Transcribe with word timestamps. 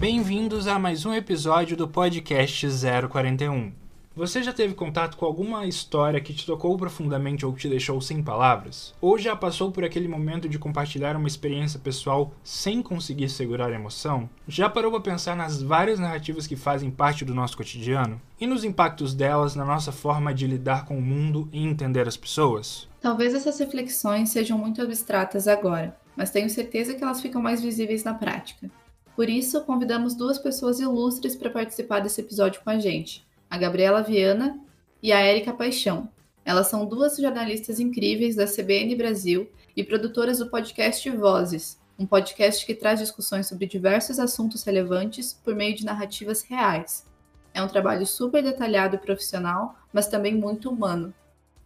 Bem-vindos 0.00 0.66
a 0.66 0.78
mais 0.78 1.04
um 1.04 1.12
episódio 1.12 1.76
do 1.76 1.86
podcast 1.86 2.66
041. 3.10 3.70
Você 4.16 4.42
já 4.42 4.54
teve 4.54 4.72
contato 4.72 5.18
com 5.18 5.26
alguma 5.26 5.66
história 5.66 6.18
que 6.18 6.32
te 6.32 6.46
tocou 6.46 6.78
profundamente 6.78 7.44
ou 7.44 7.52
te 7.52 7.68
deixou 7.68 8.00
sem 8.00 8.22
palavras? 8.22 8.94
Ou 9.02 9.18
já 9.18 9.36
passou 9.36 9.70
por 9.70 9.84
aquele 9.84 10.08
momento 10.08 10.48
de 10.48 10.58
compartilhar 10.58 11.14
uma 11.14 11.28
experiência 11.28 11.78
pessoal 11.78 12.32
sem 12.42 12.80
conseguir 12.80 13.28
segurar 13.28 13.70
a 13.70 13.74
emoção? 13.74 14.30
Já 14.48 14.70
parou 14.70 14.92
para 14.92 15.00
pensar 15.00 15.36
nas 15.36 15.60
várias 15.60 15.98
narrativas 15.98 16.46
que 16.46 16.56
fazem 16.56 16.90
parte 16.90 17.22
do 17.22 17.34
nosso 17.34 17.54
cotidiano? 17.54 18.18
E 18.40 18.46
nos 18.46 18.64
impactos 18.64 19.12
delas 19.12 19.54
na 19.54 19.64
nossa 19.64 19.92
forma 19.92 20.32
de 20.32 20.46
lidar 20.46 20.86
com 20.86 20.96
o 20.96 21.02
mundo 21.02 21.50
e 21.52 21.62
entender 21.62 22.08
as 22.08 22.16
pessoas? 22.16 22.88
Talvez 23.04 23.34
essas 23.34 23.58
reflexões 23.58 24.30
sejam 24.30 24.56
muito 24.56 24.80
abstratas 24.80 25.46
agora, 25.46 25.94
mas 26.16 26.30
tenho 26.30 26.48
certeza 26.48 26.94
que 26.94 27.04
elas 27.04 27.20
ficam 27.20 27.42
mais 27.42 27.60
visíveis 27.60 28.02
na 28.02 28.14
prática. 28.14 28.70
Por 29.14 29.28
isso, 29.28 29.60
convidamos 29.60 30.14
duas 30.14 30.38
pessoas 30.38 30.80
ilustres 30.80 31.36
para 31.36 31.50
participar 31.50 32.00
desse 32.00 32.22
episódio 32.22 32.62
com 32.64 32.70
a 32.70 32.78
gente: 32.78 33.22
a 33.50 33.58
Gabriela 33.58 34.02
Viana 34.02 34.58
e 35.02 35.12
a 35.12 35.20
Érica 35.20 35.52
Paixão. 35.52 36.08
Elas 36.46 36.68
são 36.68 36.86
duas 36.86 37.18
jornalistas 37.18 37.78
incríveis 37.78 38.36
da 38.36 38.46
CBN 38.46 38.96
Brasil 38.96 39.50
e 39.76 39.84
produtoras 39.84 40.38
do 40.38 40.48
podcast 40.48 41.10
Vozes, 41.10 41.78
um 41.98 42.06
podcast 42.06 42.64
que 42.64 42.74
traz 42.74 43.00
discussões 43.00 43.46
sobre 43.46 43.66
diversos 43.66 44.18
assuntos 44.18 44.64
relevantes 44.64 45.38
por 45.44 45.54
meio 45.54 45.76
de 45.76 45.84
narrativas 45.84 46.40
reais. 46.40 47.06
É 47.52 47.62
um 47.62 47.68
trabalho 47.68 48.06
super 48.06 48.42
detalhado 48.42 48.96
e 48.96 48.98
profissional, 48.98 49.78
mas 49.92 50.08
também 50.08 50.34
muito 50.34 50.70
humano. 50.70 51.12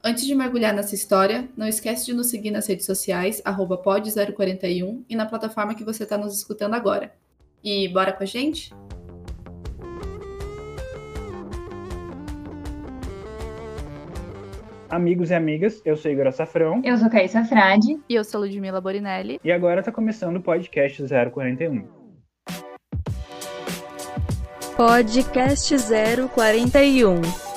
Antes 0.02 0.26
de 0.26 0.34
mergulhar 0.34 0.72
nessa 0.72 0.94
história, 0.94 1.48
não 1.56 1.66
esquece 1.66 2.06
de 2.06 2.14
nos 2.14 2.28
seguir 2.28 2.52
nas 2.52 2.66
redes 2.66 2.86
sociais, 2.86 3.42
pod041 3.44 5.02
e 5.08 5.16
na 5.16 5.26
plataforma 5.26 5.74
que 5.74 5.84
você 5.84 6.04
está 6.04 6.16
nos 6.16 6.36
escutando 6.36 6.74
agora. 6.74 7.12
E 7.62 7.88
bora 7.88 8.12
com 8.12 8.22
a 8.22 8.26
gente? 8.26 8.72
Amigos 14.88 15.30
e 15.30 15.34
amigas, 15.34 15.82
eu 15.84 15.96
sou 15.96 16.10
Igor 16.10 16.32
Safrão. 16.32 16.80
Eu 16.84 16.96
sou 16.96 17.10
Caíssa 17.10 17.44
Frade. 17.44 18.00
E 18.08 18.14
eu 18.14 18.24
sou 18.24 18.40
Ludmila 18.40 18.80
Borinelli. 18.80 19.38
E 19.44 19.52
agora 19.52 19.82
tá 19.82 19.92
começando 19.92 20.36
o 20.36 20.40
podcast 20.40 21.02
041. 21.02 21.86
Podcast 24.76 25.74
041. 26.32 27.47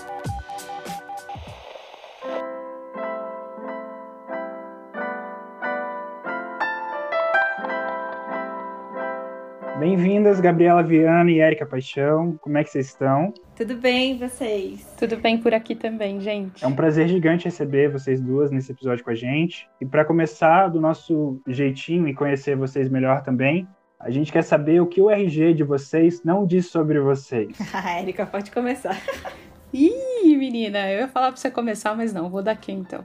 Bem-vindas, 10.32 10.40
Gabriela 10.40 10.82
Viana 10.82 11.30
e 11.30 11.40
Érica 11.40 11.66
Paixão. 11.66 12.38
Como 12.40 12.58
é 12.58 12.64
que 12.64 12.70
vocês 12.70 12.88
estão? 12.88 13.34
Tudo 13.54 13.76
bem, 13.76 14.18
vocês? 14.18 14.88
Tudo 14.98 15.18
bem 15.18 15.38
por 15.38 15.54
aqui 15.54 15.76
também, 15.76 16.22
gente. 16.22 16.64
É 16.64 16.68
um 16.68 16.74
prazer 16.74 17.10
gigante 17.10 17.46
receber 17.46 17.92
vocês 17.92 18.22
duas 18.22 18.50
nesse 18.50 18.72
episódio 18.72 19.04
com 19.04 19.10
a 19.10 19.16
gente. 19.16 19.68
E 19.82 19.86
para 19.86 20.06
começar 20.06 20.70
do 20.70 20.80
nosso 20.80 21.42
jeitinho 21.46 22.08
e 22.08 22.14
conhecer 22.14 22.56
vocês 22.56 22.88
melhor 22.88 23.24
também, 23.24 23.68
a 24.00 24.10
gente 24.10 24.32
quer 24.32 24.42
saber 24.42 24.82
o 24.82 24.88
que 24.88 25.02
o 25.02 25.10
RG 25.10 25.54
de 25.54 25.64
vocês 25.64 26.24
não 26.24 26.46
diz 26.46 26.68
sobre 26.68 27.02
vocês. 27.02 27.50
A 27.74 28.00
Érica 28.00 28.26
pode 28.26 28.52
começar. 28.52 28.98
Ih, 29.74 30.38
menina, 30.38 30.90
eu 30.90 31.00
ia 31.00 31.08
falar 31.10 31.28
para 31.28 31.38
você 31.42 31.52
começar, 31.52 31.94
mas 31.94 32.14
não, 32.14 32.30
vou 32.30 32.42
dar 32.42 32.54
aqui 32.54 32.72
então. 32.72 33.04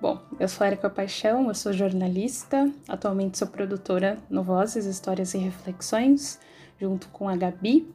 Bom, 0.00 0.20
eu 0.38 0.46
sou 0.46 0.64
Erika 0.64 0.88
Paixão, 0.88 1.48
eu 1.48 1.54
sou 1.56 1.72
jornalista, 1.72 2.70
atualmente 2.86 3.36
sou 3.36 3.48
produtora 3.48 4.16
no 4.30 4.44
Vozes, 4.44 4.84
Histórias 4.84 5.34
e 5.34 5.38
Reflexões, 5.38 6.38
junto 6.80 7.08
com 7.08 7.28
a 7.28 7.36
Gabi. 7.36 7.88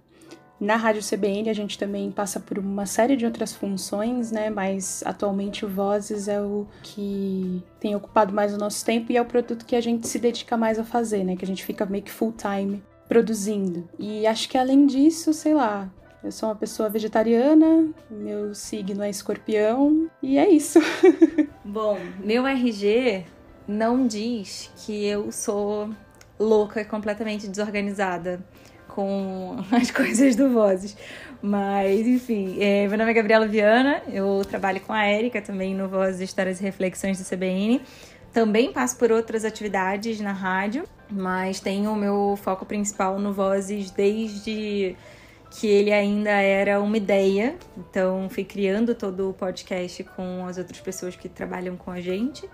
Na 0.60 0.78
Rádio 0.78 1.02
CBN 1.02 1.50
a 1.50 1.54
gente 1.54 1.78
também 1.78 2.10
passa 2.10 2.40
por 2.40 2.58
uma 2.58 2.86
série 2.86 3.18
de 3.18 3.26
outras 3.26 3.54
funções, 3.54 4.32
né? 4.32 4.50
Mas 4.50 5.04
atualmente 5.06 5.66
o 5.66 5.68
Vozes 5.68 6.28
é 6.28 6.42
o 6.42 6.66
que 6.82 7.62
tem 7.80 7.96
ocupado 7.96 8.34
mais 8.34 8.54
o 8.54 8.58
nosso 8.58 8.86
tempo 8.86 9.12
e 9.12 9.18
é 9.18 9.22
o 9.22 9.26
produto 9.26 9.66
que 9.66 9.76
a 9.76 9.82
gente 9.82 10.08
se 10.08 10.20
dedica 10.20 10.56
mais 10.56 10.80
a 10.80 10.84
fazer, 10.84 11.24
né? 11.24 11.36
Que 11.36 11.44
a 11.44 11.48
gente 11.48 11.66
fica 11.66 11.86
meio 11.86 12.04
que 12.04 12.12
full 12.12 12.34
time 12.34 12.82
produzindo. 13.10 13.90
E 14.00 14.26
acho 14.26 14.48
que 14.48 14.58
além 14.58 14.86
disso, 14.86 15.34
sei 15.34 15.54
lá, 15.54 15.92
eu 16.24 16.32
sou 16.32 16.48
uma 16.48 16.56
pessoa 16.56 16.88
vegetariana, 16.88 17.90
meu 18.10 18.56
signo 18.56 19.04
é 19.04 19.10
escorpião 19.10 20.10
e 20.22 20.38
é 20.38 20.50
isso. 20.50 20.80
Bom, 21.66 21.98
meu 22.24 22.48
RG 22.48 23.26
não 23.68 24.08
diz 24.08 24.72
que 24.78 25.06
eu 25.06 25.30
sou 25.32 25.90
louca 26.40 26.80
e 26.80 26.86
completamente 26.86 27.48
desorganizada 27.48 28.44
com 28.94 29.58
as 29.72 29.90
coisas 29.92 30.36
do 30.36 30.50
Vozes. 30.50 30.96
Mas, 31.42 32.08
enfim, 32.08 32.58
é, 32.60 32.88
meu 32.88 32.98
nome 32.98 33.12
é 33.12 33.14
Gabriela 33.14 33.48
Viana, 33.48 34.02
eu 34.08 34.42
trabalho 34.50 34.80
com 34.80 34.94
a 34.94 35.04
Érica 35.04 35.42
também 35.42 35.76
no 35.76 35.90
Vozes 35.90 36.22
Histórias 36.22 36.62
e 36.62 36.64
Reflexões 36.64 37.20
do 37.20 37.30
CBN. 37.30 37.82
Também 38.32 38.72
passo 38.72 38.98
por 38.98 39.12
outras 39.12 39.44
atividades 39.44 40.20
na 40.20 40.32
rádio, 40.32 40.86
mas 41.12 41.60
tenho 41.60 41.92
o 41.92 41.96
meu 41.96 42.40
foco 42.42 42.66
principal 42.66 43.20
no 43.20 43.34
Vozes 43.34 43.92
desde 43.92 44.96
que 45.52 45.68
ele 45.68 45.92
ainda 45.92 46.32
era 46.32 46.82
uma 46.82 46.98
ideia. 46.98 47.56
Então, 47.78 48.28
fui 48.30 48.44
criando 48.44 48.96
todo 48.96 49.30
o 49.30 49.34
podcast 49.34 50.04
com 50.04 50.48
as 50.48 50.58
outras 50.58 50.80
pessoas 50.80 51.16
que 51.16 51.30
trabalham 51.30 51.76
com 51.78 51.92
a 51.92 52.02
gente. 52.02 52.50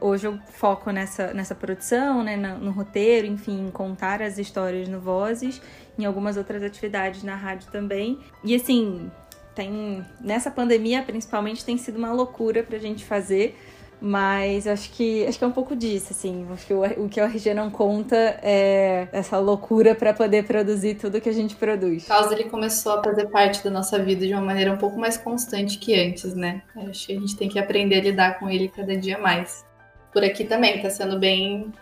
Hoje 0.00 0.26
eu 0.26 0.38
foco 0.52 0.90
nessa, 0.90 1.32
nessa 1.32 1.54
produção, 1.54 2.22
né, 2.22 2.36
no, 2.36 2.58
no 2.58 2.70
roteiro, 2.70 3.26
enfim, 3.26 3.70
contar 3.72 4.22
as 4.22 4.38
histórias 4.38 4.88
no 4.88 5.00
Vozes, 5.00 5.60
em 5.98 6.04
algumas 6.04 6.36
outras 6.36 6.62
atividades 6.62 7.22
na 7.22 7.34
rádio 7.34 7.70
também. 7.70 8.18
E 8.44 8.54
assim, 8.54 9.10
tem 9.54 10.04
nessa 10.20 10.50
pandemia 10.50 11.02
principalmente 11.02 11.64
tem 11.64 11.76
sido 11.76 11.98
uma 11.98 12.12
loucura 12.12 12.62
pra 12.62 12.78
gente 12.78 13.04
fazer 13.04 13.56
mas 14.00 14.66
acho 14.66 14.90
que 14.90 15.26
acho 15.26 15.38
que 15.38 15.44
é 15.44 15.46
um 15.46 15.52
pouco 15.52 15.74
disso, 15.74 16.08
assim. 16.10 16.46
Acho 16.52 16.66
que 16.66 16.74
o, 16.74 16.82
o 17.04 17.08
que 17.08 17.20
o 17.20 17.24
RG 17.24 17.52
não 17.52 17.70
conta 17.70 18.16
é 18.42 19.08
essa 19.12 19.38
loucura 19.38 19.94
para 19.94 20.14
poder 20.14 20.44
produzir 20.44 20.94
tudo 20.94 21.20
que 21.20 21.28
a 21.28 21.32
gente 21.32 21.56
produz. 21.56 22.04
O 22.04 22.08
caos 22.08 22.30
ele 22.30 22.44
começou 22.44 22.92
a 22.92 23.02
fazer 23.02 23.26
parte 23.26 23.62
da 23.64 23.70
nossa 23.70 23.98
vida 23.98 24.26
de 24.26 24.32
uma 24.32 24.42
maneira 24.42 24.72
um 24.72 24.78
pouco 24.78 24.98
mais 24.98 25.16
constante 25.16 25.78
que 25.78 25.94
antes, 25.98 26.34
né? 26.34 26.62
Acho 26.88 27.06
que 27.06 27.16
a 27.16 27.20
gente 27.20 27.36
tem 27.36 27.48
que 27.48 27.58
aprender 27.58 27.96
a 27.96 28.02
lidar 28.02 28.38
com 28.38 28.48
ele 28.48 28.68
cada 28.68 28.96
dia 28.96 29.18
mais. 29.18 29.66
Por 30.12 30.24
aqui 30.24 30.44
também 30.44 30.80
tá 30.80 30.90
sendo 30.90 31.18
bem 31.18 31.72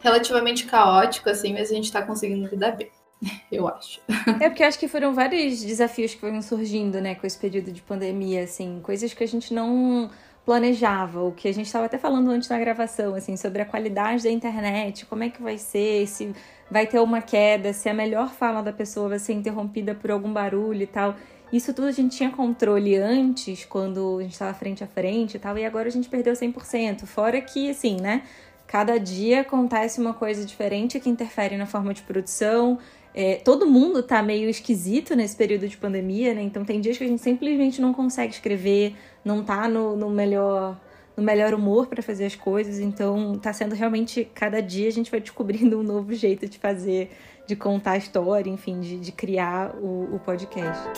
relativamente 0.00 0.66
caótico, 0.66 1.30
assim, 1.30 1.52
mas 1.52 1.70
a 1.70 1.74
gente 1.74 1.90
tá 1.90 2.02
conseguindo 2.02 2.48
lidar 2.48 2.72
bem. 2.72 2.90
Eu 3.50 3.68
acho. 3.68 4.00
É 4.40 4.48
porque 4.48 4.62
acho 4.62 4.78
que 4.78 4.88
foram 4.88 5.14
vários 5.14 5.62
desafios 5.62 6.14
que 6.14 6.20
foram 6.20 6.42
surgindo, 6.42 7.00
né, 7.00 7.14
com 7.14 7.26
esse 7.26 7.38
período 7.38 7.70
de 7.70 7.80
pandemia, 7.80 8.44
assim, 8.44 8.80
coisas 8.82 9.14
que 9.14 9.22
a 9.22 9.28
gente 9.28 9.54
não 9.54 10.10
planejava, 10.44 11.22
o 11.22 11.30
que 11.30 11.46
a 11.46 11.54
gente 11.54 11.66
estava 11.66 11.86
até 11.86 11.96
falando 11.98 12.28
antes 12.30 12.48
na 12.48 12.58
gravação, 12.58 13.14
assim, 13.14 13.36
sobre 13.36 13.62
a 13.62 13.64
qualidade 13.64 14.24
da 14.24 14.30
internet, 14.30 15.06
como 15.06 15.22
é 15.22 15.30
que 15.30 15.40
vai 15.40 15.56
ser, 15.56 16.06
se 16.08 16.34
vai 16.68 16.86
ter 16.86 16.98
uma 16.98 17.22
queda, 17.22 17.72
se 17.72 17.88
a 17.88 17.94
melhor 17.94 18.30
fala 18.30 18.60
da 18.60 18.72
pessoa 18.72 19.10
vai 19.10 19.18
ser 19.20 19.34
interrompida 19.34 19.94
por 19.94 20.10
algum 20.10 20.32
barulho 20.32 20.82
e 20.82 20.86
tal. 20.86 21.14
Isso 21.52 21.74
tudo 21.74 21.88
a 21.88 21.92
gente 21.92 22.16
tinha 22.16 22.30
controle 22.30 22.96
antes, 22.96 23.64
quando 23.64 24.18
a 24.18 24.22
gente 24.22 24.32
estava 24.32 24.54
frente 24.54 24.82
a 24.82 24.86
frente 24.86 25.36
e 25.36 25.38
tal, 25.38 25.58
e 25.58 25.64
agora 25.64 25.88
a 25.88 25.92
gente 25.92 26.08
perdeu 26.08 26.32
100%. 26.32 27.04
Fora 27.04 27.40
que, 27.40 27.68
assim, 27.68 28.00
né, 28.00 28.22
cada 28.66 28.98
dia 28.98 29.42
acontece 29.42 30.00
uma 30.00 30.14
coisa 30.14 30.46
diferente 30.46 30.98
que 30.98 31.10
interfere 31.10 31.56
na 31.58 31.66
forma 31.66 31.92
de 31.92 32.00
produção, 32.02 32.78
é, 33.14 33.34
todo 33.36 33.66
mundo 33.66 34.02
tá 34.02 34.22
meio 34.22 34.48
esquisito 34.48 35.14
nesse 35.14 35.36
período 35.36 35.68
de 35.68 35.76
pandemia, 35.76 36.32
né? 36.32 36.42
Então 36.42 36.64
tem 36.64 36.80
dias 36.80 36.96
que 36.96 37.04
a 37.04 37.06
gente 37.06 37.20
simplesmente 37.20 37.80
não 37.80 37.92
consegue 37.92 38.32
escrever, 38.32 38.96
não 39.22 39.44
tá 39.44 39.68
no, 39.68 39.96
no 39.96 40.08
melhor 40.08 40.80
no 41.14 41.22
melhor 41.22 41.52
humor 41.52 41.88
para 41.88 42.02
fazer 42.02 42.24
as 42.24 42.34
coisas. 42.34 42.78
Então 42.78 43.38
tá 43.38 43.52
sendo 43.52 43.74
realmente 43.74 44.26
cada 44.34 44.62
dia 44.62 44.88
a 44.88 44.92
gente 44.92 45.10
vai 45.10 45.20
descobrindo 45.20 45.78
um 45.78 45.82
novo 45.82 46.14
jeito 46.14 46.48
de 46.48 46.58
fazer, 46.58 47.10
de 47.46 47.56
contar 47.56 47.92
a 47.92 47.96
história, 47.96 48.50
enfim, 48.50 48.80
de, 48.80 48.98
de 48.98 49.12
criar 49.12 49.74
o, 49.76 50.14
o 50.14 50.20
podcast. 50.20 50.88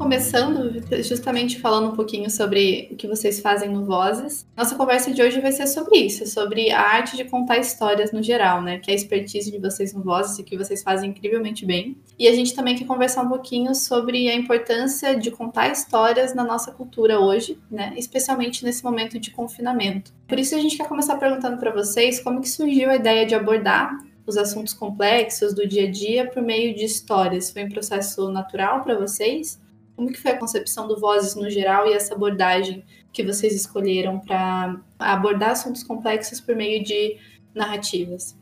Começando 0.00 0.82
justamente 1.02 1.60
falando 1.60 1.92
um 1.92 1.94
pouquinho 1.94 2.30
sobre 2.30 2.88
o 2.90 2.96
que 2.96 3.06
vocês 3.06 3.38
fazem 3.38 3.68
no 3.68 3.84
Vozes. 3.84 4.46
Nossa 4.56 4.74
conversa 4.74 5.12
de 5.12 5.20
hoje 5.20 5.42
vai 5.42 5.52
ser 5.52 5.66
sobre 5.66 5.98
isso, 5.98 6.26
sobre 6.26 6.70
a 6.70 6.80
arte 6.80 7.18
de 7.18 7.24
contar 7.24 7.58
histórias 7.58 8.10
no 8.10 8.22
geral, 8.22 8.62
né? 8.62 8.78
Que 8.78 8.90
é 8.90 8.94
a 8.94 8.96
expertise 8.96 9.50
de 9.50 9.58
vocês 9.58 9.92
no 9.92 10.02
Vozes 10.02 10.38
e 10.38 10.42
que 10.42 10.56
vocês 10.56 10.82
fazem 10.82 11.10
incrivelmente 11.10 11.66
bem. 11.66 11.98
E 12.18 12.26
a 12.26 12.34
gente 12.34 12.54
também 12.54 12.74
quer 12.74 12.86
conversar 12.86 13.24
um 13.24 13.28
pouquinho 13.28 13.74
sobre 13.74 14.30
a 14.30 14.34
importância 14.34 15.14
de 15.14 15.30
contar 15.30 15.70
histórias 15.70 16.34
na 16.34 16.44
nossa 16.44 16.72
cultura 16.72 17.20
hoje, 17.20 17.58
né? 17.70 17.92
Especialmente 17.94 18.64
nesse 18.64 18.82
momento 18.82 19.18
de 19.18 19.30
confinamento. 19.30 20.14
Por 20.26 20.38
isso 20.38 20.54
a 20.54 20.58
gente 20.58 20.78
quer 20.78 20.88
começar 20.88 21.18
perguntando 21.18 21.58
para 21.58 21.72
vocês 21.72 22.20
como 22.20 22.40
que 22.40 22.48
surgiu 22.48 22.88
a 22.88 22.96
ideia 22.96 23.26
de 23.26 23.34
abordar 23.34 23.98
os 24.26 24.38
assuntos 24.38 24.72
complexos 24.72 25.52
do 25.52 25.68
dia 25.68 25.86
a 25.86 25.90
dia 25.90 26.26
por 26.26 26.42
meio 26.42 26.74
de 26.74 26.86
histórias? 26.86 27.50
Foi 27.50 27.64
um 27.64 27.68
processo 27.68 28.30
natural 28.30 28.82
para 28.82 28.98
vocês? 28.98 29.60
Como 29.96 30.10
que 30.10 30.20
foi 30.20 30.32
a 30.32 30.38
concepção 30.38 30.88
do 30.88 30.98
Vozes 30.98 31.34
no 31.34 31.50
geral 31.50 31.86
e 31.86 31.92
essa 31.92 32.14
abordagem 32.14 32.84
que 33.12 33.22
vocês 33.22 33.54
escolheram 33.54 34.18
para 34.18 34.80
abordar 34.98 35.50
assuntos 35.50 35.82
complexos 35.82 36.40
por 36.40 36.54
meio 36.54 36.82
de 36.82 37.18
narrativas? 37.54 38.38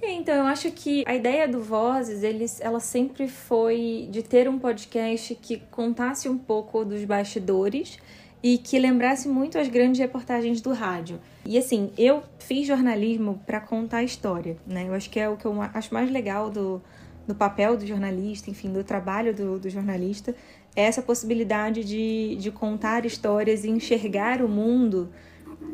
É, 0.00 0.12
então, 0.12 0.34
eu 0.34 0.44
acho 0.44 0.70
que 0.70 1.04
a 1.06 1.14
ideia 1.14 1.48
do 1.48 1.60
Vozes, 1.60 2.22
eles, 2.22 2.60
ela 2.60 2.80
sempre 2.80 3.28
foi 3.28 4.08
de 4.10 4.22
ter 4.22 4.48
um 4.48 4.58
podcast 4.58 5.34
que 5.34 5.58
contasse 5.70 6.28
um 6.28 6.38
pouco 6.38 6.84
dos 6.84 7.04
bastidores 7.04 7.98
e 8.42 8.58
que 8.58 8.78
lembrasse 8.78 9.28
muito 9.28 9.58
as 9.58 9.68
grandes 9.68 9.98
reportagens 9.98 10.60
do 10.60 10.72
rádio. 10.72 11.18
E 11.44 11.58
assim, 11.58 11.90
eu 11.96 12.22
fiz 12.38 12.66
jornalismo 12.66 13.40
para 13.46 13.60
contar 13.60 13.98
a 13.98 14.04
história, 14.04 14.56
né? 14.66 14.86
Eu 14.86 14.94
acho 14.94 15.10
que 15.10 15.18
é 15.18 15.28
o 15.28 15.36
que 15.36 15.46
eu 15.46 15.60
acho 15.60 15.92
mais 15.92 16.10
legal 16.10 16.50
do, 16.50 16.80
do 17.26 17.34
papel 17.34 17.76
do 17.76 17.86
jornalista, 17.86 18.50
enfim, 18.50 18.72
do 18.72 18.84
trabalho 18.84 19.34
do, 19.34 19.58
do 19.58 19.68
jornalista, 19.68 20.34
é 20.74 20.82
essa 20.82 21.02
possibilidade 21.02 21.82
de, 21.82 22.36
de 22.36 22.50
contar 22.50 23.04
histórias 23.04 23.64
e 23.64 23.70
enxergar 23.70 24.42
o 24.42 24.48
mundo 24.48 25.08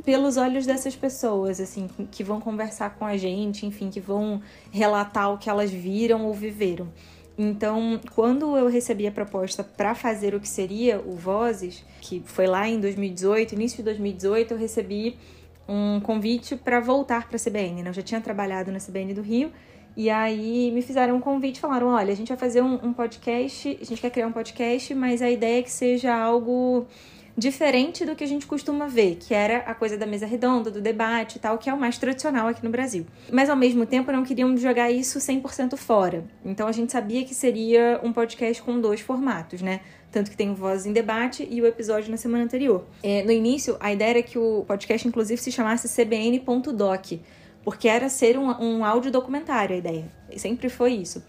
pelos 0.05 0.37
olhos 0.37 0.67
dessas 0.67 0.97
pessoas, 0.97 1.61
assim, 1.61 1.89
que 2.11 2.25
vão 2.25 2.41
conversar 2.41 2.97
com 2.97 3.05
a 3.05 3.17
gente, 3.17 3.67
enfim, 3.67 3.91
que 3.91 4.01
vão 4.01 4.41
relatar 4.71 5.33
o 5.33 5.39
que 5.39 5.51
elas 5.51 5.71
viram 5.71 6.25
ou 6.25 6.33
viveram. 6.33 6.89
Então, 7.37 7.99
quando 8.15 8.57
eu 8.57 8.69
recebi 8.69 9.07
a 9.07 9.13
proposta 9.13 9.65
para 9.65 9.95
fazer 9.95 10.35
o 10.35 10.41
que 10.41 10.49
seria 10.49 11.01
o 11.01 11.13
Vozes, 11.13 11.85
que 12.01 12.23
foi 12.25 12.47
lá 12.47 12.69
em 12.69 12.79
2018, 12.79 13.55
início 13.55 13.79
de 13.79 13.85
2018, 13.85 14.55
eu 14.55 14.59
recebi 14.59 15.17
um 15.69 16.01
convite 16.01 16.57
para 16.57 16.81
voltar 16.81 17.29
para 17.29 17.37
a 17.37 17.41
CBN. 17.41 17.83
Né? 17.83 17.91
Eu 17.91 17.95
já 17.95 18.03
tinha 18.03 18.21
trabalhado 18.21 18.71
na 18.71 18.79
CBN 18.79 19.15
do 19.15 19.23
Rio 19.23 19.51
e 19.97 20.09
aí 20.09 20.71
me 20.73 20.83
fizeram 20.83 21.17
um 21.17 21.21
convite, 21.21 21.61
falaram: 21.61 21.89
olha, 21.89 22.13
a 22.13 22.17
gente 22.17 22.29
vai 22.29 22.37
fazer 22.37 22.63
um, 22.63 22.75
um 22.83 22.93
podcast, 22.93 23.79
a 23.81 23.85
gente 23.85 24.01
quer 24.01 24.11
criar 24.11 24.27
um 24.27 24.33
podcast, 24.33 24.95
mas 24.95 25.23
a 25.23 25.31
ideia 25.31 25.61
é 25.61 25.63
que 25.63 25.71
seja 25.71 26.15
algo 26.15 26.87
diferente 27.37 28.05
do 28.05 28.15
que 28.15 28.23
a 28.23 28.27
gente 28.27 28.47
costuma 28.47 28.87
ver, 28.87 29.17
que 29.17 29.33
era 29.33 29.59
a 29.59 29.75
coisa 29.75 29.97
da 29.97 30.07
mesa 30.07 30.27
redonda, 30.27 30.71
do 30.71 30.81
debate 30.81 31.37
e 31.37 31.39
tal, 31.39 31.57
que 31.57 31.69
é 31.69 31.75
o 31.75 31.79
mais 31.79 31.97
tradicional 31.99 32.49
aqui 32.49 32.63
no 32.63 32.71
Brasil. 32.71 33.07
Mas 33.33 33.49
ao 33.49 33.57
mesmo 33.57 33.87
tempo 33.87 34.13
não 34.13 34.23
queríamos 34.23 34.61
jogar 34.61 34.91
isso 34.91 35.19
100% 35.19 35.77
fora. 35.77 36.25
Então 36.45 36.69
a 36.69 36.73
gente 36.73 36.93
sabia 36.93 37.25
que 37.25 37.35
seria 37.35 38.01
um 38.03 38.13
podcast 38.13 38.63
com 38.63 38.81
dois 38.81 39.01
formatos, 39.01 39.63
né? 39.63 39.81
Tanto 40.11 40.31
que 40.31 40.37
tem 40.37 40.51
o 40.51 40.55
Voz 40.55 40.85
em 40.85 40.93
Debate 40.93 41.47
e 41.51 41.63
o 41.63 41.67
episódio 41.67 42.11
na 42.11 42.19
semana 42.19 42.45
anterior. 42.45 42.85
É, 43.03 43.23
no 43.23 43.33
início, 43.33 43.79
a 43.81 43.91
ideia 43.91 44.11
era 44.11 44.23
que 44.23 44.39
o 44.39 44.63
podcast, 44.69 45.09
inclusive, 45.09 45.41
se 45.41 45.51
chamasse 45.51 45.89
cbn.doc, 45.89 47.13
porque 47.65 47.89
era 47.89 48.09
ser 48.09 48.39
um, 48.39 48.51
um 48.61 48.85
áudio 48.85 49.11
documentário 49.11 49.75
a 49.75 49.79
ideia. 49.79 50.11
Sempre 50.37 50.69
foi 50.69 50.93
isso. 50.93 51.23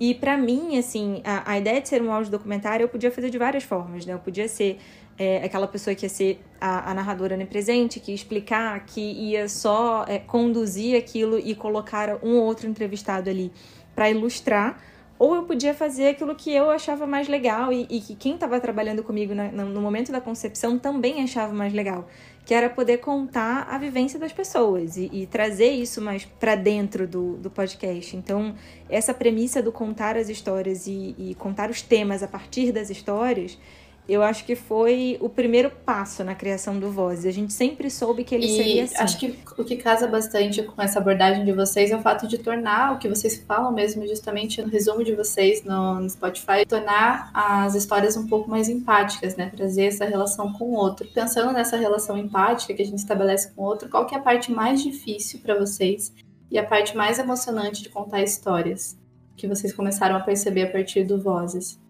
E 0.00 0.14
para 0.14 0.36
mim, 0.36 0.78
assim, 0.78 1.20
a, 1.24 1.52
a, 1.52 1.58
ideia 1.58 1.80
de 1.80 1.88
ser 1.88 2.02
um 2.02 2.12
áudio 2.12 2.30
documentário 2.30 2.84
eu 2.84 2.88
podia 2.88 3.10
fazer 3.10 3.30
de 3.30 3.38
várias 3.38 3.62
formas, 3.62 4.04
né? 4.04 4.12
Eu 4.14 4.18
podia 4.18 4.48
ser 4.48 4.78
é, 5.18 5.44
aquela 5.44 5.68
pessoa 5.68 5.94
que 5.94 6.04
ia 6.04 6.08
ser 6.08 6.40
a, 6.60 6.90
a 6.90 6.94
narradora 6.94 7.34
onipresente, 7.34 8.00
que 8.00 8.10
ia 8.10 8.14
explicar, 8.14 8.84
que 8.84 9.00
ia 9.00 9.48
só 9.48 10.04
é, 10.08 10.18
conduzir 10.18 10.96
aquilo 10.96 11.38
e 11.38 11.54
colocar 11.54 12.18
um 12.22 12.36
ou 12.36 12.44
outro 12.44 12.68
entrevistado 12.68 13.30
ali 13.30 13.52
para 13.94 14.10
ilustrar, 14.10 14.82
ou 15.18 15.36
eu 15.36 15.44
podia 15.44 15.72
fazer 15.72 16.08
aquilo 16.08 16.34
que 16.34 16.52
eu 16.52 16.68
achava 16.68 17.06
mais 17.06 17.28
legal 17.28 17.72
e, 17.72 17.86
e 17.88 18.00
que 18.00 18.16
quem 18.16 18.34
estava 18.34 18.58
trabalhando 18.58 19.04
comigo 19.04 19.34
na, 19.34 19.52
no 19.52 19.80
momento 19.80 20.10
da 20.10 20.20
concepção 20.20 20.78
também 20.80 21.22
achava 21.22 21.52
mais 21.52 21.72
legal, 21.72 22.08
que 22.44 22.54
era 22.54 22.68
poder 22.68 22.98
contar 22.98 23.68
a 23.70 23.78
vivência 23.78 24.18
das 24.18 24.32
pessoas 24.32 24.96
e, 24.96 25.08
e 25.12 25.26
trazer 25.26 25.70
isso 25.70 26.00
mais 26.00 26.24
para 26.24 26.56
dentro 26.56 27.06
do, 27.06 27.36
do 27.36 27.50
podcast. 27.50 28.16
Então, 28.16 28.54
essa 28.88 29.14
premissa 29.14 29.62
do 29.62 29.70
contar 29.70 30.16
as 30.16 30.28
histórias 30.28 30.86
e, 30.86 31.14
e 31.16 31.36
contar 31.38 31.70
os 31.70 31.82
temas 31.82 32.22
a 32.22 32.28
partir 32.28 32.72
das 32.72 32.90
histórias 32.90 33.56
eu 34.08 34.22
acho 34.22 34.44
que 34.44 34.56
foi 34.56 35.16
o 35.20 35.28
primeiro 35.28 35.70
passo 35.70 36.24
na 36.24 36.34
criação 36.34 36.78
do 36.78 36.90
Voz. 36.90 37.24
A 37.24 37.30
gente 37.30 37.52
sempre 37.52 37.88
soube 37.88 38.24
que 38.24 38.34
ele 38.34 38.46
e 38.46 38.56
seria 38.56 38.84
assim. 38.84 38.96
Acho 38.98 39.18
que 39.18 39.38
o 39.56 39.64
que 39.64 39.76
casa 39.76 40.08
bastante 40.08 40.62
com 40.64 40.82
essa 40.82 40.98
abordagem 40.98 41.44
de 41.44 41.52
vocês 41.52 41.90
é 41.90 41.96
o 41.96 42.00
fato 42.00 42.26
de 42.26 42.38
tornar 42.38 42.94
o 42.94 42.98
que 42.98 43.08
vocês 43.08 43.38
falam 43.46 43.70
mesmo, 43.72 44.06
justamente 44.06 44.60
no 44.60 44.68
resumo 44.68 45.04
de 45.04 45.14
vocês 45.14 45.62
no, 45.62 46.00
no 46.00 46.10
Spotify, 46.10 46.66
tornar 46.68 47.30
as 47.32 47.76
histórias 47.76 48.16
um 48.16 48.26
pouco 48.26 48.50
mais 48.50 48.68
empáticas, 48.68 49.36
né? 49.36 49.50
Trazer 49.54 49.84
essa 49.84 50.04
relação 50.04 50.52
com 50.52 50.64
o 50.64 50.74
outro. 50.74 51.06
Pensando 51.14 51.52
nessa 51.52 51.76
relação 51.76 52.18
empática 52.18 52.74
que 52.74 52.82
a 52.82 52.86
gente 52.86 52.98
estabelece 52.98 53.52
com 53.52 53.62
o 53.62 53.66
outro, 53.66 53.88
qual 53.88 54.04
que 54.04 54.16
é 54.16 54.18
a 54.18 54.22
parte 54.22 54.50
mais 54.50 54.82
difícil 54.82 55.38
para 55.40 55.56
vocês 55.56 56.12
e 56.50 56.58
a 56.58 56.64
parte 56.64 56.96
mais 56.96 57.20
emocionante 57.20 57.82
de 57.82 57.88
contar 57.88 58.20
histórias 58.20 58.98
que 59.36 59.46
vocês 59.46 59.72
começaram 59.72 60.16
a 60.16 60.20
perceber 60.20 60.62
a 60.62 60.70
partir 60.70 61.04
do 61.04 61.20
Vozes? 61.20 61.80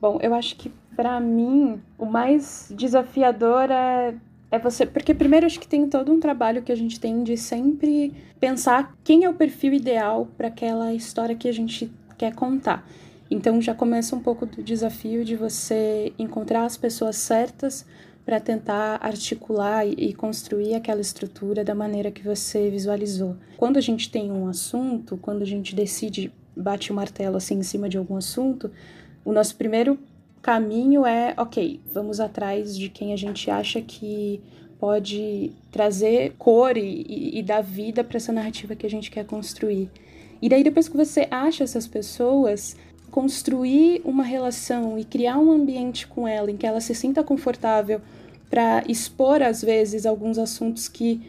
Bom, 0.00 0.18
eu 0.22 0.34
acho 0.34 0.56
que 0.56 0.72
para 1.00 1.18
mim, 1.18 1.80
o 1.96 2.04
mais 2.04 2.70
desafiador 2.76 3.70
é, 3.70 4.14
é 4.50 4.58
você. 4.58 4.84
Porque, 4.84 5.14
primeiro, 5.14 5.46
acho 5.46 5.58
que 5.58 5.66
tem 5.66 5.88
todo 5.88 6.12
um 6.12 6.20
trabalho 6.20 6.60
que 6.60 6.70
a 6.70 6.74
gente 6.74 7.00
tem 7.00 7.24
de 7.24 7.38
sempre 7.38 8.12
pensar 8.38 8.94
quem 9.02 9.24
é 9.24 9.28
o 9.30 9.32
perfil 9.32 9.72
ideal 9.72 10.28
para 10.36 10.48
aquela 10.48 10.92
história 10.92 11.34
que 11.34 11.48
a 11.48 11.52
gente 11.52 11.90
quer 12.18 12.34
contar. 12.34 12.86
Então, 13.30 13.62
já 13.62 13.72
começa 13.72 14.14
um 14.14 14.20
pouco 14.20 14.44
do 14.44 14.62
desafio 14.62 15.24
de 15.24 15.36
você 15.36 16.12
encontrar 16.18 16.66
as 16.66 16.76
pessoas 16.76 17.16
certas 17.16 17.86
para 18.26 18.38
tentar 18.38 18.98
articular 19.00 19.86
e 19.86 20.12
construir 20.12 20.74
aquela 20.74 21.00
estrutura 21.00 21.64
da 21.64 21.74
maneira 21.74 22.10
que 22.10 22.22
você 22.22 22.68
visualizou. 22.68 23.38
Quando 23.56 23.78
a 23.78 23.80
gente 23.80 24.10
tem 24.10 24.30
um 24.30 24.46
assunto, 24.46 25.16
quando 25.16 25.40
a 25.40 25.46
gente 25.46 25.74
decide, 25.74 26.30
bate 26.54 26.92
o 26.92 26.94
martelo 26.94 27.38
assim 27.38 27.54
em 27.54 27.62
cima 27.62 27.88
de 27.88 27.96
algum 27.96 28.18
assunto, 28.18 28.70
o 29.24 29.32
nosso 29.32 29.56
primeiro 29.56 29.98
caminho 30.42 31.04
é, 31.06 31.34
ok, 31.36 31.80
vamos 31.92 32.20
atrás 32.20 32.76
de 32.76 32.88
quem 32.88 33.12
a 33.12 33.16
gente 33.16 33.50
acha 33.50 33.80
que 33.80 34.40
pode 34.78 35.52
trazer 35.70 36.32
cor 36.38 36.76
e, 36.76 37.04
e, 37.06 37.38
e 37.38 37.42
dar 37.42 37.60
vida 37.60 38.02
para 38.02 38.16
essa 38.16 38.32
narrativa 38.32 38.74
que 38.74 38.86
a 38.86 38.90
gente 38.90 39.10
quer 39.10 39.26
construir. 39.26 39.90
E 40.40 40.48
daí, 40.48 40.64
depois 40.64 40.88
que 40.88 40.96
você 40.96 41.28
acha 41.30 41.62
essas 41.62 41.86
pessoas, 41.86 42.74
construir 43.10 44.00
uma 44.04 44.22
relação 44.22 44.98
e 44.98 45.04
criar 45.04 45.38
um 45.38 45.52
ambiente 45.52 46.06
com 46.06 46.26
ela 46.26 46.50
em 46.50 46.56
que 46.56 46.66
ela 46.66 46.80
se 46.80 46.94
sinta 46.94 47.22
confortável 47.22 48.00
para 48.48 48.82
expor, 48.88 49.42
às 49.42 49.62
vezes, 49.62 50.06
alguns 50.06 50.38
assuntos 50.38 50.88
que 50.88 51.20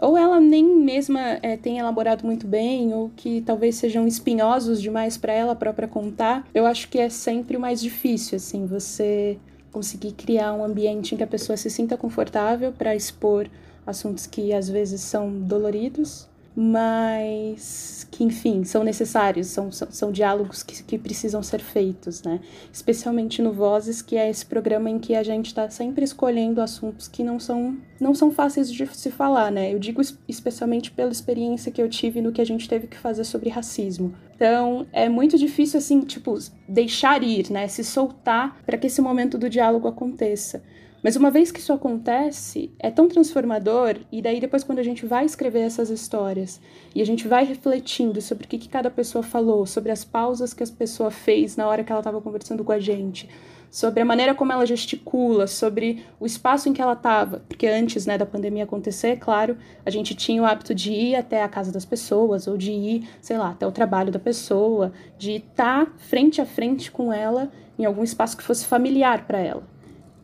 ou 0.00 0.16
ela 0.16 0.40
nem 0.40 0.64
mesma 0.64 1.38
é, 1.42 1.56
tem 1.56 1.78
elaborado 1.78 2.24
muito 2.24 2.46
bem, 2.46 2.92
ou 2.94 3.10
que 3.16 3.40
talvez 3.42 3.76
sejam 3.76 4.06
espinhosos 4.06 4.80
demais 4.80 5.16
para 5.16 5.32
ela 5.32 5.54
própria 5.54 5.88
contar, 5.88 6.46
eu 6.54 6.66
acho 6.66 6.88
que 6.88 6.98
é 6.98 7.08
sempre 7.08 7.56
o 7.56 7.60
mais 7.60 7.80
difícil, 7.80 8.36
assim, 8.36 8.66
você 8.66 9.38
conseguir 9.72 10.12
criar 10.12 10.52
um 10.54 10.64
ambiente 10.64 11.14
em 11.14 11.18
que 11.18 11.24
a 11.24 11.26
pessoa 11.26 11.56
se 11.56 11.70
sinta 11.70 11.96
confortável 11.96 12.72
para 12.72 12.96
expor 12.96 13.48
assuntos 13.86 14.26
que 14.26 14.52
às 14.52 14.68
vezes 14.68 15.00
são 15.00 15.30
doloridos, 15.30 16.28
mas 16.56 18.06
que, 18.10 18.24
enfim, 18.24 18.64
são 18.64 18.82
necessários, 18.82 19.46
são, 19.46 19.70
são, 19.70 19.88
são 19.90 20.12
diálogos 20.12 20.62
que, 20.62 20.82
que 20.82 20.98
precisam 20.98 21.42
ser 21.42 21.60
feitos, 21.60 22.22
né? 22.22 22.40
Especialmente 22.72 23.40
no 23.40 23.52
Vozes, 23.52 24.02
que 24.02 24.16
é 24.16 24.28
esse 24.28 24.44
programa 24.44 24.90
em 24.90 24.98
que 24.98 25.14
a 25.14 25.22
gente 25.22 25.46
está 25.46 25.70
sempre 25.70 26.04
escolhendo 26.04 26.60
assuntos 26.60 27.06
que 27.06 27.22
não 27.22 27.38
são, 27.38 27.76
não 28.00 28.14
são 28.14 28.30
fáceis 28.30 28.72
de 28.72 28.86
se 28.88 29.10
falar, 29.10 29.52
né? 29.52 29.72
Eu 29.72 29.78
digo 29.78 30.00
especialmente 30.26 30.90
pela 30.90 31.12
experiência 31.12 31.70
que 31.70 31.80
eu 31.80 31.88
tive 31.88 32.20
no 32.20 32.32
que 32.32 32.40
a 32.40 32.46
gente 32.46 32.68
teve 32.68 32.86
que 32.86 32.98
fazer 32.98 33.24
sobre 33.24 33.50
racismo. 33.50 34.14
Então, 34.34 34.86
é 34.92 35.08
muito 35.08 35.36
difícil, 35.36 35.78
assim, 35.78 36.00
tipo, 36.00 36.36
deixar 36.68 37.22
ir, 37.22 37.50
né? 37.50 37.68
Se 37.68 37.84
soltar 37.84 38.60
para 38.64 38.76
que 38.76 38.86
esse 38.86 39.00
momento 39.00 39.36
do 39.36 39.48
diálogo 39.48 39.88
aconteça. 39.88 40.62
Mas 41.02 41.14
uma 41.14 41.30
vez 41.30 41.52
que 41.52 41.60
isso 41.60 41.72
acontece, 41.72 42.72
é 42.78 42.90
tão 42.90 43.08
transformador, 43.08 43.96
e 44.10 44.20
daí 44.20 44.40
depois 44.40 44.64
quando 44.64 44.80
a 44.80 44.82
gente 44.82 45.06
vai 45.06 45.24
escrever 45.24 45.60
essas 45.60 45.90
histórias 45.90 46.60
e 46.92 47.00
a 47.00 47.06
gente 47.06 47.28
vai 47.28 47.44
refletindo 47.44 48.20
sobre 48.20 48.46
o 48.46 48.48
que, 48.48 48.58
que 48.58 48.68
cada 48.68 48.90
pessoa 48.90 49.22
falou, 49.22 49.64
sobre 49.64 49.92
as 49.92 50.04
pausas 50.04 50.52
que 50.52 50.62
as 50.62 50.70
pessoa 50.70 51.10
fez 51.10 51.56
na 51.56 51.68
hora 51.68 51.84
que 51.84 51.92
ela 51.92 52.00
estava 52.00 52.20
conversando 52.20 52.64
com 52.64 52.72
a 52.72 52.80
gente, 52.80 53.28
sobre 53.70 54.00
a 54.00 54.04
maneira 54.04 54.34
como 54.34 54.52
ela 54.52 54.66
gesticula, 54.66 55.46
sobre 55.46 56.04
o 56.18 56.26
espaço 56.26 56.68
em 56.68 56.72
que 56.72 56.82
ela 56.82 56.94
estava, 56.94 57.44
porque 57.48 57.68
antes 57.68 58.04
né, 58.04 58.18
da 58.18 58.26
pandemia 58.26 58.64
acontecer, 58.64 59.18
claro, 59.18 59.56
a 59.86 59.90
gente 59.90 60.16
tinha 60.16 60.42
o 60.42 60.46
hábito 60.46 60.74
de 60.74 60.90
ir 60.90 61.14
até 61.14 61.44
a 61.44 61.48
casa 61.48 61.70
das 61.70 61.84
pessoas, 61.84 62.48
ou 62.48 62.56
de 62.56 62.72
ir, 62.72 63.08
sei 63.20 63.38
lá, 63.38 63.50
até 63.50 63.64
o 63.64 63.72
trabalho 63.72 64.10
da 64.10 64.18
pessoa, 64.18 64.92
de 65.16 65.36
estar 65.36 65.94
frente 65.96 66.40
a 66.40 66.46
frente 66.46 66.90
com 66.90 67.12
ela 67.12 67.52
em 67.78 67.84
algum 67.84 68.02
espaço 68.02 68.36
que 68.36 68.42
fosse 68.42 68.66
familiar 68.66 69.26
para 69.26 69.38
ela. 69.38 69.77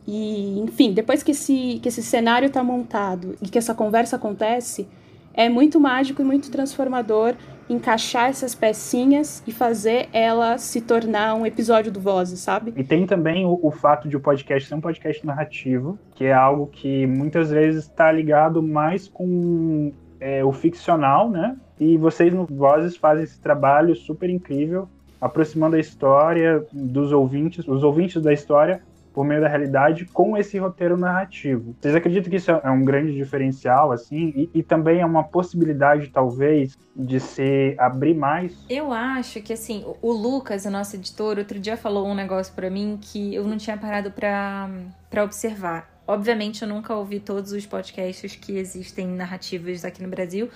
E, 0.07 0.59
enfim, 0.59 0.93
depois 0.93 1.23
que 1.23 1.31
esse, 1.31 1.79
que 1.81 1.89
esse 1.89 2.03
cenário 2.03 2.47
está 2.47 2.63
montado 2.63 3.35
e 3.41 3.49
que 3.49 3.57
essa 3.57 3.73
conversa 3.73 4.15
acontece, 4.15 4.87
é 5.33 5.49
muito 5.49 5.79
mágico 5.79 6.21
e 6.21 6.25
muito 6.25 6.49
transformador 6.49 7.35
encaixar 7.69 8.29
essas 8.29 8.53
pecinhas 8.53 9.43
e 9.45 9.51
fazer 9.51 10.07
ela 10.13 10.57
se 10.57 10.81
tornar 10.81 11.35
um 11.35 11.45
episódio 11.45 11.91
do 11.91 11.99
Vozes, 11.99 12.39
sabe? 12.39 12.73
E 12.75 12.83
tem 12.83 13.05
também 13.05 13.45
o, 13.45 13.59
o, 13.61 13.71
fato 13.71 14.07
de 14.07 14.15
o 14.15 14.19
podcast 14.19 14.69
ser 14.69 14.75
um 14.75 14.81
podcast 14.81 15.25
narrativo, 15.25 15.97
que 16.13 16.25
é 16.25 16.33
algo 16.33 16.67
que 16.67 17.07
muitas 17.07 17.49
vezes 17.49 17.85
está 17.85 18.11
ligado 18.11 18.61
mais 18.61 19.07
com 19.07 19.91
é, 20.19 20.45
o 20.45 20.51
ficcional, 20.51 21.29
né? 21.29 21.57
E 21.79 21.97
vocês 21.97 22.33
no 22.33 22.45
Vozes 22.45 22.95
fazem 22.95 23.23
esse 23.23 23.39
trabalho 23.39 23.95
super 23.95 24.29
incrível, 24.29 24.87
aproximando 25.19 25.75
a 25.75 25.79
história 25.79 26.63
dos 26.71 27.11
ouvintes, 27.11 27.67
os 27.67 27.83
ouvintes 27.83 28.21
da 28.21 28.31
história 28.31 28.81
por 29.15 29.25
meio 29.25 29.39
da 29.39 29.47
realidade 29.47 30.03
com 30.05 30.35
esse 30.35 30.57
roteiro 30.57 30.97
narrativo. 30.97 31.73
Vocês 31.79 31.95
acreditam 31.95 32.29
que 32.29 32.35
isso 32.35 32.51
é 32.51 32.69
um 32.69 32.83
grande 32.83 33.15
diferencial, 33.15 33.93
assim? 33.93 34.33
E, 34.35 34.59
e, 34.59 34.61
também 34.61 34.99
é 34.99 35.05
uma 35.05 35.23
possibilidade, 35.23 36.09
talvez, 36.09 36.77
de 36.93 37.17
se 37.21 37.75
abrir 37.79 38.13
mais? 38.13 38.53
Eu 38.69 38.91
acho 38.91 39.41
que, 39.41 39.53
assim, 39.53 39.85
o 40.01 40.11
Lucas, 40.11 40.65
o 40.65 40.69
nosso 40.69 40.97
editor, 40.97 41.37
outro 41.37 41.57
dia 41.57 41.77
falou 41.77 42.05
um 42.05 42.13
negócio 42.13 42.53
para 42.53 42.69
mim 42.69 42.99
que 43.01 43.33
eu 43.33 43.45
não 43.47 43.55
tinha 43.55 43.77
parado 43.77 44.11
para 44.11 45.23
observar. 45.23 45.89
Obviamente, 46.05 46.63
eu 46.63 46.67
nunca 46.67 46.93
ouvi 46.93 47.21
todos 47.21 47.53
os 47.53 47.65
podcasts 47.65 48.35
que 48.35 48.57
existem 48.57 49.07
narrativos 49.07 49.85
aqui 49.85 50.03
no 50.03 50.09
Brasil, 50.09 50.49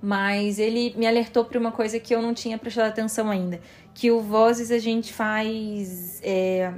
mas 0.00 0.60
ele 0.60 0.94
me 0.96 1.04
alertou 1.04 1.44
para 1.44 1.58
uma 1.58 1.72
coisa 1.72 1.98
que 1.98 2.14
eu 2.14 2.22
não 2.22 2.32
tinha 2.32 2.56
prestado 2.56 2.86
atenção 2.86 3.28
ainda, 3.28 3.60
que 3.92 4.12
o 4.12 4.20
Vozes 4.20 4.70
a 4.70 4.78
gente 4.78 5.12
faz 5.12 6.20
é, 6.22 6.72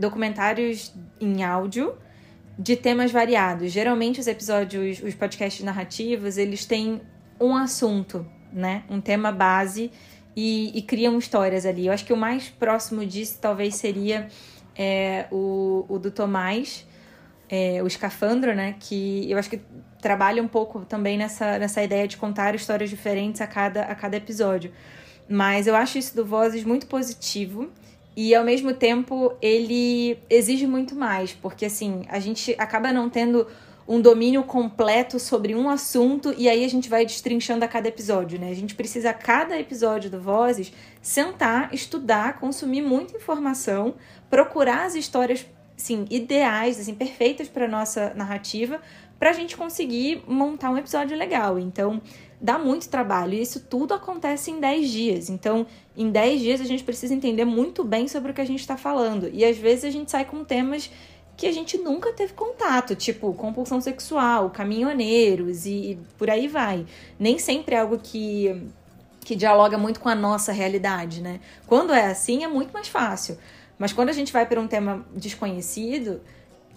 documentários 0.00 0.92
em 1.20 1.44
áudio 1.44 1.94
de 2.58 2.76
temas 2.76 3.10
variados. 3.10 3.70
Geralmente 3.70 4.20
os 4.20 4.26
episódios, 4.26 5.02
os 5.02 5.14
podcasts 5.14 5.64
narrativos, 5.64 6.36
eles 6.36 6.64
têm 6.64 7.00
um 7.40 7.56
assunto, 7.56 8.26
né? 8.52 8.84
Um 8.88 9.00
tema 9.00 9.30
base 9.30 9.90
e, 10.36 10.76
e 10.76 10.82
criam 10.82 11.18
histórias 11.18 11.64
ali. 11.64 11.86
Eu 11.86 11.92
acho 11.92 12.04
que 12.04 12.12
o 12.12 12.16
mais 12.16 12.48
próximo 12.48 13.04
disso 13.06 13.38
talvez 13.40 13.76
seria 13.76 14.28
é, 14.76 15.26
o, 15.30 15.86
o 15.88 15.98
do 15.98 16.10
Tomás, 16.10 16.86
é, 17.48 17.82
o 17.82 17.86
Escafandro, 17.86 18.54
né? 18.54 18.76
Que 18.78 19.30
eu 19.30 19.38
acho 19.38 19.48
que 19.48 19.60
trabalha 20.00 20.42
um 20.42 20.48
pouco 20.48 20.84
também 20.84 21.16
nessa, 21.16 21.58
nessa 21.58 21.82
ideia 21.82 22.06
de 22.08 22.16
contar 22.16 22.54
histórias 22.54 22.90
diferentes 22.90 23.40
a 23.40 23.46
cada, 23.46 23.82
a 23.82 23.94
cada 23.94 24.16
episódio. 24.16 24.72
Mas 25.28 25.66
eu 25.66 25.76
acho 25.76 25.96
isso 25.96 26.14
do 26.16 26.24
Vozes 26.24 26.64
muito 26.64 26.86
positivo. 26.86 27.70
E 28.16 28.34
ao 28.34 28.44
mesmo 28.44 28.74
tempo 28.74 29.32
ele 29.40 30.18
exige 30.28 30.66
muito 30.66 30.94
mais, 30.94 31.32
porque 31.32 31.64
assim, 31.64 32.02
a 32.08 32.18
gente 32.18 32.54
acaba 32.58 32.92
não 32.92 33.08
tendo 33.08 33.46
um 33.90 34.00
domínio 34.00 34.44
completo 34.44 35.18
sobre 35.18 35.52
um 35.52 35.68
assunto 35.68 36.32
e 36.38 36.48
aí 36.48 36.64
a 36.64 36.68
gente 36.68 36.88
vai 36.88 37.04
destrinchando 37.04 37.64
a 37.64 37.68
cada 37.68 37.88
episódio, 37.88 38.38
né? 38.38 38.48
A 38.48 38.54
gente 38.54 38.74
precisa, 38.76 39.10
a 39.10 39.12
cada 39.12 39.58
episódio 39.58 40.08
do 40.08 40.20
Vozes, 40.20 40.72
sentar, 41.02 41.74
estudar, 41.74 42.38
consumir 42.38 42.82
muita 42.82 43.16
informação, 43.16 43.96
procurar 44.28 44.84
as 44.84 44.94
histórias, 44.94 45.44
assim, 45.76 46.04
ideais, 46.08 46.78
assim, 46.78 46.94
perfeitas 46.94 47.48
para 47.48 47.66
nossa 47.66 48.14
narrativa, 48.14 48.80
para 49.18 49.30
a 49.30 49.32
gente 49.32 49.56
conseguir 49.56 50.22
montar 50.24 50.70
um 50.70 50.78
episódio 50.78 51.16
legal. 51.16 51.58
Então, 51.58 52.00
dá 52.40 52.58
muito 52.58 52.88
trabalho 52.88 53.34
e 53.34 53.42
isso 53.42 53.60
tudo 53.60 53.92
acontece 53.92 54.50
em 54.50 54.58
10 54.58 54.90
dias. 54.90 55.30
Então, 55.30 55.66
em 55.96 56.10
10 56.10 56.40
dias 56.40 56.60
a 56.60 56.64
gente 56.64 56.82
precisa 56.82 57.14
entender 57.14 57.44
muito 57.44 57.84
bem 57.84 58.08
sobre 58.08 58.30
o 58.30 58.34
que 58.34 58.40
a 58.40 58.46
gente 58.46 58.60
está 58.60 58.76
falando. 58.76 59.28
E 59.32 59.44
às 59.44 59.58
vezes 59.58 59.84
a 59.84 59.90
gente 59.90 60.10
sai 60.10 60.24
com 60.24 60.42
temas 60.44 60.90
que 61.36 61.46
a 61.46 61.52
gente 61.52 61.78
nunca 61.78 62.12
teve 62.12 62.32
contato, 62.34 62.94
tipo 62.94 63.32
compulsão 63.34 63.80
sexual, 63.80 64.50
caminhoneiros 64.50 65.64
e, 65.66 65.92
e 65.92 65.98
por 66.18 66.30
aí 66.30 66.48
vai. 66.48 66.86
Nem 67.18 67.38
sempre 67.38 67.74
é 67.74 67.80
algo 67.80 67.98
que 67.98 68.70
que 69.22 69.36
dialoga 69.36 69.76
muito 69.76 70.00
com 70.00 70.08
a 70.08 70.14
nossa 70.14 70.50
realidade, 70.50 71.20
né? 71.20 71.40
Quando 71.66 71.92
é 71.92 72.06
assim 72.06 72.42
é 72.42 72.48
muito 72.48 72.72
mais 72.72 72.88
fácil. 72.88 73.38
Mas 73.78 73.92
quando 73.92 74.08
a 74.08 74.12
gente 74.12 74.32
vai 74.32 74.44
para 74.46 74.60
um 74.60 74.66
tema 74.66 75.06
desconhecido, 75.14 76.20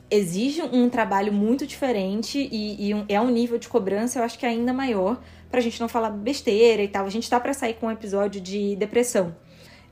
exige 0.10 0.62
um 0.62 0.90
trabalho 0.90 1.34
muito 1.34 1.66
diferente 1.66 2.38
e, 2.52 2.88
e 2.88 2.94
um, 2.94 3.06
é 3.10 3.20
um 3.20 3.30
nível 3.30 3.58
de 3.58 3.68
cobrança, 3.68 4.20
eu 4.20 4.24
acho 4.24 4.38
que 4.38 4.46
ainda 4.46 4.72
maior, 4.72 5.20
pra 5.54 5.62
gente 5.62 5.80
não 5.80 5.88
falar 5.88 6.10
besteira 6.10 6.82
e 6.82 6.88
tal. 6.88 7.06
A 7.06 7.12
gente 7.12 7.30
tá 7.30 7.40
para 7.40 7.54
sair 7.54 7.76
com 7.76 7.86
um 7.86 7.92
episódio 7.92 8.42
de 8.42 8.76
depressão. 8.76 9.36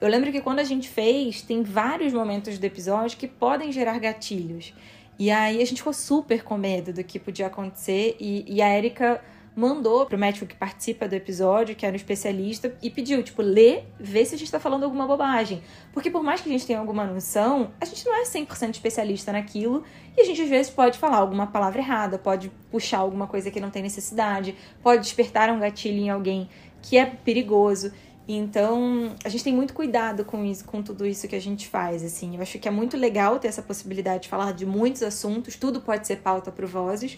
Eu 0.01 0.09
lembro 0.09 0.31
que 0.31 0.41
quando 0.41 0.57
a 0.57 0.63
gente 0.63 0.89
fez, 0.89 1.43
tem 1.43 1.61
vários 1.61 2.11
momentos 2.11 2.57
do 2.57 2.65
episódio 2.65 3.15
que 3.15 3.27
podem 3.27 3.71
gerar 3.71 3.99
gatilhos. 3.99 4.73
E 5.19 5.29
aí 5.29 5.61
a 5.61 5.65
gente 5.65 5.77
ficou 5.77 5.93
super 5.93 6.43
com 6.43 6.57
medo 6.57 6.91
do 6.91 7.03
que 7.03 7.19
podia 7.19 7.45
acontecer 7.45 8.17
e, 8.19 8.43
e 8.47 8.59
a 8.59 8.75
Erika 8.75 9.21
mandou 9.55 10.05
pro 10.05 10.17
médico 10.17 10.45
que 10.45 10.55
participa 10.55 11.07
do 11.07 11.13
episódio, 11.13 11.75
que 11.75 11.85
era 11.85 11.93
um 11.93 11.95
especialista, 11.95 12.75
e 12.81 12.89
pediu, 12.89 13.21
tipo, 13.21 13.41
lê, 13.41 13.83
vê 13.99 14.25
se 14.25 14.35
a 14.35 14.37
gente 14.37 14.51
tá 14.51 14.59
falando 14.59 14.83
alguma 14.83 15.05
bobagem. 15.05 15.61
Porque 15.93 16.09
por 16.09 16.23
mais 16.23 16.41
que 16.41 16.49
a 16.49 16.51
gente 16.51 16.65
tenha 16.65 16.79
alguma 16.79 17.05
noção, 17.05 17.71
a 17.79 17.85
gente 17.85 18.05
não 18.05 18.15
é 18.15 18.23
100% 18.23 18.71
especialista 18.71 19.31
naquilo, 19.31 19.83
e 20.17 20.21
a 20.21 20.23
gente 20.23 20.41
às 20.41 20.49
vezes 20.49 20.71
pode 20.71 20.97
falar 20.97 21.17
alguma 21.17 21.47
palavra 21.47 21.81
errada, 21.81 22.17
pode 22.17 22.51
puxar 22.69 22.99
alguma 22.99 23.27
coisa 23.27 23.51
que 23.51 23.59
não 23.59 23.69
tem 23.69 23.83
necessidade, 23.83 24.55
pode 24.81 25.01
despertar 25.03 25.49
um 25.49 25.59
gatilho 25.59 25.97
em 25.97 26.09
alguém 26.09 26.49
que 26.81 26.97
é 26.97 27.05
perigoso. 27.05 27.91
Então, 28.27 29.15
a 29.25 29.29
gente 29.29 29.43
tem 29.43 29.53
muito 29.53 29.73
cuidado 29.73 30.23
com 30.23 30.45
isso, 30.45 30.63
com 30.63 30.81
tudo 30.81 31.05
isso 31.05 31.27
que 31.27 31.35
a 31.35 31.41
gente 31.41 31.67
faz, 31.67 32.03
assim. 32.03 32.35
Eu 32.35 32.41
acho 32.41 32.57
que 32.59 32.67
é 32.67 32.71
muito 32.71 32.95
legal 32.95 33.39
ter 33.39 33.47
essa 33.47 33.61
possibilidade 33.61 34.23
de 34.23 34.29
falar 34.29 34.53
de 34.53 34.65
muitos 34.65 35.03
assuntos, 35.03 35.55
tudo 35.55 35.81
pode 35.81 36.07
ser 36.07 36.17
pauta 36.17 36.51
para 36.51 36.65
Vozes, 36.65 37.17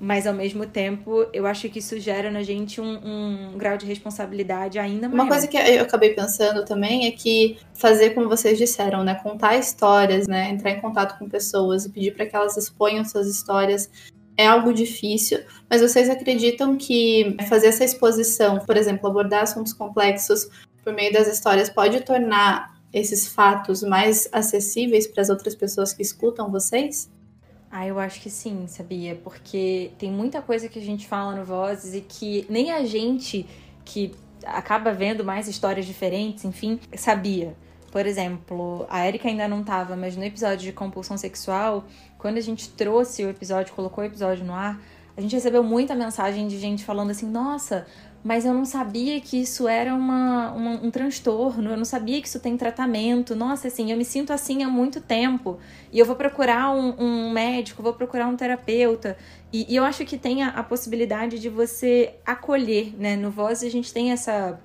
mas 0.00 0.26
ao 0.26 0.32
mesmo 0.32 0.66
tempo 0.66 1.26
eu 1.32 1.46
acho 1.46 1.68
que 1.68 1.78
isso 1.78 2.00
gera 2.00 2.30
na 2.30 2.42
gente 2.42 2.80
um, 2.80 3.52
um, 3.52 3.58
grau 3.58 3.76
de 3.76 3.84
responsabilidade 3.84 4.78
ainda 4.78 5.08
maior. 5.08 5.24
Uma 5.24 5.28
coisa 5.28 5.46
que 5.46 5.58
eu 5.58 5.82
acabei 5.82 6.14
pensando 6.14 6.64
também 6.64 7.06
é 7.06 7.10
que 7.10 7.58
fazer 7.74 8.10
como 8.10 8.28
vocês 8.28 8.56
disseram, 8.56 9.04
né, 9.04 9.14
contar 9.22 9.56
histórias, 9.58 10.26
né, 10.26 10.48
entrar 10.48 10.70
em 10.70 10.80
contato 10.80 11.18
com 11.18 11.28
pessoas 11.28 11.84
e 11.84 11.90
pedir 11.90 12.14
para 12.14 12.24
que 12.24 12.34
elas 12.34 12.56
exponham 12.56 13.04
suas 13.04 13.28
histórias 13.28 13.90
é 14.36 14.46
algo 14.46 14.72
difícil, 14.72 15.40
mas 15.68 15.82
vocês 15.82 16.08
acreditam 16.08 16.78
que 16.78 17.36
fazer 17.46 17.66
essa 17.66 17.84
exposição, 17.84 18.58
por 18.60 18.74
exemplo, 18.74 19.06
abordar 19.06 19.42
assuntos 19.42 19.74
complexos 19.74 20.48
por 20.82 20.94
meio 20.94 21.12
das 21.12 21.28
histórias 21.28 21.68
pode 21.68 22.00
tornar 22.00 22.80
esses 22.90 23.28
fatos 23.28 23.82
mais 23.82 24.28
acessíveis 24.32 25.06
para 25.06 25.20
as 25.20 25.28
outras 25.28 25.54
pessoas 25.54 25.92
que 25.92 26.00
escutam 26.00 26.50
vocês? 26.50 27.10
Ah, 27.70 27.86
eu 27.86 28.00
acho 28.00 28.20
que 28.20 28.28
sim, 28.28 28.66
sabia? 28.66 29.14
Porque 29.14 29.92
tem 29.96 30.10
muita 30.10 30.42
coisa 30.42 30.68
que 30.68 30.78
a 30.78 30.82
gente 30.82 31.06
fala 31.06 31.36
no 31.36 31.44
Vozes 31.44 31.94
e 31.94 32.00
que 32.00 32.44
nem 32.48 32.72
a 32.72 32.84
gente 32.84 33.46
que 33.84 34.12
acaba 34.44 34.92
vendo 34.92 35.24
mais 35.24 35.46
histórias 35.46 35.86
diferentes, 35.86 36.44
enfim, 36.44 36.80
sabia. 36.96 37.54
Por 37.92 38.06
exemplo, 38.06 38.86
a 38.88 39.06
Erika 39.06 39.28
ainda 39.28 39.46
não 39.46 39.62
tava, 39.62 39.94
mas 39.94 40.16
no 40.16 40.24
episódio 40.24 40.58
de 40.66 40.72
compulsão 40.72 41.16
sexual, 41.16 41.84
quando 42.18 42.38
a 42.38 42.40
gente 42.40 42.68
trouxe 42.70 43.24
o 43.24 43.30
episódio, 43.30 43.72
colocou 43.72 44.02
o 44.02 44.06
episódio 44.06 44.44
no 44.44 44.52
ar, 44.52 44.80
a 45.16 45.20
gente 45.20 45.34
recebeu 45.34 45.62
muita 45.62 45.94
mensagem 45.94 46.48
de 46.48 46.58
gente 46.58 46.84
falando 46.84 47.10
assim: 47.10 47.28
nossa, 47.28 47.86
mas 48.22 48.44
eu 48.44 48.52
não 48.52 48.66
sabia 48.66 49.18
que 49.18 49.40
isso 49.40 49.66
era 49.66 49.94
uma, 49.94 50.52
uma, 50.52 50.70
um 50.72 50.90
transtorno, 50.90 51.70
eu 51.70 51.76
não 51.76 51.86
sabia 51.86 52.20
que 52.20 52.28
isso 52.28 52.38
tem 52.38 52.54
tratamento. 52.54 53.34
Nossa, 53.34 53.68
assim, 53.68 53.90
eu 53.90 53.96
me 53.96 54.04
sinto 54.04 54.30
assim 54.30 54.62
há 54.62 54.68
muito 54.68 55.00
tempo. 55.00 55.58
E 55.90 55.98
eu 55.98 56.04
vou 56.04 56.14
procurar 56.14 56.70
um, 56.70 56.94
um 56.98 57.30
médico, 57.30 57.82
vou 57.82 57.94
procurar 57.94 58.26
um 58.26 58.36
terapeuta. 58.36 59.16
E, 59.50 59.72
e 59.72 59.74
eu 59.74 59.84
acho 59.84 60.04
que 60.04 60.18
tem 60.18 60.42
a, 60.42 60.48
a, 60.48 60.62
possibilidade 60.62 61.38
de 61.38 61.48
você 61.48 62.14
acolher, 62.26 62.94
né? 62.98 63.16
No 63.16 63.30
Voz 63.30 63.62
a 63.62 63.70
gente 63.70 63.90
tem 63.90 64.12
essa, 64.12 64.60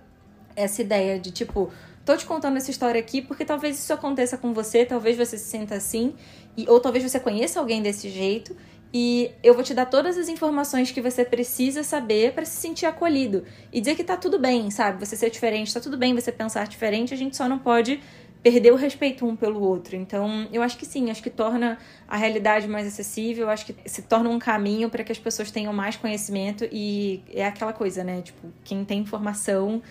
essa 0.55 0.81
ideia 0.81 1.17
de 1.17 1.31
tipo. 1.31 1.71
Tô 2.03 2.15
te 2.15 2.25
contando 2.25 2.57
essa 2.57 2.69
história 2.69 2.99
aqui 2.99 3.19
porque 3.19 3.43
talvez 3.43 3.79
isso 3.79 3.91
aconteça 3.91 4.37
com 4.37 4.53
você, 4.53 4.85
talvez 4.85 5.17
você 5.17 5.39
se 5.39 5.49
sinta 5.49 5.73
assim, 5.73 6.13
e, 6.55 6.69
ou 6.69 6.79
talvez 6.79 7.03
você 7.03 7.19
conheça 7.19 7.59
alguém 7.59 7.81
desse 7.81 8.09
jeito, 8.09 8.55
e 8.97 9.29
eu 9.43 9.53
vou 9.53 9.61
te 9.61 9.73
dar 9.73 9.87
todas 9.87 10.17
as 10.17 10.29
informações 10.29 10.89
que 10.89 11.01
você 11.01 11.25
precisa 11.25 11.83
saber 11.83 12.31
para 12.31 12.45
se 12.45 12.55
sentir 12.55 12.85
acolhido 12.85 13.43
e 13.69 13.81
dizer 13.81 13.93
que 13.93 14.05
tá 14.05 14.15
tudo 14.15 14.39
bem, 14.39 14.71
sabe? 14.71 15.05
Você 15.05 15.17
ser 15.17 15.29
diferente, 15.29 15.73
tá 15.73 15.81
tudo 15.81 15.97
bem 15.97 16.15
você 16.15 16.31
pensar 16.31 16.65
diferente, 16.65 17.13
a 17.13 17.17
gente 17.17 17.35
só 17.35 17.49
não 17.49 17.59
pode 17.59 17.99
perder 18.41 18.71
o 18.71 18.77
respeito 18.77 19.27
um 19.27 19.35
pelo 19.35 19.59
outro. 19.59 19.97
Então, 19.97 20.47
eu 20.49 20.61
acho 20.61 20.77
que 20.77 20.85
sim, 20.85 21.11
acho 21.11 21.21
que 21.21 21.29
torna 21.29 21.77
a 22.07 22.15
realidade 22.15 22.69
mais 22.69 22.87
acessível, 22.87 23.49
acho 23.49 23.65
que 23.65 23.75
se 23.85 24.03
torna 24.03 24.29
um 24.29 24.39
caminho 24.39 24.89
para 24.89 25.03
que 25.03 25.11
as 25.11 25.19
pessoas 25.19 25.51
tenham 25.51 25.73
mais 25.73 25.97
conhecimento 25.97 26.65
e 26.71 27.21
é 27.33 27.45
aquela 27.45 27.73
coisa, 27.73 28.01
né? 28.01 28.21
Tipo, 28.21 28.47
quem 28.63 28.85
tem 28.85 28.99
informação 28.99 29.81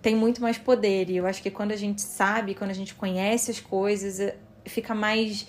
tem 0.00 0.16
muito 0.16 0.40
mais 0.40 0.56
poder. 0.56 1.10
E 1.10 1.18
eu 1.18 1.26
acho 1.26 1.42
que 1.42 1.50
quando 1.50 1.72
a 1.72 1.76
gente 1.76 2.00
sabe, 2.00 2.54
quando 2.54 2.70
a 2.70 2.74
gente 2.74 2.94
conhece 2.94 3.50
as 3.50 3.60
coisas, 3.60 4.18
eh, 4.20 4.34
fica 4.64 4.94
mais 4.94 5.46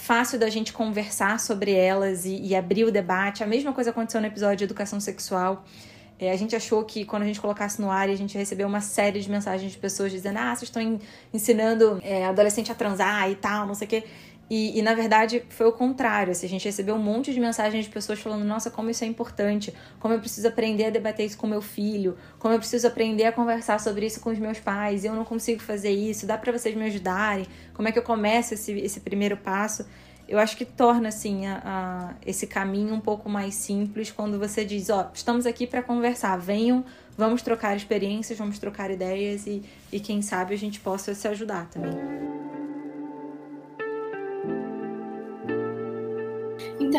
fácil 0.00 0.38
da 0.38 0.48
gente 0.48 0.72
conversar 0.72 1.38
sobre 1.38 1.72
elas 1.72 2.24
e, 2.24 2.40
e 2.40 2.56
abrir 2.56 2.84
o 2.84 2.90
debate. 2.90 3.44
A 3.44 3.46
mesma 3.46 3.72
coisa 3.72 3.90
aconteceu 3.90 4.20
no 4.20 4.26
episódio 4.26 4.56
de 4.56 4.64
educação 4.64 4.98
sexual. 4.98 5.64
É, 6.18 6.32
a 6.32 6.36
gente 6.36 6.56
achou 6.56 6.84
que 6.84 7.04
quando 7.04 7.22
a 7.22 7.26
gente 7.26 7.40
colocasse 7.40 7.80
no 7.80 7.90
ar 7.90 8.08
a 8.08 8.14
gente 8.14 8.36
recebeu 8.36 8.66
uma 8.66 8.80
série 8.80 9.20
de 9.20 9.30
mensagens 9.30 9.72
de 9.72 9.78
pessoas 9.78 10.10
dizendo: 10.10 10.38
ah, 10.38 10.54
vocês 10.54 10.68
estão 10.68 10.98
ensinando 11.32 12.00
é, 12.02 12.24
adolescente 12.26 12.72
a 12.72 12.74
transar 12.74 13.30
e 13.30 13.34
tal, 13.34 13.66
não 13.66 13.74
sei 13.74 13.86
o 13.86 13.90
quê. 13.90 14.04
E, 14.50 14.76
e, 14.76 14.82
na 14.82 14.94
verdade 14.94 15.44
foi 15.48 15.66
o 15.66 15.72
contrário. 15.72 16.32
Assim, 16.32 16.44
a 16.44 16.48
gente 16.48 16.64
recebeu 16.64 16.96
um 16.96 17.02
monte 17.02 17.32
de 17.32 17.38
mensagens 17.38 17.84
de 17.84 17.90
pessoas 17.90 18.18
falando: 18.18 18.44
nossa, 18.44 18.68
como 18.68 18.90
isso 18.90 19.04
é 19.04 19.06
importante, 19.06 19.72
como 20.00 20.12
eu 20.12 20.18
preciso 20.18 20.48
aprender 20.48 20.86
a 20.86 20.90
debater 20.90 21.24
isso 21.24 21.38
com 21.38 21.46
meu 21.46 21.62
filho, 21.62 22.18
como 22.40 22.52
eu 22.52 22.58
preciso 22.58 22.88
aprender 22.88 23.26
a 23.26 23.32
conversar 23.32 23.78
sobre 23.78 24.06
isso 24.06 24.20
com 24.20 24.30
os 24.30 24.38
meus 24.40 24.58
pais, 24.58 25.04
eu 25.04 25.14
não 25.14 25.24
consigo 25.24 25.62
fazer 25.62 25.90
isso, 25.90 26.26
dá 26.26 26.36
para 26.36 26.50
vocês 26.50 26.74
me 26.74 26.84
ajudarem, 26.84 27.46
como 27.72 27.86
é 27.86 27.92
que 27.92 27.98
eu 27.98 28.02
começo 28.02 28.54
esse, 28.54 28.72
esse 28.72 28.98
primeiro 28.98 29.36
passo. 29.36 29.86
eu 30.28 30.38
acho 30.38 30.56
que 30.56 30.64
torna 30.64 31.08
assim 31.08 31.46
a, 31.46 31.62
a, 31.64 32.14
esse 32.26 32.48
caminho 32.48 32.92
um 32.92 33.00
pouco 33.00 33.28
mais 33.28 33.54
simples 33.54 34.10
quando 34.10 34.36
você 34.36 34.64
diz, 34.64 34.90
ó, 34.90 35.02
oh, 35.02 35.14
estamos 35.14 35.46
aqui 35.46 35.64
para 35.64 35.80
conversar, 35.80 36.36
venham, 36.36 36.84
vamos 37.16 37.40
trocar 37.40 37.76
experiências, 37.76 38.36
vamos 38.36 38.58
trocar 38.58 38.90
ideias 38.90 39.46
e, 39.46 39.62
e 39.92 40.00
quem 40.00 40.22
sabe 40.22 40.54
a 40.54 40.58
gente 40.58 40.80
possa 40.80 41.14
se 41.14 41.28
ajudar 41.28 41.68
também. 41.70 42.59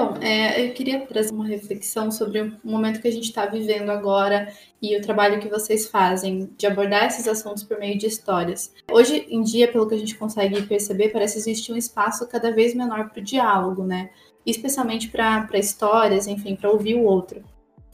Então, 0.01 0.15
é, 0.20 0.65
eu 0.65 0.74
queria 0.74 1.05
trazer 1.05 1.31
uma 1.31 1.46
reflexão 1.46 2.10
sobre 2.10 2.41
o 2.41 2.58
momento 2.63 3.00
que 3.00 3.08
a 3.08 3.12
gente 3.12 3.25
está 3.25 3.46
vivendo 3.46 3.91
agora 3.91 4.51
e 4.81 4.98
o 4.98 5.01
trabalho 5.01 5.39
que 5.39 5.48
vocês 5.48 5.88
fazem 5.88 6.50
de 6.58 6.65
abordar 6.65 7.05
esses 7.05 7.27
assuntos 7.27 7.62
por 7.62 7.77
meio 7.77 7.96
de 8.00 8.08
histórias. 8.08 8.74
Hoje 8.91 9.27
em 9.29 9.43
dia, 9.43 9.72
pelo 9.72 9.88
que 9.88 9.93
a 9.93 9.98
gente 9.98 10.15
consegue 10.15 10.60
perceber, 10.63 11.10
parece 11.10 11.38
existir 11.38 11.72
um 11.72 11.77
espaço 11.77 12.27
cada 12.27 12.51
vez 12.51 12.74
menor 12.74 13.10
para 13.10 13.22
o 13.22 13.24
diálogo, 13.24 13.84
né? 13.84 14.10
Especialmente 14.43 15.08
para 15.08 15.48
histórias, 15.53 16.25
enfim, 16.25 16.55
para 16.55 16.72
ouvir 16.72 16.96
o 16.96 17.03
outro. 17.03 17.43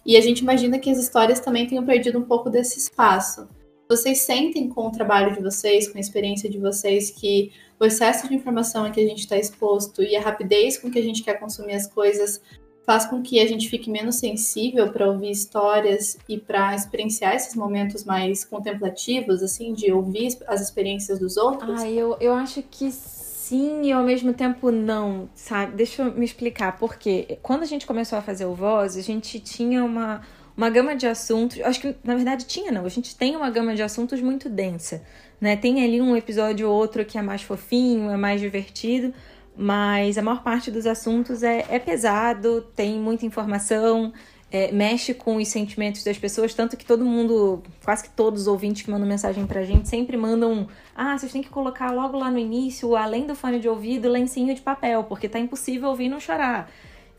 E 0.06 0.16
a 0.16 0.22
gente 0.22 0.40
imagina 0.40 0.80
que 0.80 0.90
as 0.90 0.98
histórias 0.98 1.42
também 1.42 1.68
tenham 1.68 1.86
perdido 1.86 2.18
um 2.18 2.24
pouco 2.24 2.50
desse 2.50 2.80
espaço. 2.80 3.50
Vocês 3.90 4.22
sentem 4.22 4.68
com 4.68 4.88
o 4.88 4.92
trabalho 4.92 5.34
de 5.34 5.42
vocês, 5.42 5.88
com 5.88 5.98
a 5.98 6.02
experiência 6.02 6.50
de 6.50 6.58
vocês, 6.58 7.10
que 7.10 7.52
o 7.80 7.86
excesso 7.86 8.28
de 8.28 8.36
informação 8.36 8.86
a 8.86 8.92
que 8.92 9.00
a 9.00 9.08
gente 9.08 9.20
está 9.20 9.38
exposto 9.38 10.04
e 10.04 10.16
a 10.16 10.22
rapidez 10.22 10.78
com 10.78 10.92
que 10.92 11.00
a 11.00 11.04
gente 11.04 11.24
quer 11.24 11.40
consumir 11.40 11.74
as 11.74 11.88
coisas 11.88 12.42
faz 12.86 13.06
com 13.06 13.22
que 13.22 13.40
a 13.42 13.46
gente 13.46 13.70
fique 13.70 13.90
menos 13.90 14.16
sensível 14.16 14.90
para 14.94 15.06
ouvir 15.06 15.30
histórias 15.30 16.18
e 16.28 16.38
para 16.38 16.74
experienciar 16.74 17.36
esses 17.36 17.54
momentos 17.54 18.06
mais 18.06 18.46
contemplativos, 18.46 19.44
assim, 19.44 19.74
de 19.74 19.92
ouvir 19.92 20.38
as 20.48 20.62
experiências 20.62 21.20
dos 21.20 21.36
outros? 21.36 21.82
Ah, 21.82 21.90
eu, 21.90 22.16
eu 22.22 22.34
acho 22.34 22.64
que 22.64 22.90
sim 22.90 23.84
e 23.84 23.92
ao 23.92 24.04
mesmo 24.04 24.34
tempo 24.34 24.72
não, 24.72 25.30
sabe? 25.36 25.76
Deixa 25.76 26.02
eu 26.02 26.14
me 26.14 26.24
explicar. 26.24 26.78
Porque 26.78 27.38
quando 27.42 27.64
a 27.64 27.66
gente 27.66 27.86
começou 27.86 28.18
a 28.18 28.22
fazer 28.22 28.46
o 28.46 28.54
Voz, 28.54 28.96
a 28.96 29.02
gente 29.02 29.38
tinha 29.42 29.84
uma, 29.84 30.22
uma 30.58 30.70
gama 30.70 30.96
de 30.96 31.08
assuntos. 31.08 31.62
Acho 31.62 31.80
que, 31.80 31.96
na 32.04 32.16
verdade, 32.16 32.46
tinha, 32.46 32.72
não. 32.72 32.86
A 32.86 32.90
gente 32.90 33.16
tem 33.16 33.36
uma 33.36 33.50
gama 33.50 33.76
de 33.76 33.84
assuntos 33.84 34.20
muito 34.20 34.50
densa 34.50 35.04
né? 35.40 35.56
Tem 35.56 35.84
ali 35.84 36.02
um 36.02 36.16
episódio 36.16 36.70
ou 36.70 36.76
outro 36.76 37.06
que 37.06 37.18
é 37.18 37.22
mais 37.22 37.42
fofinho, 37.42 38.10
é 38.10 38.18
mais 38.18 38.42
divertido, 38.42 39.14
mas 39.56 40.18
a 40.18 40.22
maior 40.22 40.44
parte 40.44 40.70
dos 40.72 40.86
assuntos 40.86 41.44
é, 41.44 41.66
é 41.70 41.80
pesado, 41.80 42.62
tem 42.76 43.00
muita 43.00 43.26
informação, 43.26 44.12
é, 44.52 44.72
mexe 44.72 45.14
com 45.14 45.36
os 45.38 45.48
sentimentos 45.48 46.04
das 46.04 46.18
pessoas, 46.18 46.54
tanto 46.54 46.78
que 46.78 46.86
todo 46.86 47.04
mundo, 47.04 47.62
quase 47.84 48.04
que 48.04 48.10
todos 48.10 48.44
os 48.44 48.48
ouvintes 48.48 48.84
que 48.84 48.90
mandam 48.90 49.08
mensagem 49.08 49.46
pra 49.46 49.64
gente, 49.64 49.88
sempre 49.90 50.16
mandam: 50.18 50.68
ah, 50.96 51.18
vocês 51.18 51.32
têm 51.32 51.44
que 51.44 51.50
colocar 51.50 51.92
logo 51.92 52.18
lá 52.18 52.32
no 52.32 52.40
início, 52.40 52.96
além 52.96 53.28
do 53.28 53.36
fone 53.36 53.60
de 53.60 53.68
ouvido, 53.68 54.08
lencinho 54.08 54.56
de 54.56 54.62
papel, 54.62 55.04
porque 55.04 55.28
tá 55.28 55.40
impossível 55.40 55.90
ouvir 55.90 56.06
e 56.06 56.10
não 56.10 56.20
chorar. 56.20 56.70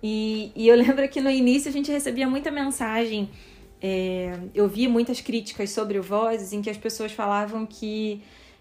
E, 0.02 0.52
e 0.55 0.69
eu 0.69 0.76
lembro 0.78 1.09
que 1.09 1.21
no 1.21 1.31
início 1.31 1.69
a 1.69 1.73
gente 1.73 1.90
recebia 1.90 2.28
muita 2.28 2.50
mensagem 2.50 3.28
é, 3.81 4.37
eu 4.55 4.69
vi 4.69 4.88
muitas 4.88 5.21
críticas 5.21 5.71
sobre 5.71 5.99
o 5.99 6.02
Vozes 6.02 6.52
em 6.52 6.61
que 6.61 6.71
as 6.71 6.76
pessoas 6.76 7.12
falavam 7.12 7.64
que 7.64 8.21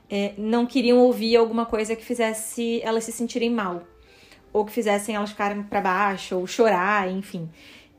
é, 0.09 0.33
não 0.37 0.65
queriam 0.65 0.99
ouvir 0.99 1.35
alguma 1.35 1.65
coisa 1.65 1.95
que 1.95 2.05
fizesse 2.05 2.81
elas 2.83 3.03
se 3.03 3.11
sentirem 3.11 3.49
mal, 3.49 3.83
ou 4.53 4.63
que 4.63 4.71
fizessem 4.71 5.15
elas 5.15 5.31
ficarem 5.31 5.63
para 5.63 5.81
baixo, 5.81 6.37
ou 6.37 6.45
chorar, 6.47 7.09
enfim. 7.11 7.49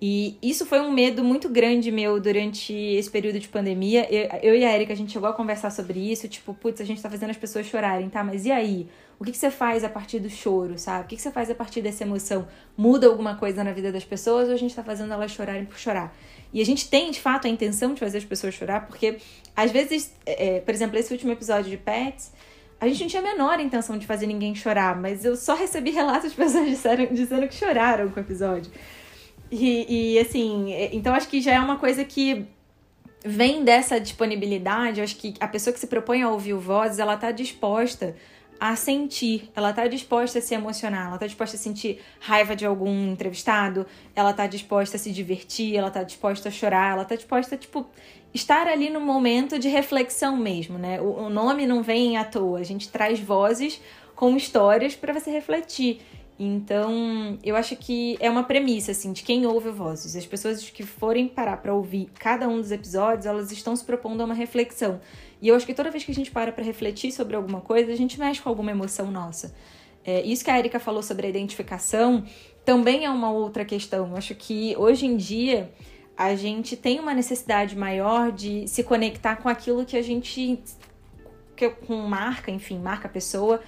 E 0.00 0.36
isso 0.40 0.64
foi 0.64 0.80
um 0.80 0.92
medo 0.92 1.24
muito 1.24 1.48
grande 1.48 1.90
meu 1.90 2.20
durante 2.20 2.72
esse 2.72 3.10
período 3.10 3.40
de 3.40 3.48
pandemia. 3.48 4.06
Eu, 4.08 4.52
eu 4.52 4.54
e 4.54 4.64
a 4.64 4.72
Erika, 4.72 4.92
a 4.92 4.96
gente 4.96 5.12
chegou 5.12 5.28
a 5.28 5.32
conversar 5.32 5.70
sobre 5.70 5.98
isso, 5.98 6.28
tipo, 6.28 6.54
putz, 6.54 6.80
a 6.80 6.84
gente 6.84 7.02
tá 7.02 7.10
fazendo 7.10 7.30
as 7.30 7.36
pessoas 7.36 7.66
chorarem, 7.66 8.08
tá? 8.08 8.22
Mas 8.22 8.46
e 8.46 8.52
aí? 8.52 8.86
O 9.20 9.24
que, 9.24 9.32
que 9.32 9.38
você 9.38 9.50
faz 9.50 9.82
a 9.82 9.88
partir 9.88 10.20
do 10.20 10.30
choro, 10.30 10.78
sabe? 10.78 11.04
O 11.04 11.08
que, 11.08 11.16
que 11.16 11.22
você 11.22 11.32
faz 11.32 11.50
a 11.50 11.54
partir 11.54 11.82
dessa 11.82 12.04
emoção? 12.04 12.46
Muda 12.76 13.08
alguma 13.08 13.34
coisa 13.34 13.64
na 13.64 13.72
vida 13.72 13.90
das 13.90 14.04
pessoas 14.04 14.48
ou 14.48 14.54
a 14.54 14.56
gente 14.56 14.74
tá 14.74 14.84
fazendo 14.84 15.12
elas 15.12 15.32
chorarem 15.32 15.64
por 15.64 15.76
chorar? 15.76 16.16
E 16.52 16.60
a 16.60 16.64
gente 16.64 16.88
tem, 16.88 17.10
de 17.10 17.20
fato, 17.20 17.46
a 17.46 17.50
intenção 17.50 17.94
de 17.94 18.00
fazer 18.00 18.18
as 18.18 18.24
pessoas 18.24 18.54
chorar, 18.54 18.86
porque 18.86 19.18
às 19.56 19.72
vezes, 19.72 20.14
é, 20.24 20.56
é, 20.56 20.60
por 20.60 20.72
exemplo, 20.72 20.96
esse 20.96 21.12
último 21.12 21.32
episódio 21.32 21.68
de 21.68 21.76
Pets, 21.76 22.32
a 22.80 22.86
gente 22.86 23.00
não 23.00 23.08
tinha 23.08 23.22
a 23.22 23.24
menor 23.24 23.58
intenção 23.58 23.98
de 23.98 24.06
fazer 24.06 24.26
ninguém 24.26 24.54
chorar, 24.54 24.96
mas 24.96 25.24
eu 25.24 25.36
só 25.36 25.54
recebi 25.54 25.90
relatos 25.90 26.30
de 26.30 26.36
pessoas 26.36 26.66
disseram, 26.70 27.06
dizendo 27.06 27.48
que 27.48 27.54
choraram 27.54 28.08
com 28.10 28.20
o 28.20 28.22
episódio. 28.22 28.70
E, 29.50 30.14
e 30.14 30.18
assim, 30.20 30.72
é, 30.72 30.94
então 30.94 31.12
acho 31.12 31.28
que 31.28 31.40
já 31.40 31.54
é 31.54 31.60
uma 31.60 31.76
coisa 31.76 32.04
que 32.04 32.46
vem 33.24 33.64
dessa 33.64 33.98
disponibilidade. 33.98 35.00
Acho 35.00 35.16
que 35.16 35.34
a 35.40 35.48
pessoa 35.48 35.74
que 35.74 35.80
se 35.80 35.86
propõe 35.86 36.22
a 36.22 36.30
ouvir 36.30 36.54
o 36.54 36.60
Vozes, 36.60 36.98
ela 36.98 37.16
tá 37.16 37.32
disposta 37.32 38.14
a 38.60 38.74
sentir, 38.74 39.50
ela 39.54 39.72
tá 39.72 39.86
disposta 39.86 40.38
a 40.38 40.42
se 40.42 40.54
emocionar, 40.54 41.08
ela 41.08 41.18
tá 41.18 41.26
disposta 41.26 41.56
a 41.56 41.58
sentir 41.58 42.00
raiva 42.20 42.56
de 42.56 42.66
algum 42.66 43.12
entrevistado, 43.12 43.86
ela 44.14 44.32
tá 44.32 44.46
disposta 44.46 44.96
a 44.96 45.00
se 45.00 45.12
divertir, 45.12 45.76
ela 45.76 45.90
tá 45.90 46.02
disposta 46.02 46.48
a 46.48 46.52
chorar, 46.52 46.92
ela 46.92 47.04
tá 47.04 47.14
disposta 47.14 47.54
a, 47.54 47.58
tipo, 47.58 47.86
estar 48.34 48.66
ali 48.66 48.90
no 48.90 49.00
momento 49.00 49.58
de 49.58 49.68
reflexão 49.68 50.36
mesmo, 50.36 50.78
né? 50.78 51.00
O, 51.00 51.26
o 51.26 51.30
nome 51.30 51.66
não 51.66 51.82
vem 51.82 52.16
à 52.16 52.24
toa, 52.24 52.58
a 52.58 52.64
gente 52.64 52.88
traz 52.88 53.20
vozes 53.20 53.80
com 54.14 54.36
histórias 54.36 54.96
para 54.96 55.12
você 55.12 55.30
refletir. 55.30 56.00
Então, 56.40 57.36
eu 57.42 57.56
acho 57.56 57.74
que 57.74 58.16
é 58.20 58.30
uma 58.30 58.44
premissa, 58.44 58.92
assim, 58.92 59.12
de 59.12 59.24
quem 59.24 59.44
ouve 59.44 59.70
vozes. 59.70 60.14
As 60.14 60.24
pessoas 60.24 60.70
que 60.70 60.84
forem 60.84 61.26
parar 61.26 61.56
para 61.56 61.74
ouvir 61.74 62.08
cada 62.16 62.48
um 62.48 62.60
dos 62.60 62.70
episódios, 62.70 63.26
elas 63.26 63.50
estão 63.50 63.74
se 63.74 63.84
propondo 63.84 64.20
a 64.20 64.24
uma 64.24 64.34
reflexão. 64.34 65.00
E 65.40 65.48
eu 65.48 65.54
acho 65.54 65.66
que 65.66 65.74
toda 65.74 65.90
vez 65.90 66.04
que 66.04 66.10
a 66.10 66.14
gente 66.14 66.30
para 66.30 66.52
para 66.52 66.64
refletir 66.64 67.12
sobre 67.12 67.36
alguma 67.36 67.60
coisa, 67.60 67.92
a 67.92 67.96
gente 67.96 68.18
mexe 68.18 68.40
com 68.40 68.48
alguma 68.48 68.70
emoção 68.70 69.10
nossa. 69.10 69.54
É, 70.04 70.22
isso 70.22 70.44
que 70.44 70.50
a 70.50 70.58
Erika 70.58 70.80
falou 70.80 71.02
sobre 71.02 71.26
a 71.26 71.30
identificação 71.30 72.24
também 72.64 73.04
é 73.04 73.10
uma 73.10 73.30
outra 73.30 73.64
questão. 73.64 74.08
Eu 74.08 74.16
acho 74.16 74.34
que 74.34 74.74
hoje 74.76 75.06
em 75.06 75.16
dia 75.16 75.72
a 76.16 76.34
gente 76.34 76.76
tem 76.76 76.98
uma 76.98 77.14
necessidade 77.14 77.76
maior 77.76 78.32
de 78.32 78.66
se 78.66 78.82
conectar 78.82 79.36
com 79.36 79.48
aquilo 79.48 79.84
que 79.84 79.96
a 79.96 80.02
gente. 80.02 80.60
Que, 81.54 81.70
com 81.70 81.96
marca, 81.96 82.50
enfim, 82.50 82.78
marca 82.78 83.08
pessoa, 83.08 83.60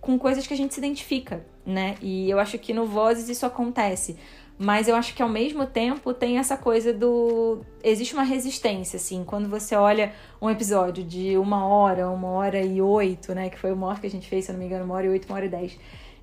com 0.00 0.18
coisas 0.18 0.46
que 0.46 0.54
a 0.54 0.56
gente 0.56 0.74
se 0.74 0.80
identifica, 0.80 1.44
né? 1.64 1.96
E 2.00 2.28
eu 2.28 2.38
acho 2.38 2.58
que 2.58 2.72
no 2.72 2.86
Vozes 2.86 3.28
isso 3.28 3.46
acontece. 3.46 4.16
Mas 4.58 4.88
eu 4.88 4.96
acho 4.96 5.14
que 5.14 5.22
ao 5.22 5.28
mesmo 5.28 5.66
tempo 5.66 6.12
tem 6.12 6.38
essa 6.38 6.56
coisa 6.56 6.92
do. 6.92 7.60
Existe 7.82 8.12
uma 8.12 8.24
resistência, 8.24 8.96
assim, 8.96 9.22
quando 9.24 9.48
você 9.48 9.76
olha 9.76 10.12
um 10.42 10.50
episódio 10.50 11.04
de 11.04 11.38
uma 11.38 11.64
hora, 11.64 12.10
uma 12.10 12.28
hora 12.28 12.60
e 12.60 12.82
oito, 12.82 13.32
né? 13.34 13.48
Que 13.48 13.58
foi 13.58 13.70
o 13.72 13.76
maior 13.76 14.00
que 14.00 14.06
a 14.08 14.10
gente 14.10 14.28
fez, 14.28 14.46
se 14.46 14.50
eu 14.50 14.54
não 14.54 14.60
me 14.60 14.66
engano, 14.66 14.84
uma 14.84 14.94
hora 14.94 15.06
e 15.06 15.10
oito, 15.10 15.26
uma 15.28 15.36
hora 15.36 15.46
e 15.46 15.48
dez. 15.48 15.78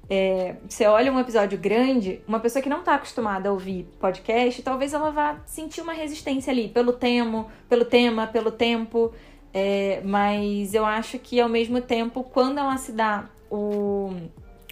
É, 0.09 0.57
você 0.67 0.85
olha 0.85 1.11
um 1.11 1.19
episódio 1.19 1.57
grande, 1.57 2.21
uma 2.27 2.39
pessoa 2.39 2.61
que 2.61 2.69
não 2.69 2.79
está 2.79 2.95
acostumada 2.95 3.47
a 3.47 3.51
ouvir 3.53 3.87
podcast, 3.99 4.61
talvez 4.61 4.93
ela 4.93 5.11
vá 5.11 5.39
sentir 5.45 5.81
uma 5.81 5.93
resistência 5.93 6.51
ali, 6.51 6.67
pelo 6.67 6.91
tema, 6.91 7.47
pelo 7.69 7.85
tema, 7.85 8.27
pelo 8.27 8.51
tempo. 8.51 9.13
É, 9.53 10.01
mas 10.03 10.73
eu 10.73 10.85
acho 10.85 11.17
que 11.17 11.39
ao 11.39 11.47
mesmo 11.47 11.79
tempo, 11.79 12.21
quando 12.21 12.57
ela 12.57 12.75
se 12.75 12.91
dá 12.91 13.29
o. 13.49 14.09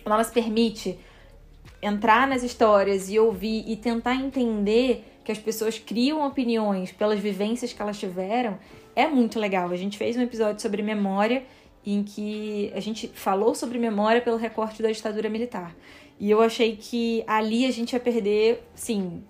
Quando 0.03 0.15
ela 0.15 0.23
se 0.25 0.33
permite 0.33 0.99
entrar 1.83 2.27
nas 2.27 2.43
histórias 2.43 3.09
e 3.09 3.19
ouvir 3.19 3.63
e 3.67 3.75
tentar 3.75 4.15
entender 4.15 5.05
que 5.23 5.31
as 5.31 5.37
pessoas 5.37 5.79
criam 5.79 6.25
opiniões 6.25 6.91
pelas 6.91 7.19
vivências 7.19 7.71
que 7.73 7.81
elas 7.81 7.97
tiveram, 7.97 8.57
é 8.95 9.07
muito 9.07 9.39
legal. 9.39 9.69
A 9.69 9.75
gente 9.75 9.97
fez 9.97 10.15
um 10.17 10.21
episódio 10.21 10.61
sobre 10.61 10.81
memória 10.81 11.43
em 11.85 12.03
que 12.03 12.71
a 12.75 12.79
gente 12.79 13.07
falou 13.09 13.53
sobre 13.53 13.77
memória 13.77 14.21
pelo 14.21 14.37
recorte 14.37 14.81
da 14.81 14.91
ditadura 14.91 15.29
militar. 15.29 15.75
E 16.19 16.29
eu 16.29 16.41
achei 16.41 16.75
que 16.75 17.23
ali 17.27 17.65
a 17.65 17.71
gente 17.71 17.93
ia 17.93 17.99
perder, 17.99 18.63
sim, 18.73 19.23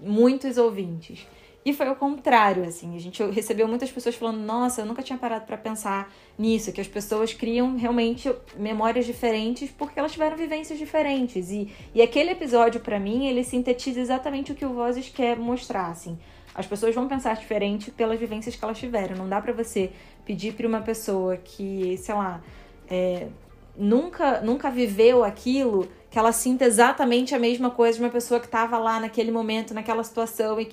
muitos 0.00 0.58
ouvintes. 0.58 1.26
E 1.64 1.72
foi 1.72 1.88
o 1.90 1.96
contrário, 1.96 2.64
assim. 2.64 2.96
A 2.96 3.00
gente 3.00 3.22
recebeu 3.24 3.66
muitas 3.66 3.90
pessoas 3.90 4.14
falando: 4.14 4.38
nossa, 4.38 4.82
eu 4.82 4.86
nunca 4.86 5.02
tinha 5.02 5.18
parado 5.18 5.44
para 5.46 5.56
pensar 5.56 6.12
nisso, 6.38 6.72
que 6.72 6.80
as 6.80 6.86
pessoas 6.86 7.34
criam 7.34 7.76
realmente 7.76 8.32
memórias 8.56 9.04
diferentes 9.04 9.70
porque 9.70 9.98
elas 9.98 10.12
tiveram 10.12 10.36
vivências 10.36 10.78
diferentes. 10.78 11.50
E, 11.50 11.72
e 11.94 12.00
aquele 12.00 12.30
episódio, 12.30 12.80
para 12.80 13.00
mim, 13.00 13.26
ele 13.26 13.42
sintetiza 13.42 14.00
exatamente 14.00 14.52
o 14.52 14.54
que 14.54 14.64
o 14.64 14.72
Vozes 14.72 15.08
quer 15.08 15.36
mostrar, 15.36 15.88
assim. 15.88 16.18
As 16.54 16.66
pessoas 16.66 16.94
vão 16.94 17.08
pensar 17.08 17.34
diferente 17.36 17.90
pelas 17.90 18.18
vivências 18.18 18.54
que 18.54 18.64
elas 18.64 18.78
tiveram. 18.78 19.16
Não 19.16 19.28
dá 19.28 19.40
para 19.40 19.52
você 19.52 19.90
pedir 20.24 20.54
para 20.54 20.66
uma 20.66 20.80
pessoa 20.80 21.36
que, 21.36 21.96
sei 21.98 22.14
lá, 22.14 22.40
é, 22.88 23.28
nunca, 23.76 24.40
nunca 24.40 24.70
viveu 24.70 25.24
aquilo, 25.24 25.88
que 26.10 26.18
ela 26.18 26.32
sinta 26.32 26.64
exatamente 26.64 27.34
a 27.34 27.38
mesma 27.38 27.70
coisa 27.70 27.98
de 27.98 28.04
uma 28.04 28.10
pessoa 28.10 28.40
que 28.40 28.46
estava 28.46 28.78
lá 28.78 29.00
naquele 29.00 29.30
momento, 29.30 29.74
naquela 29.74 30.02
situação 30.02 30.60
e 30.60 30.68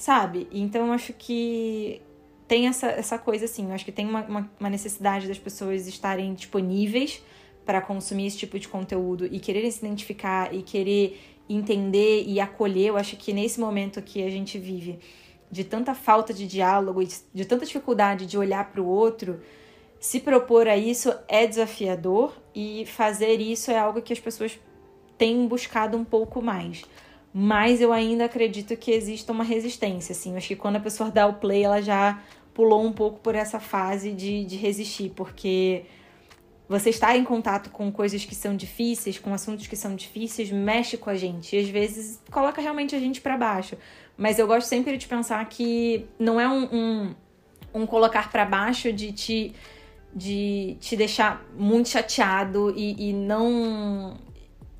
sabe? 0.00 0.48
Então 0.50 0.86
eu 0.86 0.92
acho 0.92 1.12
que 1.12 2.00
tem 2.50 2.66
essa, 2.66 2.88
essa 2.88 3.16
coisa 3.16 3.44
assim, 3.44 3.68
eu 3.68 3.72
acho 3.72 3.84
que 3.84 3.92
tem 3.92 4.04
uma, 4.04 4.22
uma, 4.24 4.50
uma 4.58 4.68
necessidade 4.68 5.28
das 5.28 5.38
pessoas 5.38 5.86
estarem 5.86 6.34
disponíveis 6.34 7.22
para 7.64 7.80
consumir 7.80 8.26
esse 8.26 8.38
tipo 8.38 8.58
de 8.58 8.66
conteúdo 8.66 9.24
e 9.24 9.38
quererem 9.38 9.70
se 9.70 9.78
identificar 9.78 10.52
e 10.52 10.60
querer 10.60 11.16
entender 11.48 12.24
e 12.26 12.40
acolher. 12.40 12.88
Eu 12.88 12.96
acho 12.96 13.16
que 13.16 13.32
nesse 13.32 13.60
momento 13.60 14.02
que 14.02 14.20
a 14.20 14.28
gente 14.28 14.58
vive, 14.58 14.98
de 15.48 15.62
tanta 15.62 15.94
falta 15.94 16.34
de 16.34 16.44
diálogo, 16.44 17.04
de 17.32 17.44
tanta 17.44 17.64
dificuldade 17.64 18.26
de 18.26 18.36
olhar 18.36 18.72
para 18.72 18.82
o 18.82 18.86
outro, 18.86 19.40
se 20.00 20.18
propor 20.18 20.66
a 20.66 20.76
isso 20.76 21.14
é 21.28 21.46
desafiador 21.46 22.36
e 22.52 22.84
fazer 22.84 23.40
isso 23.40 23.70
é 23.70 23.78
algo 23.78 24.02
que 24.02 24.12
as 24.12 24.18
pessoas 24.18 24.58
tem 25.16 25.46
buscado 25.46 25.96
um 25.96 26.04
pouco 26.04 26.42
mais. 26.42 26.82
Mas 27.32 27.80
eu 27.80 27.92
ainda 27.92 28.24
acredito 28.24 28.76
que 28.76 28.90
exista 28.90 29.30
uma 29.30 29.44
resistência, 29.44 30.12
assim. 30.12 30.32
Eu 30.32 30.38
acho 30.38 30.48
que 30.48 30.56
quando 30.56 30.76
a 30.76 30.80
pessoa 30.80 31.12
dá 31.12 31.28
o 31.28 31.34
play, 31.34 31.62
ela 31.62 31.80
já 31.80 32.20
pulou 32.54 32.84
um 32.84 32.92
pouco 32.92 33.20
por 33.20 33.34
essa 33.34 33.60
fase 33.60 34.12
de, 34.12 34.44
de 34.44 34.56
resistir, 34.56 35.10
porque 35.10 35.84
você 36.68 36.90
estar 36.90 37.16
em 37.16 37.24
contato 37.24 37.70
com 37.70 37.90
coisas 37.90 38.24
que 38.24 38.34
são 38.34 38.54
difíceis, 38.54 39.18
com 39.18 39.34
assuntos 39.34 39.66
que 39.66 39.74
são 39.74 39.96
difíceis, 39.96 40.52
mexe 40.52 40.96
com 40.96 41.10
a 41.10 41.16
gente. 41.16 41.56
E 41.56 41.58
às 41.58 41.68
vezes 41.68 42.22
coloca 42.30 42.60
realmente 42.60 42.94
a 42.94 42.98
gente 43.00 43.20
para 43.20 43.36
baixo. 43.36 43.76
Mas 44.16 44.38
eu 44.38 44.46
gosto 44.46 44.68
sempre 44.68 44.96
de 44.96 45.06
pensar 45.08 45.44
que 45.48 46.06
não 46.18 46.40
é 46.40 46.48
um, 46.48 46.68
um, 46.72 47.14
um 47.74 47.86
colocar 47.86 48.30
para 48.30 48.44
baixo 48.44 48.92
de 48.92 49.10
te, 49.10 49.54
de 50.14 50.76
te 50.78 50.94
deixar 50.94 51.44
muito 51.56 51.88
chateado 51.88 52.72
e, 52.76 53.10
e 53.10 53.12
não 53.12 54.16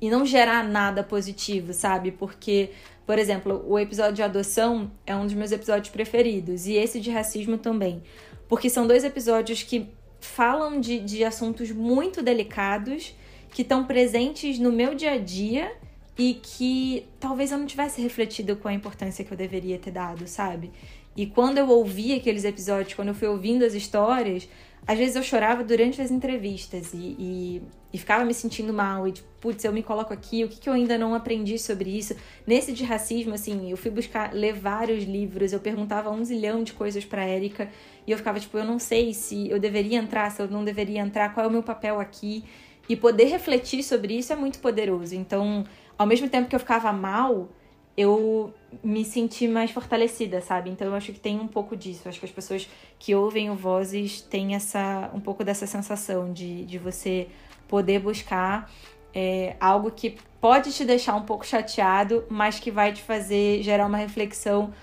e 0.01 0.09
não 0.09 0.25
gerar 0.25 0.63
nada 0.63 1.03
positivo, 1.03 1.73
sabe? 1.73 2.11
Porque, 2.11 2.71
por 3.05 3.17
exemplo, 3.17 3.63
o 3.67 3.77
episódio 3.77 4.13
de 4.13 4.23
adoção 4.23 4.91
é 5.05 5.15
um 5.15 5.25
dos 5.25 5.33
meus 5.33 5.51
episódios 5.51 5.89
preferidos 5.89 6.67
e 6.67 6.73
esse 6.73 6.99
de 6.99 7.09
racismo 7.09 7.57
também. 7.57 8.01
Porque 8.47 8.69
são 8.69 8.85
dois 8.85 9.03
episódios 9.03 9.63
que 9.63 9.89
falam 10.19 10.79
de, 10.79 10.99
de 10.99 11.23
assuntos 11.23 11.71
muito 11.71 12.21
delicados 12.21 13.15
que 13.49 13.63
estão 13.63 13.85
presentes 13.85 14.59
no 14.59 14.71
meu 14.71 14.95
dia 14.95 15.13
a 15.13 15.17
dia 15.17 15.71
e 16.17 16.35
que 16.35 17.05
talvez 17.19 17.51
eu 17.51 17.57
não 17.57 17.65
tivesse 17.65 18.01
refletido 18.01 18.55
com 18.55 18.67
a 18.67 18.73
importância 18.73 19.25
que 19.25 19.31
eu 19.31 19.37
deveria 19.37 19.79
ter 19.79 19.91
dado, 19.91 20.27
sabe? 20.27 20.71
E 21.15 21.25
quando 21.25 21.57
eu 21.57 21.67
ouvi 21.67 22.13
aqueles 22.13 22.45
episódios, 22.45 22.93
quando 22.93 23.09
eu 23.09 23.15
fui 23.15 23.27
ouvindo 23.27 23.65
as 23.65 23.73
histórias, 23.73 24.47
às 24.87 24.97
vezes 24.97 25.15
eu 25.15 25.23
chorava 25.23 25.63
durante 25.63 26.01
as 26.01 26.09
entrevistas 26.09 26.93
e, 26.93 27.15
e, 27.19 27.61
e 27.93 27.97
ficava 27.97 28.25
me 28.25 28.33
sentindo 28.33 28.73
mal. 28.73 29.07
E, 29.07 29.11
tipo, 29.11 29.27
putz, 29.39 29.63
eu 29.63 29.71
me 29.71 29.83
coloco 29.83 30.11
aqui, 30.11 30.43
o 30.43 30.49
que, 30.49 30.59
que 30.59 30.67
eu 30.67 30.73
ainda 30.73 30.97
não 30.97 31.13
aprendi 31.13 31.57
sobre 31.59 31.95
isso? 31.95 32.15
Nesse 32.45 32.73
de 32.73 32.83
racismo, 32.83 33.33
assim, 33.33 33.69
eu 33.69 33.77
fui 33.77 33.91
buscar, 33.91 34.33
ler 34.33 34.53
vários 34.53 35.03
livros, 35.03 35.53
eu 35.53 35.59
perguntava 35.59 36.09
um 36.09 36.23
zilhão 36.23 36.63
de 36.63 36.73
coisas 36.73 37.05
pra 37.05 37.23
Érica 37.23 37.69
e 38.07 38.11
eu 38.11 38.17
ficava, 38.17 38.39
tipo, 38.39 38.57
eu 38.57 38.65
não 38.65 38.79
sei 38.79 39.13
se 39.13 39.49
eu 39.49 39.59
deveria 39.59 39.99
entrar, 39.99 40.29
se 40.31 40.41
eu 40.41 40.47
não 40.47 40.63
deveria 40.63 40.99
entrar, 40.99 41.33
qual 41.33 41.45
é 41.45 41.49
o 41.49 41.51
meu 41.51 41.63
papel 41.63 41.99
aqui. 41.99 42.43
E 42.89 42.95
poder 42.95 43.25
refletir 43.25 43.83
sobre 43.83 44.17
isso 44.17 44.33
é 44.33 44.35
muito 44.35 44.59
poderoso. 44.59 45.15
Então, 45.15 45.63
ao 45.97 46.07
mesmo 46.07 46.27
tempo 46.27 46.49
que 46.49 46.55
eu 46.55 46.59
ficava 46.59 46.91
mal, 46.91 47.49
eu 47.95 48.53
me 48.83 49.03
senti 49.03 49.47
mais 49.47 49.71
fortalecida, 49.71 50.41
sabe? 50.41 50.69
Então 50.69 50.87
eu 50.87 50.95
acho 50.95 51.11
que 51.11 51.19
tem 51.19 51.39
um 51.39 51.47
pouco 51.47 51.75
disso. 51.75 52.07
Acho 52.07 52.19
que 52.19 52.25
as 52.25 52.31
pessoas 52.31 52.69
que 52.97 53.13
ouvem 53.13 53.49
o 53.49 53.55
Vozes 53.55 54.21
têm 54.21 54.55
essa, 54.55 55.09
um 55.13 55.19
pouco 55.19 55.43
dessa 55.43 55.67
sensação 55.67 56.31
de, 56.31 56.65
de 56.65 56.77
você 56.77 57.27
poder 57.67 57.99
buscar 57.99 58.71
é, 59.13 59.55
algo 59.59 59.91
que 59.91 60.17
pode 60.39 60.71
te 60.73 60.85
deixar 60.85 61.15
um 61.15 61.23
pouco 61.23 61.45
chateado, 61.45 62.23
mas 62.29 62.59
que 62.59 62.71
vai 62.71 62.93
te 62.93 63.01
fazer 63.01 63.61
gerar 63.61 63.85
uma 63.85 63.97
reflexão 63.97 64.73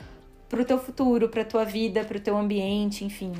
pro 0.48 0.64
teu 0.64 0.78
futuro, 0.78 1.28
pra 1.28 1.44
tua 1.44 1.64
vida, 1.64 2.04
pro 2.04 2.20
teu 2.20 2.36
ambiente, 2.36 3.04
enfim. 3.04 3.32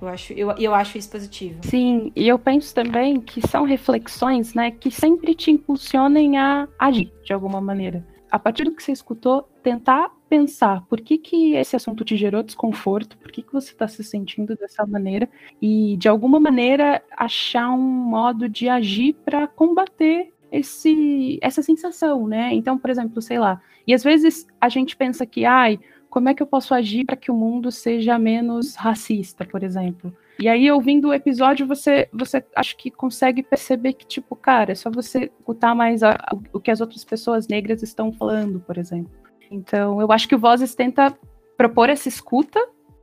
Eu 0.00 0.08
acho, 0.08 0.32
eu, 0.34 0.50
eu 0.58 0.74
acho 0.74 0.98
isso 0.98 1.08
positivo. 1.08 1.60
Sim, 1.62 2.12
e 2.14 2.28
eu 2.28 2.38
penso 2.38 2.74
também 2.74 3.20
que 3.20 3.46
são 3.46 3.64
reflexões, 3.64 4.52
né, 4.52 4.70
que 4.70 4.90
sempre 4.90 5.34
te 5.34 5.50
impulsionem 5.50 6.36
a 6.36 6.68
agir 6.78 7.10
de 7.24 7.32
alguma 7.32 7.60
maneira 7.60 8.04
a 8.34 8.38
partir 8.40 8.64
do 8.64 8.72
que 8.72 8.82
você 8.82 8.90
escutou, 8.90 9.48
tentar 9.62 10.10
pensar 10.28 10.84
por 10.88 11.00
que, 11.00 11.18
que 11.18 11.54
esse 11.54 11.76
assunto 11.76 12.04
te 12.04 12.16
gerou 12.16 12.42
desconforto, 12.42 13.16
por 13.16 13.30
que, 13.30 13.42
que 13.42 13.52
você 13.52 13.70
está 13.70 13.86
se 13.86 14.02
sentindo 14.02 14.56
dessa 14.56 14.84
maneira, 14.84 15.28
e 15.62 15.96
de 15.98 16.08
alguma 16.08 16.40
maneira 16.40 17.00
achar 17.16 17.70
um 17.70 17.78
modo 17.78 18.48
de 18.48 18.68
agir 18.68 19.14
para 19.24 19.46
combater 19.46 20.32
esse, 20.50 21.38
essa 21.40 21.62
sensação, 21.62 22.26
né? 22.26 22.52
Então, 22.52 22.76
por 22.76 22.90
exemplo, 22.90 23.22
sei 23.22 23.38
lá, 23.38 23.62
e 23.86 23.94
às 23.94 24.02
vezes 24.02 24.48
a 24.60 24.68
gente 24.68 24.96
pensa 24.96 25.24
que, 25.24 25.44
ai, 25.44 25.78
como 26.14 26.28
é 26.28 26.34
que 26.34 26.40
eu 26.40 26.46
posso 26.46 26.72
agir 26.72 27.04
para 27.04 27.16
que 27.16 27.28
o 27.28 27.34
mundo 27.34 27.72
seja 27.72 28.16
menos 28.20 28.76
racista, 28.76 29.44
por 29.44 29.64
exemplo? 29.64 30.16
E 30.38 30.48
aí, 30.48 30.70
ouvindo 30.70 31.08
o 31.08 31.12
episódio, 31.12 31.66
você, 31.66 32.08
você 32.12 32.44
acho 32.54 32.76
que 32.76 32.88
consegue 32.88 33.42
perceber 33.42 33.94
que, 33.94 34.06
tipo, 34.06 34.36
cara, 34.36 34.70
é 34.70 34.74
só 34.76 34.92
você 34.92 35.24
escutar 35.24 35.74
mais 35.74 36.04
a, 36.04 36.12
a, 36.12 36.36
o 36.52 36.60
que 36.60 36.70
as 36.70 36.80
outras 36.80 37.02
pessoas 37.02 37.48
negras 37.48 37.82
estão 37.82 38.12
falando, 38.12 38.60
por 38.60 38.78
exemplo. 38.78 39.10
Então, 39.50 40.00
eu 40.00 40.12
acho 40.12 40.28
que 40.28 40.36
o 40.36 40.38
Vozes 40.38 40.72
tenta 40.72 41.12
propor 41.56 41.90
essa 41.90 42.08
escuta 42.08 42.60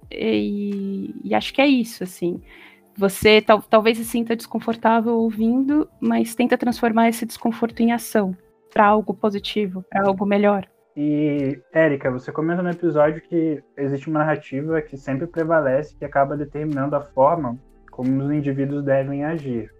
e, 0.09 1.13
e 1.21 1.35
acho 1.35 1.53
que 1.53 1.61
é 1.61 1.67
isso, 1.67 2.05
assim. 2.05 2.41
Você 2.95 3.41
tal, 3.41 3.61
talvez 3.61 3.97
se 3.97 4.05
sinta 4.05 4.37
desconfortável 4.37 5.17
ouvindo, 5.17 5.85
mas 5.99 6.33
tenta 6.33 6.57
transformar 6.57 7.09
esse 7.09 7.25
desconforto 7.25 7.81
em 7.81 7.91
ação 7.91 8.33
para 8.71 8.85
algo 8.85 9.13
positivo, 9.13 9.83
para 9.89 10.07
algo 10.07 10.25
melhor. 10.25 10.65
E, 10.95 11.59
Érica, 11.73 12.11
você 12.11 12.31
comenta 12.31 12.61
no 12.61 12.69
episódio 12.69 13.21
que 13.21 13.63
existe 13.77 14.09
uma 14.09 14.19
narrativa 14.19 14.81
que 14.81 14.97
sempre 14.97 15.25
prevalece, 15.25 15.95
que 15.95 16.03
acaba 16.03 16.35
determinando 16.35 16.95
a 16.95 17.01
forma 17.01 17.57
como 17.89 18.23
os 18.23 18.31
indivíduos 18.31 18.83
devem 18.83 19.23
agir. 19.23 19.71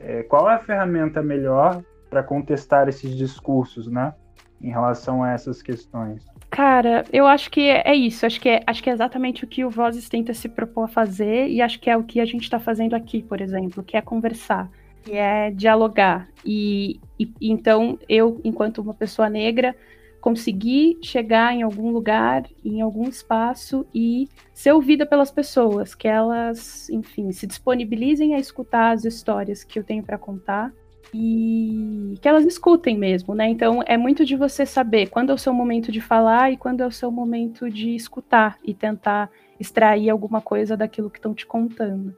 É, 0.00 0.22
qual 0.22 0.48
é 0.50 0.54
a 0.54 0.58
ferramenta 0.58 1.22
melhor 1.22 1.82
para 2.08 2.22
contestar 2.22 2.88
esses 2.88 3.16
discursos, 3.16 3.88
né, 3.88 4.14
em 4.60 4.70
relação 4.70 5.22
a 5.22 5.32
essas 5.32 5.62
questões? 5.62 6.26
Cara, 6.50 7.04
eu 7.12 7.26
acho 7.26 7.50
que 7.50 7.68
é 7.68 7.94
isso. 7.94 8.24
Acho 8.24 8.40
que 8.40 8.48
é, 8.48 8.62
acho 8.66 8.82
que 8.82 8.90
é 8.90 8.92
exatamente 8.92 9.44
o 9.44 9.46
que 9.46 9.64
o 9.64 9.70
Vozes 9.70 10.08
tenta 10.08 10.32
se 10.32 10.48
propor 10.48 10.84
a 10.84 10.88
fazer 10.88 11.48
e 11.48 11.60
acho 11.60 11.78
que 11.78 11.90
é 11.90 11.96
o 11.96 12.02
que 12.02 12.20
a 12.20 12.24
gente 12.24 12.42
está 12.42 12.58
fazendo 12.58 12.94
aqui, 12.94 13.22
por 13.22 13.40
exemplo, 13.40 13.82
que 13.82 13.96
é 13.96 14.00
conversar, 14.00 14.70
que 15.04 15.12
é 15.12 15.50
dialogar. 15.50 16.28
E, 16.44 17.00
e 17.18 17.30
então 17.40 17.98
eu, 18.08 18.40
enquanto 18.42 18.78
uma 18.80 18.94
pessoa 18.94 19.28
negra, 19.28 19.76
conseguir 20.20 20.98
chegar 21.02 21.54
em 21.54 21.62
algum 21.62 21.90
lugar, 21.90 22.44
em 22.64 22.80
algum 22.80 23.08
espaço 23.08 23.86
e 23.94 24.28
ser 24.52 24.72
ouvida 24.72 25.06
pelas 25.06 25.30
pessoas, 25.30 25.94
que 25.94 26.08
elas, 26.08 26.88
enfim, 26.90 27.30
se 27.32 27.46
disponibilizem 27.46 28.34
a 28.34 28.38
escutar 28.38 28.92
as 28.92 29.04
histórias 29.04 29.62
que 29.62 29.78
eu 29.78 29.84
tenho 29.84 30.02
para 30.02 30.18
contar 30.18 30.72
e 31.14 32.14
que 32.20 32.28
elas 32.28 32.44
escutem 32.44 32.98
mesmo, 32.98 33.34
né? 33.34 33.48
Então 33.48 33.82
é 33.86 33.96
muito 33.96 34.24
de 34.24 34.36
você 34.36 34.66
saber 34.66 35.08
quando 35.08 35.30
é 35.30 35.34
o 35.34 35.38
seu 35.38 35.54
momento 35.54 35.90
de 35.90 36.00
falar 36.00 36.52
e 36.52 36.56
quando 36.56 36.82
é 36.82 36.86
o 36.86 36.92
seu 36.92 37.10
momento 37.10 37.70
de 37.70 37.94
escutar 37.94 38.58
e 38.62 38.74
tentar 38.74 39.30
extrair 39.58 40.10
alguma 40.10 40.40
coisa 40.40 40.76
daquilo 40.76 41.10
que 41.10 41.18
estão 41.18 41.34
te 41.34 41.46
contando. 41.46 42.14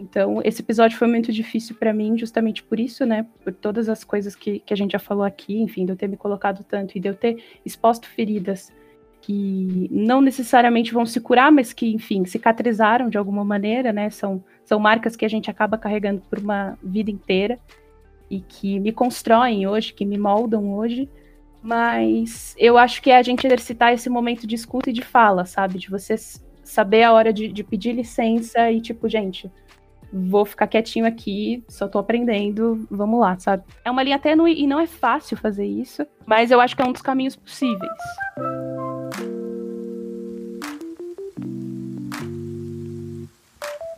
Então, 0.00 0.40
esse 0.42 0.62
episódio 0.62 0.96
foi 0.96 1.06
muito 1.06 1.30
difícil 1.30 1.76
para 1.76 1.92
mim, 1.92 2.16
justamente 2.16 2.62
por 2.62 2.80
isso, 2.80 3.04
né? 3.04 3.26
Por 3.44 3.52
todas 3.52 3.86
as 3.86 4.02
coisas 4.02 4.34
que, 4.34 4.60
que 4.60 4.72
a 4.72 4.76
gente 4.76 4.92
já 4.92 4.98
falou 4.98 5.24
aqui, 5.24 5.60
enfim, 5.60 5.84
de 5.84 5.92
eu 5.92 5.96
ter 5.96 6.08
me 6.08 6.16
colocado 6.16 6.64
tanto 6.64 6.96
e 6.96 7.00
de 7.00 7.06
eu 7.06 7.14
ter 7.14 7.44
exposto 7.66 8.08
feridas 8.08 8.72
que 9.20 9.88
não 9.92 10.22
necessariamente 10.22 10.94
vão 10.94 11.04
se 11.04 11.20
curar, 11.20 11.52
mas 11.52 11.74
que, 11.74 11.92
enfim, 11.92 12.24
cicatrizaram 12.24 13.10
de 13.10 13.18
alguma 13.18 13.44
maneira, 13.44 13.92
né? 13.92 14.08
São, 14.08 14.42
são 14.64 14.80
marcas 14.80 15.16
que 15.16 15.24
a 15.26 15.28
gente 15.28 15.50
acaba 15.50 15.76
carregando 15.76 16.22
por 16.30 16.38
uma 16.38 16.78
vida 16.82 17.10
inteira 17.10 17.58
e 18.30 18.40
que 18.40 18.80
me 18.80 18.92
constroem 18.92 19.66
hoje, 19.66 19.92
que 19.92 20.06
me 20.06 20.16
moldam 20.16 20.72
hoje. 20.72 21.10
Mas 21.62 22.54
eu 22.58 22.78
acho 22.78 23.02
que 23.02 23.10
é 23.10 23.18
a 23.18 23.22
gente 23.22 23.46
exercitar 23.46 23.92
esse 23.92 24.08
momento 24.08 24.46
de 24.46 24.54
escuta 24.54 24.88
e 24.88 24.94
de 24.94 25.02
fala, 25.02 25.44
sabe? 25.44 25.78
De 25.78 25.90
você 25.90 26.16
saber 26.64 27.02
a 27.02 27.12
hora 27.12 27.34
de, 27.34 27.48
de 27.48 27.62
pedir 27.62 27.92
licença 27.92 28.70
e, 28.70 28.80
tipo, 28.80 29.06
gente, 29.06 29.50
vou 30.12 30.44
ficar 30.44 30.66
quietinho 30.66 31.06
aqui, 31.06 31.62
só 31.68 31.88
tô 31.88 31.98
aprendendo, 31.98 32.86
vamos 32.90 33.20
lá, 33.20 33.38
sabe? 33.38 33.62
É 33.84 33.90
uma 33.90 34.02
linha 34.02 34.18
tênue 34.18 34.54
e 34.54 34.66
não 34.66 34.80
é 34.80 34.86
fácil 34.86 35.36
fazer 35.36 35.66
isso, 35.66 36.06
mas 36.26 36.50
eu 36.50 36.60
acho 36.60 36.76
que 36.76 36.82
é 36.82 36.84
um 36.84 36.92
dos 36.92 37.02
caminhos 37.02 37.36
possíveis. 37.36 37.90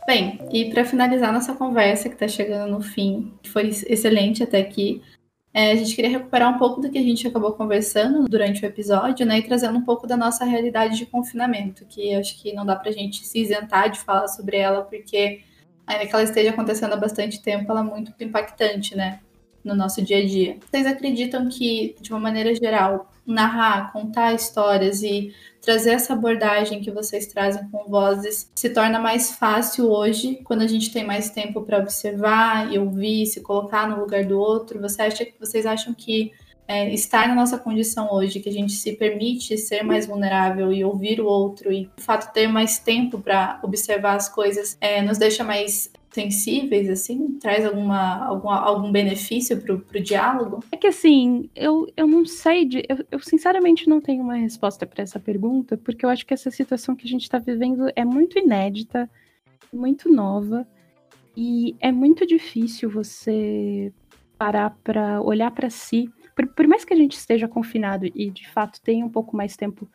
Bem, 0.05 0.39
e 0.51 0.65
para 0.65 0.83
finalizar 0.83 1.31
nossa 1.31 1.55
conversa, 1.55 2.09
que 2.09 2.15
está 2.15 2.27
chegando 2.27 2.71
no 2.71 2.81
fim, 2.81 3.33
foi 3.45 3.69
excelente 3.69 4.43
até 4.43 4.59
aqui, 4.59 5.01
é, 5.53 5.71
a 5.71 5.75
gente 5.75 5.95
queria 5.95 6.09
recuperar 6.09 6.53
um 6.53 6.57
pouco 6.57 6.81
do 6.81 6.89
que 6.89 6.97
a 6.97 7.01
gente 7.01 7.27
acabou 7.27 7.53
conversando 7.53 8.27
durante 8.27 8.63
o 8.63 8.65
episódio, 8.65 9.25
né, 9.25 9.37
e 9.37 9.43
trazendo 9.43 9.77
um 9.77 9.83
pouco 9.83 10.07
da 10.07 10.17
nossa 10.17 10.43
realidade 10.43 10.97
de 10.97 11.05
confinamento, 11.05 11.85
que 11.85 12.13
acho 12.15 12.41
que 12.41 12.53
não 12.53 12.65
dá 12.65 12.75
para 12.75 12.89
a 12.89 12.93
gente 12.93 13.25
se 13.25 13.39
isentar 13.39 13.89
de 13.89 13.99
falar 13.99 14.27
sobre 14.27 14.57
ela, 14.57 14.81
porque 14.81 15.41
ainda 15.85 16.05
que 16.05 16.13
ela 16.13 16.23
esteja 16.23 16.49
acontecendo 16.51 16.93
há 16.93 16.97
bastante 16.97 17.41
tempo, 17.41 17.71
ela 17.71 17.81
é 17.81 17.83
muito 17.83 18.13
impactante, 18.19 18.95
né? 18.95 19.19
No 19.63 19.75
nosso 19.75 20.01
dia 20.01 20.17
a 20.17 20.25
dia. 20.25 20.57
Vocês 20.69 20.85
acreditam 20.85 21.47
que, 21.47 21.95
de 22.01 22.11
uma 22.11 22.19
maneira 22.19 22.53
geral, 22.53 23.09
narrar, 23.25 23.93
contar 23.93 24.33
histórias 24.33 25.01
e 25.01 25.33
trazer 25.61 25.91
essa 25.91 26.11
abordagem 26.11 26.81
que 26.81 26.91
vocês 26.91 27.27
trazem 27.27 27.65
com 27.69 27.85
vozes 27.89 28.51
se 28.53 28.69
torna 28.69 28.99
mais 28.99 29.31
fácil 29.31 29.89
hoje, 29.89 30.41
quando 30.43 30.61
a 30.61 30.67
gente 30.67 30.91
tem 30.91 31.05
mais 31.05 31.29
tempo 31.29 31.61
para 31.61 31.79
observar 31.79 32.71
e 32.73 32.77
ouvir, 32.77 33.25
se 33.25 33.39
colocar 33.39 33.87
no 33.87 33.99
lugar 34.01 34.25
do 34.25 34.37
outro? 34.37 34.81
Você 34.81 35.01
acha, 35.01 35.25
vocês 35.39 35.65
acham 35.65 35.93
que 35.93 36.33
é, 36.67 36.93
estar 36.93 37.27
na 37.27 37.35
nossa 37.35 37.57
condição 37.57 38.11
hoje, 38.11 38.39
que 38.39 38.49
a 38.49 38.53
gente 38.53 38.73
se 38.73 38.93
permite 38.93 39.57
ser 39.57 39.83
mais 39.83 40.07
vulnerável 40.07 40.71
e 40.71 40.83
ouvir 40.83 41.19
o 41.19 41.25
outro 41.25 41.71
e, 41.71 41.89
de 41.95 42.03
fato, 42.03 42.31
ter 42.33 42.47
mais 42.47 42.79
tempo 42.79 43.19
para 43.19 43.59
observar 43.63 44.15
as 44.15 44.29
coisas, 44.29 44.77
é, 44.79 45.01
nos 45.01 45.17
deixa 45.17 45.43
mais 45.43 45.91
sensíveis, 46.13 46.89
assim? 46.89 47.39
Traz 47.39 47.65
alguma, 47.65 48.25
alguma 48.25 48.59
algum 48.59 48.91
benefício 48.91 49.59
para 49.59 49.73
o 49.75 50.01
diálogo? 50.01 50.63
É 50.71 50.77
que 50.77 50.87
assim, 50.87 51.49
eu, 51.55 51.87
eu 51.97 52.07
não 52.07 52.23
sei, 52.25 52.65
de, 52.65 52.83
eu, 52.87 52.97
eu 53.11 53.19
sinceramente 53.19 53.89
não 53.89 53.99
tenho 53.99 54.23
uma 54.23 54.35
resposta 54.35 54.85
para 54.85 55.01
essa 55.01 55.19
pergunta, 55.19 55.75
porque 55.75 56.05
eu 56.05 56.09
acho 56.09 56.25
que 56.25 56.33
essa 56.33 56.51
situação 56.51 56.95
que 56.95 57.05
a 57.05 57.09
gente 57.09 57.23
está 57.23 57.39
vivendo 57.39 57.91
é 57.95 58.05
muito 58.05 58.37
inédita, 58.37 59.09
muito 59.73 60.11
nova, 60.11 60.67
e 61.35 61.75
é 61.79 61.91
muito 61.91 62.27
difícil 62.27 62.91
você 62.91 63.91
parar 64.37 64.77
para 64.83 65.19
olhar 65.21 65.49
para 65.51 65.69
si. 65.69 66.09
Por, 66.35 66.47
por 66.47 66.67
mais 66.67 66.83
que 66.83 66.93
a 66.93 66.97
gente 66.97 67.13
esteja 67.13 67.47
confinado 67.47 68.05
e 68.05 68.29
de 68.29 68.49
fato 68.49 68.81
tenha 68.81 69.05
um 69.05 69.09
pouco 69.09 69.35
mais 69.35 69.55
tempo 69.55 69.87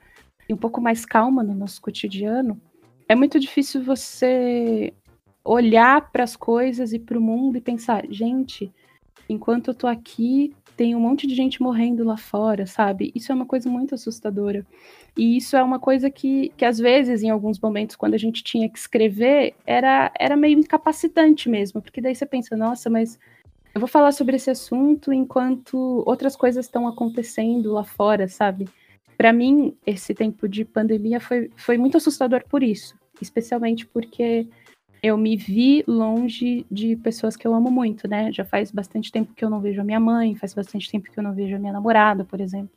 e 0.48 0.54
um 0.54 0.56
pouco 0.56 0.80
mais 0.80 1.04
calma 1.04 1.42
no 1.42 1.54
nosso 1.54 1.80
cotidiano, 1.80 2.60
é 3.08 3.14
muito 3.14 3.38
difícil 3.38 3.82
você 3.82 4.92
olhar 5.44 6.10
para 6.10 6.24
as 6.24 6.36
coisas 6.36 6.92
e 6.92 6.98
para 6.98 7.18
o 7.18 7.20
mundo 7.20 7.56
e 7.56 7.60
pensar, 7.60 8.04
gente, 8.10 8.72
enquanto 9.28 9.68
eu 9.68 9.74
tô 9.74 9.86
aqui, 9.86 10.54
tem 10.76 10.94
um 10.94 11.00
monte 11.00 11.26
de 11.26 11.34
gente 11.34 11.60
morrendo 11.60 12.04
lá 12.04 12.16
fora, 12.16 12.66
sabe? 12.66 13.10
Isso 13.14 13.32
é 13.32 13.34
uma 13.34 13.46
coisa 13.46 13.68
muito 13.68 13.94
assustadora. 13.94 14.64
E 15.16 15.36
isso 15.36 15.56
é 15.56 15.62
uma 15.62 15.80
coisa 15.80 16.08
que, 16.08 16.52
que 16.56 16.64
às 16.64 16.78
vezes, 16.78 17.22
em 17.22 17.30
alguns 17.30 17.58
momentos, 17.58 17.96
quando 17.96 18.14
a 18.14 18.18
gente 18.18 18.44
tinha 18.44 18.68
que 18.68 18.78
escrever, 18.78 19.54
era, 19.66 20.12
era 20.18 20.36
meio 20.36 20.58
incapacitante 20.58 21.48
mesmo, 21.48 21.82
porque 21.82 22.00
daí 22.00 22.14
você 22.14 22.24
pensa, 22.24 22.56
nossa, 22.56 22.88
mas 22.88 23.18
eu 23.78 23.80
vou 23.80 23.88
falar 23.88 24.10
sobre 24.10 24.34
esse 24.34 24.50
assunto 24.50 25.12
enquanto 25.12 26.02
outras 26.04 26.34
coisas 26.34 26.66
estão 26.66 26.88
acontecendo 26.88 27.72
lá 27.72 27.84
fora, 27.84 28.26
sabe? 28.26 28.68
Para 29.16 29.32
mim, 29.32 29.72
esse 29.86 30.12
tempo 30.12 30.48
de 30.48 30.64
pandemia 30.64 31.20
foi, 31.20 31.48
foi 31.56 31.78
muito 31.78 31.96
assustador 31.96 32.42
por 32.48 32.60
isso, 32.60 32.96
especialmente 33.22 33.86
porque 33.86 34.48
eu 35.00 35.16
me 35.16 35.36
vi 35.36 35.84
longe 35.86 36.66
de 36.68 36.96
pessoas 36.96 37.36
que 37.36 37.46
eu 37.46 37.54
amo 37.54 37.70
muito, 37.70 38.08
né? 38.08 38.32
Já 38.32 38.44
faz 38.44 38.72
bastante 38.72 39.12
tempo 39.12 39.32
que 39.32 39.44
eu 39.44 39.50
não 39.50 39.60
vejo 39.60 39.80
a 39.80 39.84
minha 39.84 40.00
mãe, 40.00 40.34
faz 40.34 40.52
bastante 40.52 40.90
tempo 40.90 41.08
que 41.08 41.16
eu 41.16 41.22
não 41.22 41.32
vejo 41.32 41.54
a 41.54 41.58
minha 41.60 41.72
namorada, 41.72 42.24
por 42.24 42.40
exemplo. 42.40 42.74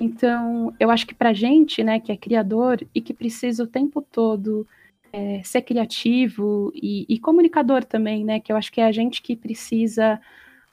Então, 0.00 0.74
eu 0.80 0.90
acho 0.90 1.06
que 1.06 1.14
pra 1.14 1.34
gente, 1.34 1.84
né, 1.84 2.00
que 2.00 2.10
é 2.10 2.16
criador 2.16 2.80
e 2.94 3.02
que 3.02 3.12
precisa 3.12 3.62
o 3.62 3.66
tempo 3.66 4.00
todo 4.00 4.66
é, 5.14 5.40
ser 5.44 5.62
criativo 5.62 6.72
e, 6.74 7.06
e 7.08 7.20
comunicador 7.20 7.84
também, 7.84 8.24
né, 8.24 8.40
que 8.40 8.50
eu 8.50 8.56
acho 8.56 8.72
que 8.72 8.80
é 8.80 8.84
a 8.84 8.90
gente 8.90 9.22
que 9.22 9.36
precisa 9.36 10.20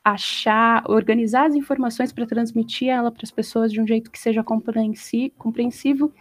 achar, 0.03 0.83
organizar 0.89 1.45
as 1.45 1.53
informações 1.53 2.11
para 2.11 2.25
transmitir 2.25 2.87
ela 2.87 3.11
para 3.11 3.21
as 3.23 3.29
pessoas 3.29 3.71
de 3.71 3.79
um 3.79 3.85
jeito 3.85 4.09
que 4.09 4.17
seja 4.17 4.43
compreensivo 4.43 6.11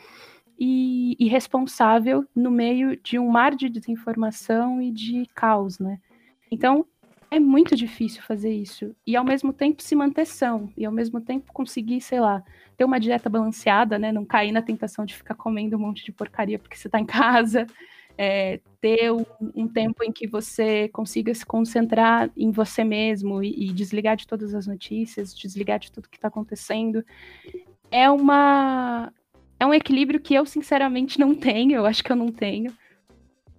e, 0.59 1.17
e, 1.19 1.29
responsável 1.29 2.23
no 2.37 2.51
meio 2.51 2.95
de 3.03 3.19
um 3.19 3.27
mar 3.27 3.55
de 3.55 3.71
desinformação 3.71 4.83
e 4.83 4.91
de 4.91 5.25
caos, 5.35 5.79
né? 5.79 5.99
Então, 6.51 6.85
é 7.31 7.41
muito 7.41 7.75
difícil 7.75 8.23
fazer 8.23 8.53
isso. 8.53 8.95
E 9.07 9.17
ao 9.17 9.25
mesmo 9.25 9.51
tempo 9.51 9.83
se 9.83 9.97
manter 9.97 10.27
são. 10.27 10.71
E 10.77 10.85
ao 10.85 10.93
mesmo 10.93 11.19
tempo 11.19 11.51
conseguir, 11.55 12.03
sei 12.03 12.21
lá, 12.21 12.43
ter 12.77 12.85
uma 12.85 13.01
dieta 13.01 13.31
balanceada, 13.31 13.99
né? 13.99 14.13
Não 14.13 14.27
cair 14.27 14.53
na 14.53 14.61
tentação 14.61 15.07
de 15.07 15.15
ficar 15.15 15.35
comendo 15.37 15.77
um 15.77 15.81
monte 15.81 16.05
de 16.05 16.13
porcaria 16.13 16.59
porque 16.59 16.77
você 16.77 16.89
está 16.89 17.01
em 17.01 17.07
casa. 17.07 17.67
É, 18.23 18.61
ter 18.83 19.11
um, 19.11 19.25
um, 19.55 19.67
tempo 19.67 20.05
em 20.05 20.13
que 20.13 20.27
você 20.27 20.89
consiga 20.89 21.35
se 21.35 21.47
concentrar 21.47 22.31
em 22.37 22.51
você 22.51 22.85
mesmo 22.85 23.43
e, 23.43 23.71
e 23.71 23.73
desligar 23.73 24.15
de 24.15 24.27
todas 24.27 24.55
as 24.55 24.67
notícias, 24.67 25.35
desligar 25.35 25.79
de 25.79 25.91
tudo 25.91 26.07
que 26.07 26.19
está 26.19 26.29
acontecendo. 26.29 27.03
É 27.91 28.11
uma 28.11 29.11
é 29.59 29.67
um 29.67 29.75
equilíbrio 29.75 30.19
que 30.19 30.35
eu, 30.35 30.47
sinceramente, 30.47 31.19
não 31.21 31.35
tenho. 31.35 31.73
Eu 31.73 31.87
acho 31.87 32.03
que 32.03 32.11
eu 32.11 32.17
não 32.17 32.33
tenho. 32.33 32.73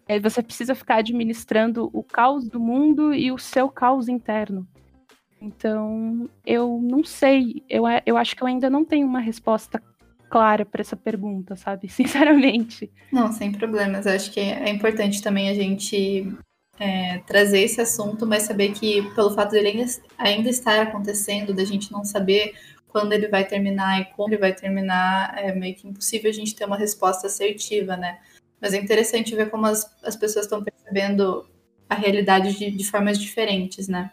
É, 0.07 0.19
você 0.19 0.41
precisa 0.41 0.73
ficar 0.73 0.95
administrando 0.95 1.89
o 1.93 2.03
caos 2.03 2.49
do 2.49 2.59
mundo 2.59 3.13
e 3.13 3.31
o 3.31 3.37
seu 3.37 3.69
caos 3.69 4.09
interno. 4.09 4.67
Então, 5.39 6.27
eu 6.45 6.79
não 6.81 7.03
sei. 7.03 7.63
Eu, 7.69 7.83
eu 8.05 8.17
acho 8.17 8.35
que 8.35 8.41
eu 8.41 8.47
ainda 8.47 8.69
não 8.69 8.83
tenho 8.83 9.07
uma 9.07 9.19
resposta 9.19 9.81
clara 10.31 10.65
para 10.65 10.79
essa 10.79 10.95
pergunta, 10.95 11.57
sabe? 11.57 11.89
Sinceramente. 11.91 12.89
Não, 13.11 13.31
sem 13.33 13.51
problemas. 13.51 14.05
Eu 14.05 14.13
acho 14.13 14.31
que 14.31 14.39
é 14.39 14.69
importante 14.69 15.21
também 15.21 15.49
a 15.49 15.53
gente 15.53 16.33
é, 16.79 17.19
trazer 17.27 17.59
esse 17.59 17.81
assunto, 17.81 18.25
mas 18.25 18.43
saber 18.43 18.71
que, 18.71 19.01
pelo 19.13 19.31
fato 19.31 19.51
dele 19.51 19.67
ainda, 19.67 19.85
ainda 20.17 20.49
estar 20.49 20.81
acontecendo, 20.81 21.53
da 21.53 21.65
gente 21.65 21.91
não 21.91 22.05
saber 22.05 22.53
quando 22.87 23.11
ele 23.11 23.27
vai 23.27 23.45
terminar 23.45 24.01
e 24.01 24.05
como 24.05 24.29
ele 24.29 24.37
vai 24.37 24.53
terminar, 24.53 25.37
é 25.37 25.53
meio 25.53 25.75
que 25.75 25.87
impossível 25.87 26.29
a 26.29 26.33
gente 26.33 26.55
ter 26.55 26.65
uma 26.65 26.77
resposta 26.77 27.27
assertiva, 27.27 27.97
né? 27.97 28.19
Mas 28.59 28.73
é 28.73 28.77
interessante 28.77 29.35
ver 29.35 29.49
como 29.49 29.65
as, 29.65 29.85
as 30.03 30.15
pessoas 30.15 30.45
estão 30.45 30.63
percebendo 30.63 31.45
a 31.89 31.95
realidade 31.95 32.57
de, 32.57 32.71
de 32.71 32.83
formas 32.85 33.19
diferentes, 33.19 33.87
né? 33.87 34.11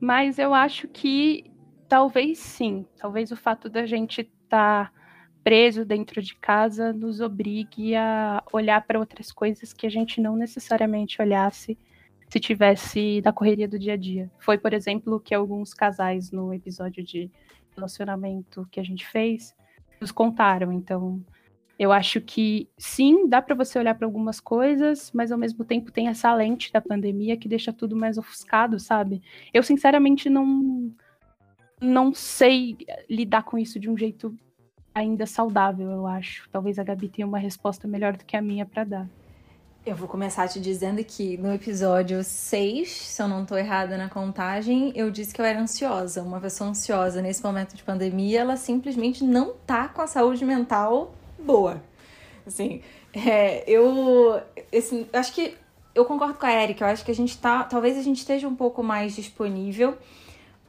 Mas 0.00 0.38
eu 0.38 0.52
acho 0.52 0.88
que 0.88 1.44
talvez 1.88 2.38
sim, 2.38 2.84
talvez 2.96 3.30
o 3.30 3.36
fato 3.36 3.68
da 3.68 3.86
gente 3.86 4.22
estar 4.22 4.90
tá 4.90 5.01
preso 5.42 5.84
dentro 5.84 6.22
de 6.22 6.34
casa 6.36 6.92
nos 6.92 7.20
obrigue 7.20 7.94
a 7.94 8.42
olhar 8.52 8.84
para 8.86 8.98
outras 8.98 9.32
coisas 9.32 9.72
que 9.72 9.86
a 9.86 9.90
gente 9.90 10.20
não 10.20 10.36
necessariamente 10.36 11.20
olhasse 11.20 11.76
se 12.28 12.40
tivesse 12.40 13.20
da 13.20 13.32
correria 13.32 13.68
do 13.68 13.78
dia 13.78 13.92
a 13.92 13.96
dia. 13.96 14.30
Foi, 14.38 14.56
por 14.56 14.72
exemplo, 14.72 15.20
que 15.20 15.34
alguns 15.34 15.74
casais 15.74 16.30
no 16.30 16.54
episódio 16.54 17.04
de 17.04 17.30
relacionamento 17.74 18.66
que 18.70 18.80
a 18.80 18.82
gente 18.82 19.06
fez 19.06 19.54
nos 20.00 20.10
contaram. 20.10 20.72
Então, 20.72 21.22
eu 21.78 21.92
acho 21.92 22.20
que 22.20 22.68
sim, 22.78 23.28
dá 23.28 23.42
para 23.42 23.54
você 23.54 23.78
olhar 23.78 23.94
para 23.94 24.06
algumas 24.06 24.40
coisas, 24.40 25.10
mas 25.12 25.32
ao 25.32 25.38
mesmo 25.38 25.64
tempo 25.64 25.90
tem 25.90 26.08
essa 26.08 26.32
lente 26.34 26.72
da 26.72 26.80
pandemia 26.80 27.36
que 27.36 27.48
deixa 27.48 27.72
tudo 27.72 27.96
mais 27.96 28.16
ofuscado, 28.16 28.78
sabe? 28.78 29.20
Eu 29.52 29.62
sinceramente 29.62 30.30
não 30.30 30.90
não 31.80 32.14
sei 32.14 32.76
lidar 33.10 33.42
com 33.42 33.58
isso 33.58 33.80
de 33.80 33.90
um 33.90 33.98
jeito 33.98 34.34
ainda 34.94 35.26
saudável, 35.26 35.90
eu 35.90 36.06
acho. 36.06 36.48
Talvez 36.50 36.78
a 36.78 36.84
Gabi 36.84 37.08
tenha 37.08 37.26
uma 37.26 37.38
resposta 37.38 37.86
melhor 37.88 38.16
do 38.16 38.24
que 38.24 38.36
a 38.36 38.42
minha 38.42 38.66
para 38.66 38.84
dar. 38.84 39.08
Eu 39.84 39.96
vou 39.96 40.06
começar 40.06 40.46
te 40.46 40.60
dizendo 40.60 41.02
que 41.02 41.36
no 41.38 41.52
episódio 41.52 42.22
6, 42.22 42.88
se 42.88 43.20
eu 43.20 43.26
não 43.26 43.44
tô 43.44 43.56
errada 43.56 43.98
na 43.98 44.08
contagem, 44.08 44.92
eu 44.94 45.10
disse 45.10 45.34
que 45.34 45.40
eu 45.40 45.44
era 45.44 45.60
ansiosa. 45.60 46.22
Uma 46.22 46.40
pessoa 46.40 46.70
ansiosa 46.70 47.20
nesse 47.20 47.42
momento 47.42 47.74
de 47.74 47.82
pandemia, 47.82 48.42
ela 48.42 48.56
simplesmente 48.56 49.24
não 49.24 49.54
tá 49.66 49.88
com 49.88 50.00
a 50.00 50.06
saúde 50.06 50.44
mental 50.44 51.12
boa. 51.36 51.82
Assim, 52.46 52.80
é, 53.12 53.68
eu 53.68 54.40
acho 55.12 55.32
que 55.32 55.56
eu 55.94 56.04
concordo 56.04 56.34
com 56.34 56.46
a 56.46 56.52
Erika, 56.52 56.84
eu 56.84 56.88
acho 56.88 57.04
que 57.04 57.10
a 57.10 57.14
gente 57.14 57.36
tá, 57.38 57.64
talvez 57.64 57.98
a 57.98 58.02
gente 58.02 58.18
esteja 58.18 58.46
um 58.46 58.54
pouco 58.54 58.82
mais 58.82 59.14
disponível, 59.14 59.98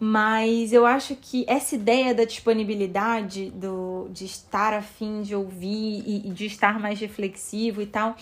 mas 0.05 0.73
eu 0.73 0.85
acho 0.85 1.15
que 1.15 1.45
essa 1.47 1.75
ideia 1.75 2.13
da 2.13 2.25
disponibilidade, 2.25 3.49
do, 3.51 4.09
de 4.11 4.25
estar 4.25 4.73
afim 4.73 5.21
de 5.21 5.33
ouvir 5.33 6.03
e, 6.05 6.27
e 6.27 6.31
de 6.31 6.45
estar 6.45 6.77
mais 6.77 6.99
reflexivo 6.99 7.81
e 7.81 7.85
tal, 7.85 8.17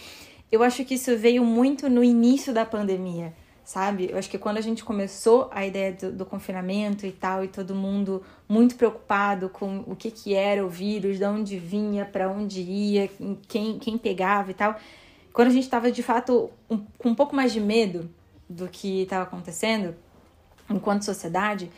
eu 0.52 0.62
acho 0.62 0.86
que 0.86 0.94
isso 0.94 1.17
veio 1.17 1.44
muito 1.44 1.89
no 1.89 2.04
início 2.04 2.54
da 2.54 2.63
pandemia, 2.67 3.34
sabe? 3.65 4.12
Eu 4.12 4.20
acho 4.20 4.30
que 4.30 4.38
quando 4.38 4.58
a 4.58 4.62
gente 4.62 4.84
começou 4.84 5.50
a 5.52 5.65
ideia 5.65 5.91
do, 5.91 6.12
do 6.12 6.24
confinamento 6.24 7.08
e 7.08 7.12
tal, 7.12 7.44
e 7.44 7.48
todo 7.48 7.74
mundo 7.74 8.22
muito 8.48 8.76
preocupado 8.76 9.50
com 9.50 9.84
o 9.88 9.96
que, 9.96 10.12
que 10.12 10.36
era 10.36 10.63
o 10.63 10.70
vírus, 10.70 11.17
de 11.17 11.26
onde 11.26 11.58
vinha, 11.58 12.06
para 12.06 12.30
onde 12.30 12.62
ia, 12.62 13.10
quem, 13.48 13.80
quem 13.80 13.98
pegava 13.98 14.52
e 14.52 14.54
tal. 14.54 14.76
Quando 15.34 15.48
a 15.48 15.52
gente 15.52 15.63
estava 15.63 15.91
de 15.91 16.04
fato 16.04 16.52
um, 16.70 16.78
com 17.00 17.10
um 17.10 17.15
pouco 17.15 17.36
mais 17.36 17.52
de 17.52 17.60
medo 17.60 18.08
do 18.48 18.67
que 18.67 19.02
estava 19.02 19.24
acontecendo, 19.24 19.96
enquanto 20.69 21.04
sociedade, 21.04 21.69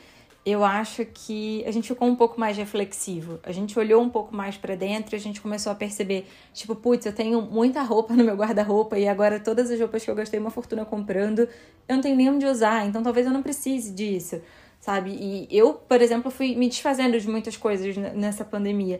eu 0.45 0.63
acho 0.63 1.05
que 1.05 1.63
a 1.65 1.71
gente 1.71 1.87
ficou 1.87 2.07
um 2.07 2.15
pouco 2.15 2.37
mais 2.37 2.57
reflexivo. 2.57 3.39
A 3.43 3.51
gente 3.51 3.79
olhou 3.79 4.01
um 4.01 4.09
pouco 4.09 4.35
mais 4.35 4.57
para 4.57 4.75
dentro 4.75 5.15
e 5.15 5.17
a 5.17 5.19
gente 5.19 5.39
começou 5.39 5.71
a 5.71 5.75
perceber, 5.75 6.27
tipo, 6.53 6.75
putz, 6.75 7.05
eu 7.05 7.13
tenho 7.13 7.41
muita 7.41 7.81
roupa 7.81 8.13
no 8.13 8.23
meu 8.25 8.35
guarda-roupa 8.35 8.99
e 8.99 9.07
agora 9.07 9.39
todas 9.39 9.71
as 9.71 9.79
roupas 9.79 10.03
que 10.03 10.11
eu 10.11 10.15
gastei 10.15 10.39
uma 10.39 10.49
fortuna 10.49 10.83
comprando, 10.83 11.47
eu 11.87 11.95
não 11.95 12.01
tenho 12.01 12.17
nem 12.17 12.29
onde 12.29 12.45
usar, 12.45 12.85
então 12.85 13.01
talvez 13.01 13.25
eu 13.25 13.31
não 13.31 13.41
precise 13.41 13.91
disso, 13.91 14.41
sabe? 14.81 15.11
E 15.11 15.47
eu, 15.49 15.75
por 15.75 16.01
exemplo, 16.01 16.29
fui 16.29 16.55
me 16.55 16.67
desfazendo 16.67 17.17
de 17.17 17.29
muitas 17.29 17.55
coisas 17.55 17.95
nessa 17.95 18.43
pandemia 18.43 18.99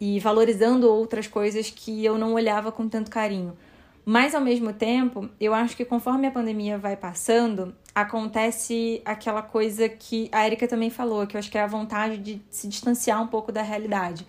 e 0.00 0.20
valorizando 0.20 0.88
outras 0.88 1.26
coisas 1.26 1.70
que 1.70 2.04
eu 2.04 2.16
não 2.16 2.34
olhava 2.34 2.70
com 2.70 2.88
tanto 2.88 3.10
carinho. 3.10 3.56
Mas 4.04 4.34
ao 4.34 4.40
mesmo 4.40 4.72
tempo, 4.72 5.30
eu 5.40 5.54
acho 5.54 5.76
que 5.76 5.84
conforme 5.84 6.26
a 6.26 6.30
pandemia 6.30 6.76
vai 6.76 6.94
passando, 6.94 7.74
acontece 7.94 9.00
aquela 9.04 9.40
coisa 9.40 9.88
que 9.88 10.28
a 10.30 10.46
Erika 10.46 10.68
também 10.68 10.90
falou, 10.90 11.26
que 11.26 11.36
eu 11.36 11.38
acho 11.38 11.50
que 11.50 11.56
é 11.56 11.62
a 11.62 11.66
vontade 11.66 12.18
de 12.18 12.42
se 12.50 12.68
distanciar 12.68 13.22
um 13.22 13.26
pouco 13.26 13.50
da 13.50 13.62
realidade. 13.62 14.26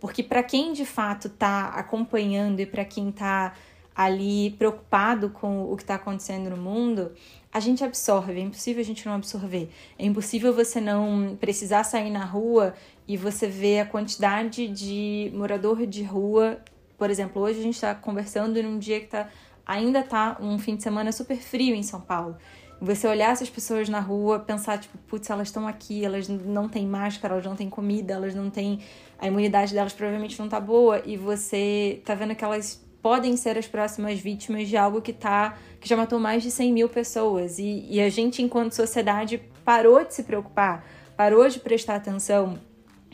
Porque 0.00 0.22
para 0.22 0.42
quem 0.42 0.72
de 0.72 0.86
fato 0.86 1.26
está 1.26 1.66
acompanhando 1.68 2.60
e 2.60 2.66
para 2.66 2.84
quem 2.84 3.10
está 3.10 3.52
ali 3.94 4.50
preocupado 4.52 5.28
com 5.28 5.70
o 5.70 5.76
que 5.76 5.82
está 5.82 5.96
acontecendo 5.96 6.48
no 6.48 6.56
mundo, 6.56 7.12
a 7.52 7.60
gente 7.60 7.82
absorve, 7.82 8.32
é 8.32 8.40
impossível 8.40 8.80
a 8.80 8.84
gente 8.84 9.04
não 9.04 9.14
absorver. 9.14 9.68
É 9.98 10.06
impossível 10.06 10.54
você 10.54 10.80
não 10.80 11.36
precisar 11.38 11.82
sair 11.82 12.10
na 12.10 12.24
rua 12.24 12.74
e 13.06 13.16
você 13.16 13.46
ver 13.46 13.80
a 13.80 13.86
quantidade 13.86 14.68
de 14.68 15.30
morador 15.34 15.84
de 15.84 16.02
rua 16.02 16.60
por 16.98 17.08
exemplo, 17.10 17.40
hoje 17.40 17.60
a 17.60 17.62
gente 17.62 17.76
está 17.76 17.94
conversando 17.94 18.60
num 18.62 18.78
dia 18.78 18.98
que 18.98 19.06
está 19.06 19.28
ainda 19.64 20.02
tá 20.02 20.36
um 20.40 20.58
fim 20.58 20.74
de 20.76 20.82
semana 20.82 21.12
super 21.12 21.36
frio 21.36 21.74
em 21.74 21.82
São 21.82 22.00
Paulo. 22.00 22.36
Você 22.80 23.06
olhar 23.06 23.32
essas 23.32 23.50
pessoas 23.50 23.88
na 23.88 24.00
rua, 24.00 24.38
pensar, 24.38 24.78
tipo, 24.78 24.96
putz, 24.98 25.28
elas 25.28 25.48
estão 25.48 25.66
aqui, 25.66 26.04
elas 26.04 26.28
não 26.28 26.68
têm 26.68 26.86
máscara, 26.86 27.34
elas 27.34 27.44
não 27.44 27.56
têm 27.56 27.68
comida, 27.68 28.14
elas 28.14 28.34
não 28.34 28.50
têm. 28.50 28.80
A 29.18 29.26
imunidade 29.26 29.74
delas 29.74 29.92
provavelmente 29.92 30.38
não 30.38 30.48
tá 30.48 30.60
boa, 30.60 31.02
e 31.04 31.16
você 31.16 32.00
tá 32.04 32.14
vendo 32.14 32.34
que 32.36 32.44
elas 32.44 32.84
podem 33.02 33.36
ser 33.36 33.58
as 33.58 33.66
próximas 33.66 34.20
vítimas 34.20 34.68
de 34.68 34.76
algo 34.76 35.02
que 35.02 35.12
tá. 35.12 35.56
que 35.80 35.88
já 35.88 35.96
matou 35.96 36.20
mais 36.20 36.42
de 36.42 36.50
100 36.50 36.72
mil 36.72 36.88
pessoas. 36.88 37.58
E, 37.58 37.84
e 37.90 38.00
a 38.00 38.08
gente, 38.08 38.42
enquanto 38.42 38.72
sociedade, 38.72 39.42
parou 39.64 40.04
de 40.04 40.14
se 40.14 40.22
preocupar, 40.22 40.84
parou 41.16 41.48
de 41.48 41.58
prestar 41.58 41.96
atenção, 41.96 42.58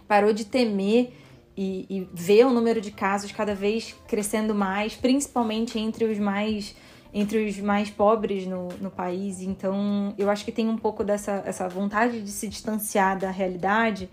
parou 0.06 0.32
de 0.32 0.44
temer 0.44 1.14
e, 1.56 1.86
e 1.88 2.08
ver 2.12 2.46
o 2.46 2.50
número 2.50 2.80
de 2.80 2.90
casos 2.90 3.32
cada 3.32 3.54
vez 3.54 3.94
crescendo 4.08 4.54
mais, 4.54 4.94
principalmente 4.94 5.78
entre 5.78 6.04
os 6.04 6.18
mais 6.18 6.74
entre 7.16 7.46
os 7.46 7.56
mais 7.60 7.88
pobres 7.88 8.44
no, 8.44 8.66
no 8.80 8.90
país. 8.90 9.40
Então, 9.40 10.12
eu 10.18 10.28
acho 10.28 10.44
que 10.44 10.50
tem 10.50 10.68
um 10.68 10.76
pouco 10.76 11.04
dessa 11.04 11.44
essa 11.46 11.68
vontade 11.68 12.20
de 12.20 12.30
se 12.30 12.48
distanciar 12.48 13.16
da 13.16 13.30
realidade, 13.30 14.10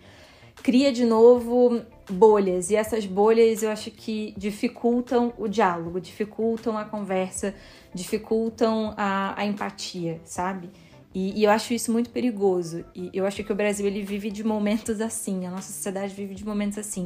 cria 0.62 0.92
de 0.92 1.04
novo 1.04 1.82
bolhas. 2.10 2.70
E 2.70 2.76
essas 2.76 3.06
bolhas 3.06 3.64
eu 3.64 3.72
acho 3.72 3.90
que 3.90 4.36
dificultam 4.38 5.34
o 5.38 5.48
diálogo, 5.48 6.00
dificultam 6.00 6.78
a 6.78 6.86
conversa, 6.86 7.56
dificultam 7.94 8.94
a, 8.96 9.34
a 9.36 9.46
empatia, 9.46 10.22
sabe? 10.24 10.70
E, 11.14 11.40
e, 11.40 11.44
eu 11.44 11.52
acho 11.52 11.74
isso 11.74 11.92
muito 11.92 12.10
perigoso. 12.10 12.86
E 12.96 13.10
eu 13.14 13.26
acho 13.26 13.44
que 13.44 13.52
o 13.52 13.56
Brasil 13.56 13.86
ele 13.86 14.02
vive 14.02 14.32
de 14.32 14.44
momentos 14.44 15.02
assim, 15.02 15.46
a 15.46 15.52
nossa 15.52 15.72
sociedade 15.72 16.14
vive 16.14 16.34
de 16.34 16.46
momentos 16.46 16.78
assim. 16.78 17.06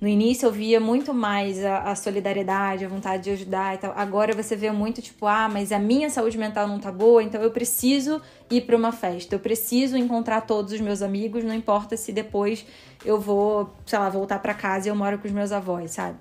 No 0.00 0.08
início 0.08 0.46
eu 0.46 0.52
via 0.52 0.80
muito 0.80 1.14
mais 1.14 1.64
a, 1.64 1.78
a, 1.90 1.94
solidariedade, 1.94 2.84
a 2.84 2.88
vontade 2.88 3.24
de 3.24 3.30
ajudar 3.30 3.74
e 3.74 3.78
tal. 3.78 3.92
Agora 3.96 4.34
você 4.34 4.56
vê 4.56 4.70
muito 4.72 5.00
tipo, 5.00 5.26
ah, 5.26 5.48
mas 5.48 5.70
a 5.70 5.78
minha 5.78 6.10
saúde 6.10 6.36
mental 6.36 6.66
não 6.66 6.80
tá 6.80 6.90
boa, 6.90 7.22
então 7.22 7.40
eu 7.40 7.50
preciso 7.50 8.20
ir 8.50 8.62
para 8.62 8.76
uma 8.76 8.90
festa. 8.90 9.34
Eu 9.34 9.38
preciso 9.38 9.96
encontrar 9.96 10.40
todos 10.42 10.72
os 10.72 10.80
meus 10.80 11.00
amigos, 11.00 11.44
não 11.44 11.54
importa 11.54 11.96
se 11.96 12.12
depois 12.12 12.66
eu 13.04 13.20
vou, 13.20 13.72
sei 13.86 13.98
lá, 13.98 14.08
voltar 14.10 14.40
para 14.40 14.52
casa 14.52 14.88
e 14.88 14.90
eu 14.90 14.96
moro 14.96 15.16
com 15.18 15.28
os 15.28 15.32
meus 15.32 15.52
avós, 15.52 15.92
sabe? 15.92 16.18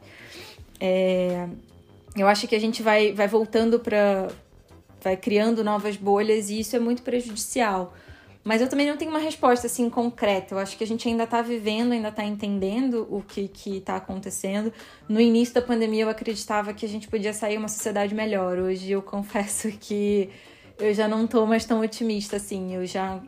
É, 0.79 1.47
eu 2.15 2.27
acho 2.27 2.47
que 2.47 2.55
a 2.55 2.59
gente 2.59 2.83
vai, 2.83 3.11
vai 3.11 3.27
voltando 3.27 3.79
para 3.79 4.27
vai 5.03 5.17
criando 5.17 5.63
novas 5.63 5.97
bolhas 5.97 6.49
e 6.49 6.59
isso 6.59 6.75
é 6.75 6.79
muito 6.79 7.01
prejudicial. 7.01 7.93
Mas 8.43 8.61
eu 8.61 8.67
também 8.67 8.87
não 8.87 8.97
tenho 8.97 9.09
uma 9.09 9.19
resposta 9.19 9.67
assim 9.67 9.89
concreta. 9.89 10.53
Eu 10.53 10.59
acho 10.59 10.77
que 10.77 10.83
a 10.83 10.87
gente 10.87 11.07
ainda 11.07 11.23
está 11.23 11.41
vivendo, 11.41 11.93
ainda 11.93 12.09
está 12.09 12.25
entendendo 12.25 13.07
o 13.09 13.21
que 13.21 13.49
está 13.65 13.95
acontecendo. 13.95 14.73
No 15.07 15.21
início 15.21 15.53
da 15.53 15.61
pandemia 15.61 16.03
eu 16.03 16.09
acreditava 16.09 16.73
que 16.73 16.85
a 16.85 16.89
gente 16.89 17.07
podia 17.07 17.33
sair 17.33 17.57
uma 17.57 17.69
sociedade 17.69 18.13
melhor. 18.13 18.59
Hoje 18.59 18.91
eu 18.91 19.01
confesso 19.01 19.69
que 19.79 20.29
eu 20.77 20.93
já 20.93 21.07
não 21.07 21.23
estou 21.23 21.45
mais 21.45 21.63
tão 21.63 21.79
otimista 21.79 22.35
assim. 22.35 22.75
Eu 22.75 22.85
já 22.85 23.21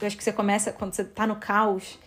eu 0.00 0.06
acho 0.06 0.16
que 0.16 0.24
você 0.24 0.32
começa 0.32 0.72
quando 0.72 0.94
você 0.94 1.02
está 1.02 1.26
no 1.26 1.36
caos, 1.36 1.98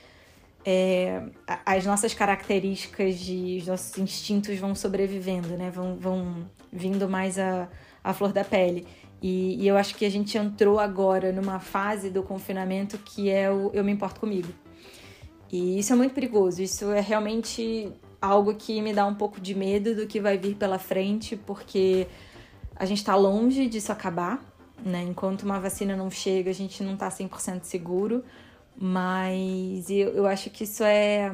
é, 0.66 1.22
as 1.66 1.86
nossas 1.86 2.14
características 2.14 3.20
de 3.20 3.60
os 3.62 3.68
nossos 3.68 3.98
instintos 4.00 4.58
vão 4.58 4.74
sobrevivendo, 4.74 5.56
né? 5.56 5.70
Vão, 5.70 5.96
vão 5.96 6.46
vindo 6.74 7.08
mais 7.08 7.38
a, 7.38 7.70
a 8.04 8.14
flor 8.14 8.34
da 8.34 8.44
pele. 8.44 8.88
E, 9.22 9.64
e, 9.64 9.68
eu 9.68 9.76
acho 9.76 9.96
que 9.96 10.06
a 10.06 10.12
gente 10.12 10.38
entrou 10.38 10.80
agora 10.80 11.32
numa 11.32 11.60
fase 11.60 12.10
do 12.10 12.22
confinamento 12.22 12.98
que 13.00 13.30
é 13.30 13.50
o 13.52 13.72
eu 13.74 13.84
me 13.84 13.92
importo 13.92 14.20
comigo. 14.20 14.50
E 15.52 15.80
isso 15.80 15.94
é 15.94 15.96
muito 15.96 16.14
perigoso. 16.14 16.62
Isso 16.62 16.92
é 16.92 17.00
realmente 17.00 17.92
algo 18.22 18.54
que 18.54 18.82
me 18.82 18.94
dá 18.94 19.06
um 19.06 19.16
pouco 19.16 19.40
de 19.40 19.56
medo 19.56 19.96
do 19.96 20.06
que 20.06 20.20
vai 20.20 20.38
vir 20.38 20.56
pela 20.56 20.78
frente, 20.78 21.36
porque 21.36 22.08
a 22.76 22.86
gente 22.86 23.00
está 23.00 23.16
longe 23.16 23.68
disso 23.68 23.92
acabar, 23.92 24.44
né? 24.84 25.04
Enquanto 25.04 25.44
uma 25.44 25.60
vacina 25.60 25.96
não 25.96 26.12
chega, 26.12 26.52
a 26.52 26.54
gente 26.54 26.84
não 26.84 26.94
está 26.94 27.10
100% 27.10 27.64
seguro. 27.64 28.24
Mas 28.80 29.90
eu, 29.90 30.10
eu 30.10 30.28
acho 30.28 30.52
que 30.52 30.64
isso 30.64 30.84
é, 30.84 31.32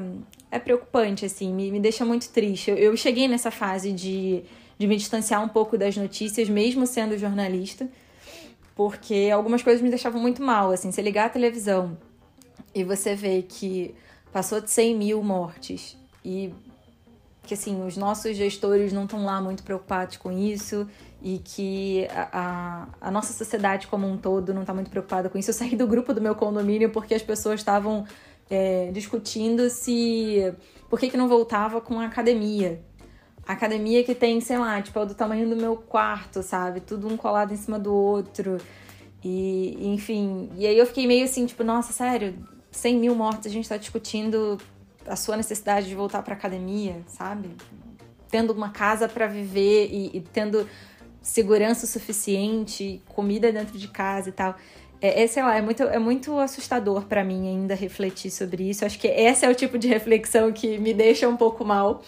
é 0.50 0.58
preocupante, 0.60 1.26
assim, 1.26 1.54
me, 1.54 1.70
me 1.72 1.80
deixa 1.80 2.06
muito 2.06 2.30
triste. 2.30 2.72
Eu, 2.72 2.78
eu 2.78 2.96
cheguei 2.96 3.28
nessa 3.28 3.52
fase 3.52 3.92
de 3.92 4.44
de 4.78 4.88
me 4.88 4.96
distanciar 4.96 5.44
um 5.44 5.48
pouco 5.48 5.78
das 5.78 5.96
notícias, 5.96 6.50
mesmo 6.50 6.86
sendo 6.86 7.18
jornalista, 7.18 7.88
porque 8.76 9.30
algumas 9.34 9.62
coisas 9.62 9.82
me 9.82 9.90
deixavam 9.90 10.22
muito 10.22 10.42
mal. 10.42 10.72
Assim, 10.72 10.92
você 10.92 11.02
ligar 11.02 11.28
a 11.28 11.30
televisão 11.30 11.98
e 12.74 12.84
você 12.84 13.16
vê 13.16 13.44
que 13.44 13.94
passou 14.32 14.60
de 14.60 14.70
100 14.70 14.96
mil 14.96 15.24
mortes 15.24 15.98
e 16.26 16.52
que 17.44 17.54
assim 17.54 17.86
os 17.86 17.98
nossos 17.98 18.36
gestores 18.36 18.94
não 18.94 19.04
estão 19.04 19.26
lá 19.26 19.42
muito 19.42 19.64
preocupados 19.64 20.18
com 20.18 20.32
isso 20.32 20.88
e 21.22 21.40
que 21.44 22.08
a, 22.10 22.30
a, 23.02 23.08
a 23.08 23.12
nossa 23.12 23.34
sociedade 23.34 23.88
como 23.88 24.08
um 24.08 24.18
todo 24.18 24.54
não 24.54 24.62
está 24.62 24.74
muito 24.74 24.90
preocupada 24.90 25.30
com 25.30 25.38
isso. 25.38 25.50
Eu 25.50 25.54
saí 25.54 25.76
do 25.76 25.86
grupo 25.86 26.14
do 26.14 26.22
meu 26.22 26.36
condomínio 26.36 26.90
porque 26.90 27.14
as 27.14 27.22
pessoas 27.22 27.60
estavam 27.60 28.06
é, 28.50 28.92
discutindo 28.92 29.70
se 29.70 30.54
por 30.90 31.00
que, 31.00 31.10
que 31.10 31.18
não 31.18 31.28
voltava 31.28 31.82
com 31.82 32.00
a 32.00 32.06
academia 32.06 32.82
academia 33.46 34.04
que 34.04 34.16
tem, 34.16 34.40
sei 34.40 34.58
lá, 34.58 34.82
tipo, 34.82 34.98
é 35.00 35.06
do 35.06 35.14
tamanho 35.14 35.50
do 35.50 35.56
meu 35.56 35.76
quarto, 35.76 36.42
sabe? 36.42 36.80
Tudo 36.80 37.08
um 37.08 37.18
colado 37.18 37.54
em 37.54 37.58
cima 37.58 37.78
do 37.78 37.94
outro. 37.94 38.58
E, 39.24 39.78
enfim. 39.94 40.50
E 40.56 40.66
aí 40.66 40.78
eu 40.78 40.86
fiquei 40.86 41.06
meio 41.06 41.26
assim, 41.26 41.46
tipo, 41.46 41.64
nossa, 41.64 41.92
sério, 41.92 42.36
100 42.72 42.98
mil 42.98 43.16
mortos, 43.16 43.48
a 43.48 43.50
gente 43.50 43.68
tá 43.68 43.78
discutindo 43.78 44.58
a 45.06 45.16
sua 45.16 45.38
necessidade 45.38 45.88
de 45.88 45.96
voltar 45.96 46.22
pra 46.24 46.34
academia, 46.34 47.02
sabe? 47.08 47.50
Tendo 48.30 48.52
uma 48.54 48.70
casa 48.70 49.08
para 49.08 49.28
viver 49.28 49.90
e, 49.92 50.18
e, 50.18 50.22
tendo 50.22 50.68
segurança 51.22 51.86
suficiente, 51.86 53.02
comida 53.10 53.52
dentro 53.52 53.78
de 53.78 53.88
casa 53.88 54.30
e 54.30 54.32
tal. 54.32 54.56
É, 55.02 55.24
é 55.24 55.28
sei 55.28 55.44
lá, 55.44 55.58
é 55.58 55.62
muito, 55.62 55.84
é 55.84 56.00
muito 56.00 56.40
assustador 56.40 57.04
para 57.04 57.24
mim 57.24 57.48
ainda 57.48 57.76
refletir 57.76 58.32
sobre 58.32 58.70
isso. 58.70 58.86
Acho 58.86 58.98
que 58.98 59.08
esse 59.08 59.46
é 59.46 59.50
o 59.50 59.56
tipo 59.56 59.78
de 59.78 59.88
reflexão 59.88 60.52
que 60.52 60.78
me 60.78 60.94
deixa 60.94 61.28
um 61.28 61.38
pouco 61.38 61.64
mal. 61.64 62.02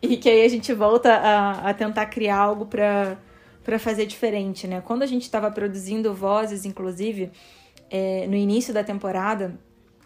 E 0.00 0.16
que 0.16 0.28
aí 0.28 0.44
a 0.44 0.48
gente 0.48 0.72
volta 0.72 1.12
a, 1.12 1.70
a 1.70 1.74
tentar 1.74 2.06
criar 2.06 2.36
algo 2.36 2.66
para 2.66 3.78
fazer 3.78 4.06
diferente, 4.06 4.66
né? 4.66 4.80
Quando 4.80 5.02
a 5.02 5.06
gente 5.06 5.22
estava 5.22 5.50
produzindo 5.50 6.14
vozes, 6.14 6.64
inclusive, 6.64 7.30
é, 7.90 8.26
no 8.28 8.36
início 8.36 8.72
da 8.72 8.84
temporada, 8.84 9.58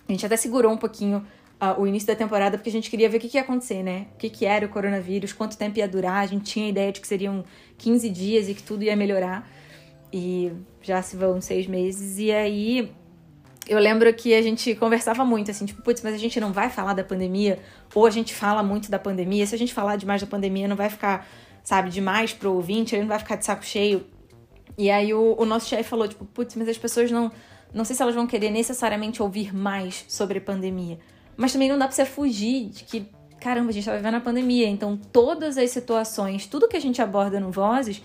a 0.08 0.12
gente 0.12 0.24
até 0.24 0.36
segurou 0.36 0.72
um 0.72 0.78
pouquinho 0.78 1.26
uh, 1.62 1.80
o 1.80 1.86
início 1.86 2.06
da 2.08 2.16
temporada 2.16 2.56
porque 2.56 2.70
a 2.70 2.72
gente 2.72 2.90
queria 2.90 3.08
ver 3.08 3.18
o 3.18 3.20
que, 3.20 3.28
que 3.28 3.36
ia 3.36 3.42
acontecer, 3.42 3.82
né? 3.82 4.06
O 4.14 4.18
que, 4.18 4.30
que 4.30 4.44
era 4.44 4.66
o 4.66 4.68
coronavírus, 4.68 5.32
quanto 5.32 5.56
tempo 5.56 5.78
ia 5.78 5.86
durar. 5.86 6.22
A 6.22 6.26
gente 6.26 6.44
tinha 6.44 6.66
a 6.66 6.68
ideia 6.68 6.90
de 6.90 7.00
que 7.00 7.06
seriam 7.06 7.44
15 7.78 8.08
dias 8.08 8.48
e 8.48 8.54
que 8.54 8.62
tudo 8.62 8.82
ia 8.82 8.96
melhorar. 8.96 9.48
E 10.12 10.52
já 10.82 11.00
se 11.00 11.16
vão 11.16 11.40
seis 11.40 11.66
meses. 11.66 12.18
E 12.18 12.32
aí 12.32 12.92
eu 13.66 13.78
lembro 13.78 14.12
que 14.12 14.34
a 14.34 14.42
gente 14.42 14.74
conversava 14.74 15.24
muito, 15.24 15.50
assim, 15.50 15.64
tipo, 15.64 15.82
putz, 15.82 16.02
mas 16.02 16.14
a 16.14 16.18
gente 16.18 16.40
não 16.40 16.52
vai 16.52 16.68
falar 16.68 16.94
da 16.94 17.04
pandemia, 17.04 17.58
ou 17.94 18.06
a 18.06 18.10
gente 18.10 18.34
fala 18.34 18.62
muito 18.62 18.90
da 18.90 18.98
pandemia. 18.98 19.46
Se 19.46 19.54
a 19.54 19.58
gente 19.58 19.72
falar 19.72 19.96
demais 19.96 20.20
da 20.20 20.26
pandemia, 20.26 20.66
não 20.66 20.76
vai 20.76 20.90
ficar, 20.90 21.26
sabe, 21.62 21.90
demais 21.90 22.32
pro 22.32 22.52
ouvinte, 22.52 22.94
ele 22.94 23.02
não 23.02 23.08
vai 23.08 23.18
ficar 23.18 23.36
de 23.36 23.44
saco 23.44 23.64
cheio. 23.64 24.04
E 24.76 24.90
aí 24.90 25.14
o, 25.14 25.36
o 25.38 25.44
nosso 25.44 25.68
chefe 25.68 25.84
falou, 25.84 26.08
tipo, 26.08 26.24
putz, 26.24 26.56
mas 26.56 26.68
as 26.68 26.78
pessoas 26.78 27.10
não. 27.10 27.30
Não 27.72 27.86
sei 27.86 27.96
se 27.96 28.02
elas 28.02 28.14
vão 28.14 28.26
querer 28.26 28.50
necessariamente 28.50 29.22
ouvir 29.22 29.54
mais 29.54 30.04
sobre 30.06 30.38
pandemia. 30.38 30.98
Mas 31.36 31.54
também 31.54 31.70
não 31.70 31.78
dá 31.78 31.86
pra 31.86 31.94
você 31.94 32.04
fugir 32.04 32.66
de 32.66 32.84
que, 32.84 33.08
caramba, 33.40 33.70
a 33.70 33.72
gente 33.72 33.86
tá 33.86 33.96
vivendo 33.96 34.16
a 34.16 34.20
pandemia. 34.20 34.68
Então, 34.68 34.94
todas 35.10 35.56
as 35.56 35.70
situações, 35.70 36.44
tudo 36.44 36.68
que 36.68 36.76
a 36.76 36.80
gente 36.80 37.00
aborda 37.00 37.40
no 37.40 37.50
Vozes, 37.50 38.02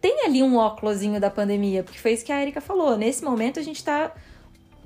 tem 0.00 0.24
ali 0.24 0.40
um 0.40 0.56
óculosinho 0.56 1.20
da 1.20 1.28
pandemia. 1.30 1.82
Porque 1.82 1.98
foi 1.98 2.12
isso 2.12 2.24
que 2.24 2.30
a 2.30 2.40
Erika 2.40 2.60
falou. 2.60 2.96
Nesse 2.96 3.24
momento, 3.24 3.58
a 3.58 3.62
gente 3.62 3.82
tá 3.82 4.12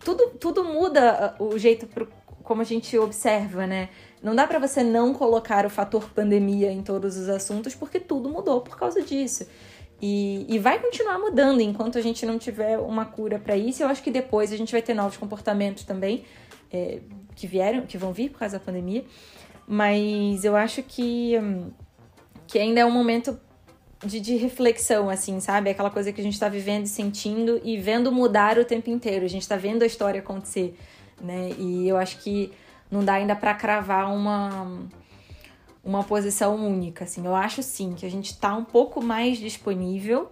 tudo, 0.04 0.30
tudo 0.38 0.64
muda 0.64 1.34
uh, 1.38 1.44
o 1.44 1.58
jeito 1.58 1.86
pro, 1.86 2.08
como 2.42 2.60
a 2.62 2.64
gente 2.64 2.96
observa, 2.98 3.66
né? 3.66 3.88
Não 4.22 4.34
dá 4.34 4.46
para 4.46 4.58
você 4.58 4.82
não 4.82 5.12
colocar 5.12 5.66
o 5.66 5.70
fator 5.70 6.08
pandemia 6.10 6.70
em 6.70 6.82
todos 6.82 7.16
os 7.16 7.28
assuntos, 7.28 7.74
porque 7.74 7.98
tudo 7.98 8.28
mudou 8.28 8.60
por 8.60 8.78
causa 8.78 9.02
disso. 9.02 9.46
E, 10.00 10.46
e 10.48 10.58
vai 10.58 10.80
continuar 10.80 11.18
mudando 11.18 11.60
enquanto 11.60 11.96
a 11.96 12.00
gente 12.00 12.26
não 12.26 12.38
tiver 12.38 12.78
uma 12.78 13.04
cura 13.04 13.38
para 13.38 13.56
isso. 13.56 13.82
Eu 13.82 13.88
acho 13.88 14.02
que 14.02 14.10
depois 14.10 14.52
a 14.52 14.56
gente 14.56 14.72
vai 14.72 14.82
ter 14.82 14.94
novos 14.94 15.16
comportamentos 15.16 15.84
também 15.84 16.24
é, 16.72 17.00
que 17.36 17.46
vieram, 17.46 17.86
que 17.86 17.96
vão 17.96 18.12
vir 18.12 18.30
por 18.30 18.40
causa 18.40 18.58
da 18.58 18.64
pandemia. 18.64 19.04
Mas 19.66 20.44
eu 20.44 20.56
acho 20.56 20.82
que, 20.82 21.38
hum, 21.38 21.70
que 22.48 22.58
ainda 22.58 22.80
é 22.80 22.84
um 22.84 22.90
momento 22.90 23.38
de, 24.04 24.20
de, 24.20 24.36
reflexão, 24.36 25.08
assim, 25.08 25.40
sabe? 25.40 25.70
Aquela 25.70 25.90
coisa 25.90 26.12
que 26.12 26.20
a 26.20 26.24
gente 26.24 26.38
tá 26.38 26.48
vivendo 26.48 26.84
e 26.84 26.88
sentindo 26.88 27.60
e 27.64 27.76
vendo 27.76 28.10
mudar 28.10 28.58
o 28.58 28.64
tempo 28.64 28.90
inteiro. 28.90 29.24
A 29.24 29.28
gente 29.28 29.46
tá 29.48 29.56
vendo 29.56 29.82
a 29.82 29.86
história 29.86 30.20
acontecer, 30.20 30.76
né? 31.20 31.50
E 31.58 31.88
eu 31.88 31.96
acho 31.96 32.18
que 32.18 32.52
não 32.90 33.04
dá 33.04 33.14
ainda 33.14 33.34
para 33.34 33.54
cravar 33.54 34.12
uma 34.12 34.80
uma 35.84 36.04
posição 36.04 36.54
única, 36.54 37.04
assim. 37.04 37.26
Eu 37.26 37.34
acho 37.34 37.62
sim 37.62 37.94
que 37.94 38.06
a 38.06 38.10
gente 38.10 38.38
tá 38.38 38.54
um 38.54 38.64
pouco 38.64 39.02
mais 39.02 39.38
disponível, 39.38 40.30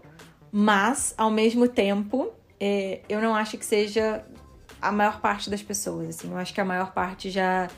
mas 0.52 1.14
ao 1.18 1.30
mesmo 1.30 1.66
tempo, 1.66 2.30
é, 2.58 3.00
eu 3.08 3.20
não 3.20 3.34
acho 3.34 3.58
que 3.58 3.64
seja 3.64 4.24
a 4.80 4.92
maior 4.92 5.20
parte 5.20 5.50
das 5.50 5.62
pessoas, 5.62 6.10
assim. 6.10 6.30
Eu 6.30 6.36
acho 6.36 6.54
que 6.54 6.60
a 6.60 6.64
maior 6.64 6.92
parte 6.92 7.30
já 7.30 7.68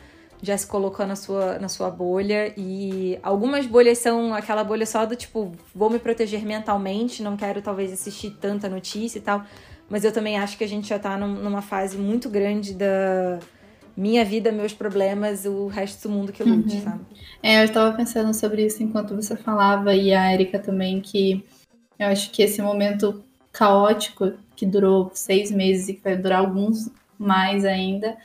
já 0.43 0.59
se 0.59 0.67
colocou 0.67 1.07
na 1.07 1.15
sua, 1.15 1.59
na 1.59 1.69
sua 1.69 1.89
bolha. 1.89 2.53
E 2.57 3.19
algumas 3.23 3.67
bolhas 3.67 3.99
são 3.99 4.35
aquela 4.35 4.65
bolha 4.65 4.85
só 4.85 5.07
do 5.07 5.15
tipo, 5.15 5.53
vou 5.75 5.89
me 5.89 5.99
proteger 5.99 6.45
mentalmente, 6.45 7.23
não 7.23 7.37
quero 7.37 7.63
talvez 7.63 7.93
assistir 7.93 8.37
tanta 8.41 8.69
notícia 8.69 9.19
e 9.19 9.23
tal. 9.23 9.45
Mas 9.89 10.05
eu 10.05 10.13
também 10.13 10.39
acho 10.39 10.59
que 10.59 10.65
a 10.65 10.69
gente 10.69 10.89
já 10.89 10.99
tá 10.99 11.17
num, 11.17 11.35
numa 11.35 11.63
fase 11.63 11.97
muito 11.97 12.29
grande 12.29 12.75
da 12.75 13.39
minha 13.97 14.25
vida, 14.25 14.51
meus 14.51 14.73
problemas, 14.73 15.45
o 15.45 15.67
resto 15.67 16.09
do 16.09 16.15
mundo 16.15 16.33
que 16.33 16.43
lute, 16.43 16.77
uhum. 16.77 16.83
sabe? 16.83 17.05
É, 17.43 17.61
eu 17.61 17.65
estava 17.65 17.95
pensando 17.95 18.33
sobre 18.33 18.65
isso 18.65 18.83
enquanto 18.83 19.15
você 19.15 19.37
falava, 19.37 19.95
e 19.95 20.15
a 20.15 20.33
Erika 20.33 20.59
também, 20.59 21.01
que 21.01 21.45
eu 21.99 22.07
acho 22.09 22.31
que 22.31 22.43
esse 22.43 22.63
momento 22.63 23.23
caótico, 23.53 24.33
que 24.57 24.65
durou 24.65 25.11
seis 25.13 25.51
meses 25.51 25.89
e 25.89 25.95
que 25.95 26.03
vai 26.03 26.17
durar 26.17 26.41
alguns 26.41 26.91
mais 27.19 27.65
ainda, 27.65 28.17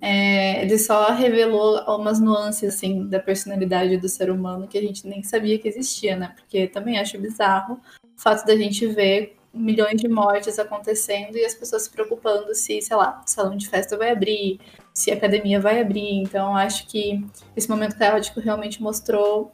é, 0.00 0.62
ele 0.62 0.78
só 0.78 1.10
revelou 1.12 1.78
algumas 1.78 2.20
nuances 2.20 2.74
assim 2.74 3.06
da 3.08 3.18
personalidade 3.18 3.96
do 3.96 4.08
ser 4.08 4.30
humano 4.30 4.68
que 4.68 4.76
a 4.76 4.82
gente 4.82 5.06
nem 5.06 5.22
sabia 5.22 5.58
que 5.58 5.68
existia, 5.68 6.16
né? 6.16 6.34
Porque 6.36 6.66
também 6.66 6.98
acho 6.98 7.18
bizarro 7.18 7.80
o 8.04 8.20
fato 8.20 8.44
da 8.46 8.56
gente 8.56 8.86
ver 8.86 9.36
milhões 9.56 10.00
de 10.00 10.06
mortes 10.06 10.58
acontecendo 10.58 11.36
e 11.36 11.44
as 11.44 11.54
pessoas 11.54 11.84
se 11.84 11.90
preocupando 11.90 12.54
se, 12.54 12.80
sei 12.82 12.96
lá, 12.96 13.22
o 13.26 13.30
salão 13.30 13.56
de 13.56 13.68
festa 13.68 13.96
vai 13.96 14.10
abrir, 14.10 14.60
se 14.92 15.10
a 15.10 15.14
academia 15.14 15.58
vai 15.58 15.80
abrir. 15.80 16.20
Então, 16.20 16.54
acho 16.54 16.86
que 16.86 17.24
esse 17.56 17.68
momento 17.68 17.96
caótico 17.96 18.38
realmente 18.40 18.82
mostrou 18.82 19.52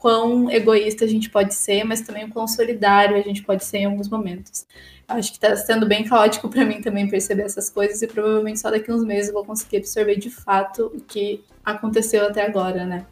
quão 0.00 0.50
egoísta 0.50 1.04
a 1.04 1.08
gente 1.08 1.28
pode 1.28 1.54
ser, 1.54 1.84
mas 1.84 2.00
também 2.00 2.24
o 2.24 2.30
quão 2.30 2.48
solidário 2.48 3.16
a 3.16 3.20
gente 3.20 3.42
pode 3.42 3.64
ser 3.64 3.78
em 3.78 3.84
alguns 3.84 4.08
momentos. 4.08 4.66
Acho 5.06 5.32
que 5.32 5.36
está 5.36 5.54
sendo 5.56 5.86
bem 5.86 6.04
caótico 6.04 6.48
para 6.48 6.64
mim 6.64 6.80
também 6.80 7.08
perceber 7.08 7.42
essas 7.42 7.68
coisas 7.68 8.00
e 8.00 8.06
provavelmente 8.06 8.58
só 8.58 8.70
daqui 8.70 8.90
uns 8.90 9.04
meses 9.04 9.32
vou 9.32 9.44
conseguir 9.44 9.78
absorver 9.78 10.16
de 10.16 10.30
fato 10.30 10.90
o 10.94 11.00
que 11.00 11.44
aconteceu 11.64 12.26
até 12.26 12.46
agora, 12.46 12.86
né? 12.86 13.06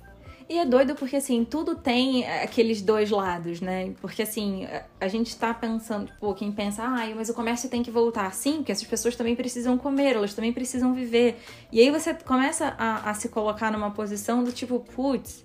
E 0.48 0.56
é 0.56 0.64
doido 0.64 0.94
porque, 0.94 1.16
assim, 1.16 1.44
tudo 1.44 1.74
tem 1.74 2.26
aqueles 2.26 2.80
dois 2.80 3.10
lados, 3.10 3.60
né? 3.60 3.92
Porque, 4.00 4.22
assim, 4.22 4.66
a 4.98 5.06
gente 5.06 5.36
tá 5.36 5.52
pensando, 5.52 6.06
tipo, 6.06 6.32
quem 6.32 6.50
pensa, 6.50 6.82
ah, 6.84 7.06
mas 7.14 7.28
o 7.28 7.34
comércio 7.34 7.68
tem 7.68 7.82
que 7.82 7.90
voltar. 7.90 8.32
Sim, 8.32 8.56
porque 8.56 8.72
essas 8.72 8.88
pessoas 8.88 9.14
também 9.14 9.36
precisam 9.36 9.76
comer, 9.76 10.16
elas 10.16 10.32
também 10.32 10.50
precisam 10.50 10.94
viver. 10.94 11.38
E 11.70 11.80
aí 11.80 11.90
você 11.90 12.14
começa 12.14 12.74
a, 12.78 13.10
a 13.10 13.12
se 13.12 13.28
colocar 13.28 13.70
numa 13.70 13.90
posição 13.90 14.42
do 14.42 14.50
tipo, 14.50 14.80
putz, 14.80 15.44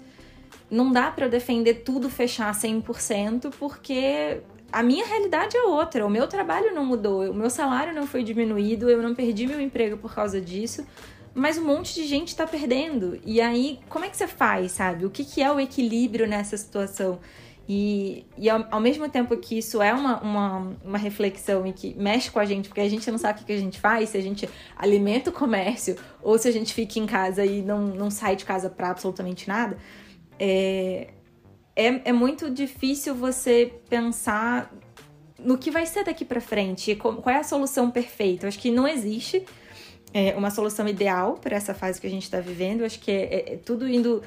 não 0.73 0.91
dá 0.91 1.11
para 1.11 1.25
eu 1.25 1.29
defender 1.29 1.83
tudo 1.85 2.09
fechar 2.09 2.53
100%, 2.53 3.53
porque 3.59 4.41
a 4.71 4.81
minha 4.81 5.05
realidade 5.05 5.55
é 5.55 5.63
outra. 5.63 6.05
O 6.05 6.09
meu 6.09 6.27
trabalho 6.27 6.73
não 6.73 6.85
mudou, 6.85 7.29
o 7.29 7.33
meu 7.33 7.49
salário 7.49 7.93
não 7.93 8.07
foi 8.07 8.23
diminuído, 8.23 8.89
eu 8.89 9.01
não 9.01 9.13
perdi 9.13 9.45
meu 9.47 9.61
emprego 9.61 9.97
por 9.97 10.13
causa 10.13 10.41
disso 10.41 10.85
mas 11.35 11.57
um 11.57 11.65
monte 11.65 11.95
de 11.95 12.05
gente 12.05 12.35
tá 12.35 12.45
perdendo. 12.45 13.19
E 13.25 13.41
aí, 13.41 13.79
como 13.89 14.05
é 14.05 14.09
que 14.09 14.15
você 14.15 14.27
faz, 14.27 14.73
sabe? 14.73 15.05
O 15.05 15.09
que, 15.09 15.25
que 15.25 15.41
é 15.41 15.51
o 15.51 15.59
equilíbrio 15.59 16.27
nessa 16.27 16.55
situação? 16.55 17.19
E, 17.67 18.25
e 18.37 18.49
ao, 18.49 18.65
ao, 18.69 18.79
mesmo 18.81 19.07
tempo 19.07 19.35
que 19.37 19.57
isso 19.57 19.81
é 19.81 19.93
uma, 19.93 20.21
uma, 20.21 20.75
uma, 20.83 20.97
reflexão 20.97 21.65
e 21.65 21.71
que 21.71 21.95
mexe 21.97 22.29
com 22.29 22.37
a 22.37 22.45
gente, 22.45 22.67
porque 22.67 22.81
a 22.81 22.89
gente 22.89 23.09
não 23.09 23.17
sabe 23.17 23.37
o 23.37 23.39
que, 23.39 23.45
que 23.45 23.53
a 23.53 23.57
gente 23.57 23.79
faz, 23.79 24.09
se 24.09 24.17
a 24.17 24.21
gente 24.21 24.49
alimenta 24.75 25.29
o 25.29 25.33
comércio 25.33 25.95
ou 26.21 26.37
se 26.37 26.45
a 26.47 26.51
gente 26.51 26.73
fica 26.73 26.99
em 26.99 27.05
casa 27.05 27.45
e 27.45 27.61
não, 27.61 27.87
não 27.87 28.11
sai 28.11 28.35
de 28.35 28.43
casa 28.43 28.69
para 28.69 28.89
absolutamente 28.89 29.47
nada, 29.47 29.77
é, 30.39 31.09
é, 31.75 32.09
é 32.09 32.13
muito 32.13 32.49
difícil 32.49 33.15
você 33.15 33.73
pensar 33.89 34.73
no 35.39 35.57
que 35.57 35.69
vai 35.69 35.85
ser 35.85 36.05
daqui 36.05 36.23
para 36.23 36.39
frente, 36.39 36.95
qual 36.95 37.29
é 37.29 37.37
a 37.37 37.43
solução 37.43 37.91
perfeita. 37.91 38.45
Eu 38.45 38.47
acho 38.47 38.59
que 38.59 38.71
não 38.71 38.87
existe 38.87 39.45
é, 40.13 40.35
uma 40.35 40.51
solução 40.51 40.87
ideal 40.87 41.33
para 41.33 41.55
essa 41.55 41.73
fase 41.73 41.99
que 41.99 42.07
a 42.07 42.09
gente 42.09 42.23
está 42.23 42.39
vivendo. 42.39 42.81
Eu 42.81 42.85
acho 42.85 42.99
que 42.99 43.11
é, 43.11 43.23
é, 43.23 43.53
é, 43.53 43.57
tudo 43.57 43.87
indo. 43.87 44.21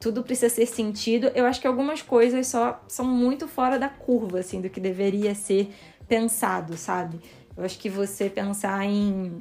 Tudo 0.00 0.22
precisa 0.22 0.48
ser 0.54 0.66
sentido. 0.66 1.30
Eu 1.34 1.44
acho 1.44 1.60
que 1.60 1.66
algumas 1.66 2.02
coisas 2.02 2.46
só 2.46 2.80
são 2.86 3.04
muito 3.04 3.48
fora 3.48 3.78
da 3.78 3.88
curva, 3.88 4.38
assim, 4.38 4.60
do 4.60 4.70
que 4.70 4.78
deveria 4.78 5.34
ser 5.34 5.74
pensado, 6.06 6.76
sabe? 6.76 7.18
Eu 7.56 7.64
acho 7.64 7.76
que 7.78 7.88
você 7.90 8.30
pensar 8.30 8.84
em, 8.84 9.38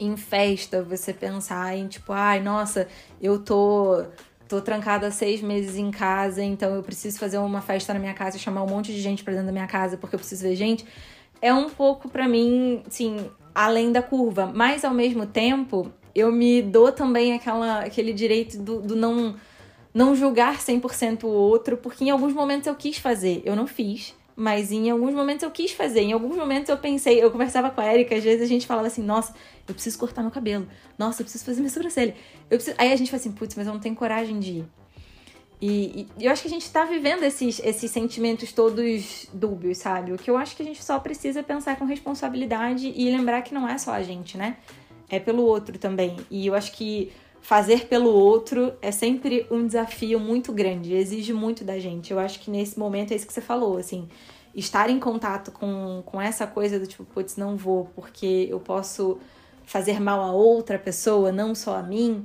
em 0.00 0.16
festa, 0.16 0.82
você 0.82 1.12
pensar 1.12 1.76
em 1.76 1.86
tipo, 1.86 2.12
ai, 2.12 2.40
nossa, 2.40 2.88
eu 3.22 3.38
tô 3.38 4.04
tô 4.48 4.60
trancada 4.60 5.10
seis 5.10 5.40
meses 5.40 5.76
em 5.76 5.90
casa, 5.90 6.42
então 6.42 6.74
eu 6.74 6.82
preciso 6.82 7.18
fazer 7.18 7.38
uma 7.38 7.60
festa 7.60 7.92
na 7.94 8.00
minha 8.00 8.14
casa 8.14 8.38
chamar 8.38 8.62
um 8.62 8.68
monte 8.68 8.92
de 8.92 9.00
gente 9.00 9.24
para 9.24 9.32
dentro 9.32 9.46
da 9.46 9.52
minha 9.52 9.66
casa 9.66 9.96
porque 9.96 10.14
eu 10.14 10.18
preciso 10.18 10.42
ver 10.42 10.56
gente. 10.56 10.84
É 11.40 11.52
um 11.52 11.68
pouco 11.68 12.08
para 12.08 12.28
mim, 12.28 12.82
assim, 12.86 13.30
além 13.54 13.92
da 13.92 14.02
curva. 14.02 14.50
Mas 14.54 14.84
ao 14.84 14.94
mesmo 14.94 15.26
tempo, 15.26 15.90
eu 16.14 16.30
me 16.32 16.62
dou 16.62 16.92
também 16.92 17.34
aquela, 17.34 17.80
aquele 17.80 18.12
direito 18.12 18.58
do, 18.58 18.80
do 18.80 18.96
não, 18.96 19.34
não 19.92 20.14
julgar 20.14 20.58
100% 20.58 21.24
o 21.24 21.28
outro, 21.28 21.76
porque 21.76 22.04
em 22.04 22.10
alguns 22.10 22.32
momentos 22.32 22.66
eu 22.66 22.74
quis 22.74 22.98
fazer, 22.98 23.42
eu 23.44 23.56
não 23.56 23.66
fiz. 23.66 24.14
Mas 24.36 24.72
em 24.72 24.90
alguns 24.90 25.14
momentos 25.14 25.42
eu 25.44 25.50
quis 25.50 25.70
fazer, 25.70 26.00
em 26.00 26.12
alguns 26.12 26.36
momentos 26.36 26.68
eu 26.68 26.76
pensei, 26.76 27.22
eu 27.22 27.30
conversava 27.30 27.70
com 27.70 27.80
a 27.80 27.94
Erika, 27.94 28.16
às 28.16 28.24
vezes 28.24 28.42
a 28.42 28.46
gente 28.46 28.66
falava 28.66 28.88
assim, 28.88 29.02
nossa, 29.02 29.32
eu 29.66 29.74
preciso 29.74 29.96
cortar 29.98 30.22
meu 30.22 30.30
cabelo, 30.30 30.66
nossa, 30.98 31.22
eu 31.22 31.24
preciso 31.24 31.44
fazer 31.44 31.60
minha 31.60 31.70
sobrancelha. 31.70 32.14
Eu 32.50 32.58
preciso... 32.58 32.76
Aí 32.78 32.92
a 32.92 32.96
gente 32.96 33.10
fala 33.10 33.20
assim, 33.20 33.32
putz, 33.32 33.54
mas 33.54 33.66
eu 33.66 33.72
não 33.72 33.80
tenho 33.80 33.94
coragem 33.94 34.40
de 34.40 34.50
ir. 34.50 34.64
E, 35.60 36.06
e, 36.18 36.24
eu 36.26 36.32
acho 36.32 36.42
que 36.42 36.48
a 36.48 36.50
gente 36.50 36.70
tá 36.70 36.84
vivendo 36.84 37.22
esses, 37.22 37.60
esses 37.60 37.90
sentimentos 37.90 38.52
todos 38.52 39.28
dúbios, 39.32 39.78
sabe? 39.78 40.12
O 40.12 40.18
que 40.18 40.30
eu 40.30 40.36
acho 40.36 40.56
que 40.56 40.62
a 40.62 40.66
gente 40.66 40.82
só 40.84 40.98
precisa 40.98 41.42
pensar 41.42 41.76
com 41.76 41.84
responsabilidade 41.84 42.92
e 42.94 43.10
lembrar 43.10 43.40
que 43.42 43.54
não 43.54 43.68
é 43.68 43.78
só 43.78 43.92
a 43.92 44.02
gente, 44.02 44.36
né? 44.36 44.56
É 45.08 45.18
pelo 45.18 45.42
outro 45.42 45.78
também. 45.78 46.16
E 46.30 46.46
eu 46.46 46.54
acho 46.54 46.72
que 46.72 47.12
fazer 47.44 47.88
pelo 47.88 48.08
outro 48.08 48.72
é 48.80 48.90
sempre 48.90 49.46
um 49.50 49.66
desafio 49.66 50.18
muito 50.18 50.50
grande, 50.50 50.94
exige 50.94 51.34
muito 51.34 51.62
da 51.62 51.78
gente. 51.78 52.10
Eu 52.10 52.18
acho 52.18 52.40
que 52.40 52.50
nesse 52.50 52.78
momento 52.78 53.12
é 53.12 53.16
isso 53.16 53.26
que 53.26 53.34
você 53.34 53.42
falou, 53.42 53.76
assim, 53.76 54.08
estar 54.54 54.88
em 54.88 54.98
contato 54.98 55.52
com, 55.52 56.02
com 56.06 56.18
essa 56.18 56.46
coisa 56.46 56.80
do 56.80 56.86
tipo, 56.86 57.04
putz, 57.04 57.36
não 57.36 57.54
vou 57.54 57.90
porque 57.94 58.48
eu 58.48 58.58
posso 58.58 59.18
fazer 59.66 60.00
mal 60.00 60.22
a 60.22 60.32
outra 60.32 60.78
pessoa, 60.78 61.30
não 61.30 61.54
só 61.54 61.76
a 61.76 61.82
mim 61.82 62.24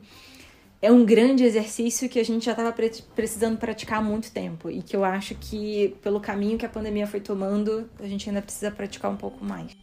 é 0.81 0.89
um 0.89 1.03
grande 1.03 1.43
exercício 1.43 2.07
que 2.07 2.17
a 2.17 2.23
gente 2.23 2.45
já 2.45 2.51
estava 2.51 2.73
precisando 3.13 3.57
praticar 3.57 3.99
há 3.99 4.01
muito 4.01 4.31
tempo 4.31 4.69
e 4.69 4.81
que 4.81 4.95
eu 4.95 5.03
acho 5.03 5.35
que, 5.35 5.97
pelo 6.01 6.21
caminho 6.21 6.57
que 6.57 6.65
a 6.65 6.69
pandemia 6.69 7.05
foi 7.05 7.19
tomando, 7.19 7.89
a 7.99 8.07
gente 8.07 8.29
ainda 8.29 8.41
precisa 8.41 8.71
praticar 8.71 9.11
um 9.11 9.17
pouco 9.17 9.43
mais. 9.43 9.75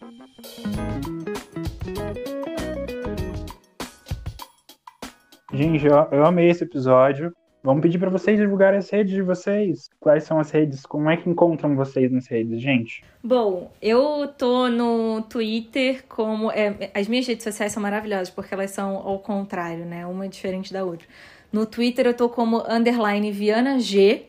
Gente, 5.57 5.86
eu, 5.86 5.96
eu 6.12 6.26
amei 6.26 6.50
esse 6.50 6.64
episódio. 6.64 7.32
Vamos 7.62 7.80
pedir 7.80 7.98
para 7.98 8.11
vocês 8.11 8.38
divulgarem 8.38 8.78
as 8.78 8.90
redes 8.90 9.14
de 9.14 9.22
vocês. 9.22 9.88
Quais 9.98 10.24
são 10.24 10.38
as 10.38 10.50
redes? 10.50 10.84
Como 10.84 11.09
é 11.09 11.16
que 11.16 11.30
encontram 11.30 11.74
vocês 11.74 12.12
nas 12.12 12.26
redes, 12.26 12.61
gente? 12.61 13.02
Bom, 13.24 13.72
eu 13.80 14.28
tô 14.28 14.68
no 14.68 15.22
Twitter 15.22 16.04
como. 16.09 16.50
É, 16.50 16.90
as 16.94 17.09
minhas 17.09 17.26
redes 17.26 17.42
sociais 17.42 17.72
são 17.72 17.82
maravilhosas 17.82 18.28
porque 18.28 18.52
elas 18.52 18.70
são 18.70 18.96
ao 18.96 19.18
contrário, 19.18 19.86
né? 19.86 20.07
Uma 20.07 20.26
é 20.26 20.28
diferente 20.28 20.74
da 20.74 20.84
outra. 20.84 21.09
No 21.50 21.64
Twitter 21.64 22.07
eu 22.07 22.14
tô 22.14 22.28
como 22.28 22.62
underline 22.68 23.32
Viana 23.32 23.80
G. 23.80 24.26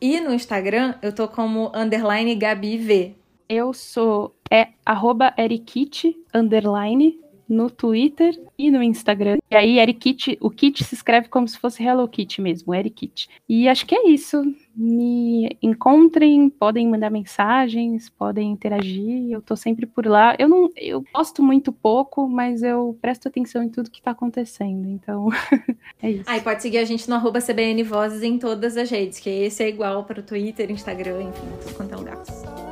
E 0.00 0.20
no 0.20 0.32
Instagram 0.32 0.94
eu 1.02 1.12
tô 1.12 1.26
como 1.26 1.72
underline 1.74 2.36
Gabi 2.36 2.78
V. 2.78 3.14
Eu 3.48 3.72
sou 3.74 4.32
é 4.48 4.68
arroba 4.86 5.34
erikit, 5.36 6.16
underline 6.32 7.18
no 7.48 7.70
Twitter 7.70 8.38
e 8.58 8.70
no 8.70 8.82
Instagram. 8.82 9.38
E 9.50 9.56
aí, 9.56 9.78
Erikit, 9.78 10.36
o 10.40 10.50
Kit 10.50 10.84
se 10.84 10.94
escreve 10.94 11.28
como 11.28 11.48
se 11.48 11.58
fosse 11.58 11.82
Hello 11.82 12.06
Kitty 12.06 12.42
mesmo, 12.42 12.74
Erikit. 12.74 13.28
E 13.48 13.68
acho 13.68 13.86
que 13.86 13.94
é 13.94 14.08
isso. 14.08 14.42
Me 14.76 15.56
encontrem, 15.62 16.50
podem 16.50 16.86
mandar 16.86 17.10
mensagens, 17.10 18.10
podem 18.10 18.50
interagir. 18.50 19.30
Eu 19.30 19.40
tô 19.40 19.56
sempre 19.56 19.86
por 19.86 20.06
lá. 20.06 20.36
Eu 20.38 20.48
não, 20.48 20.70
eu 20.76 21.02
posto 21.12 21.42
muito 21.42 21.72
pouco, 21.72 22.28
mas 22.28 22.62
eu 22.62 22.96
presto 23.00 23.28
atenção 23.28 23.62
em 23.62 23.68
tudo 23.68 23.90
que 23.90 24.02
tá 24.02 24.10
acontecendo. 24.10 24.88
Então, 24.88 25.28
é 26.02 26.10
isso. 26.10 26.24
Aí 26.26 26.40
pode 26.40 26.60
seguir 26.60 26.78
a 26.78 26.84
gente 26.84 27.08
no 27.08 27.18
CBN 27.40 27.82
Vozes 27.82 28.22
em 28.22 28.38
todas 28.38 28.76
as 28.76 28.90
redes, 28.90 29.18
que 29.18 29.30
esse 29.30 29.62
é 29.62 29.68
igual 29.68 30.04
para 30.04 30.20
o 30.20 30.22
Twitter, 30.22 30.70
Instagram, 30.70 31.22
enfim, 31.22 31.46
tudo 31.62 31.74
quanto 31.74 31.94
é 31.94 31.96
lugar. 31.96 32.67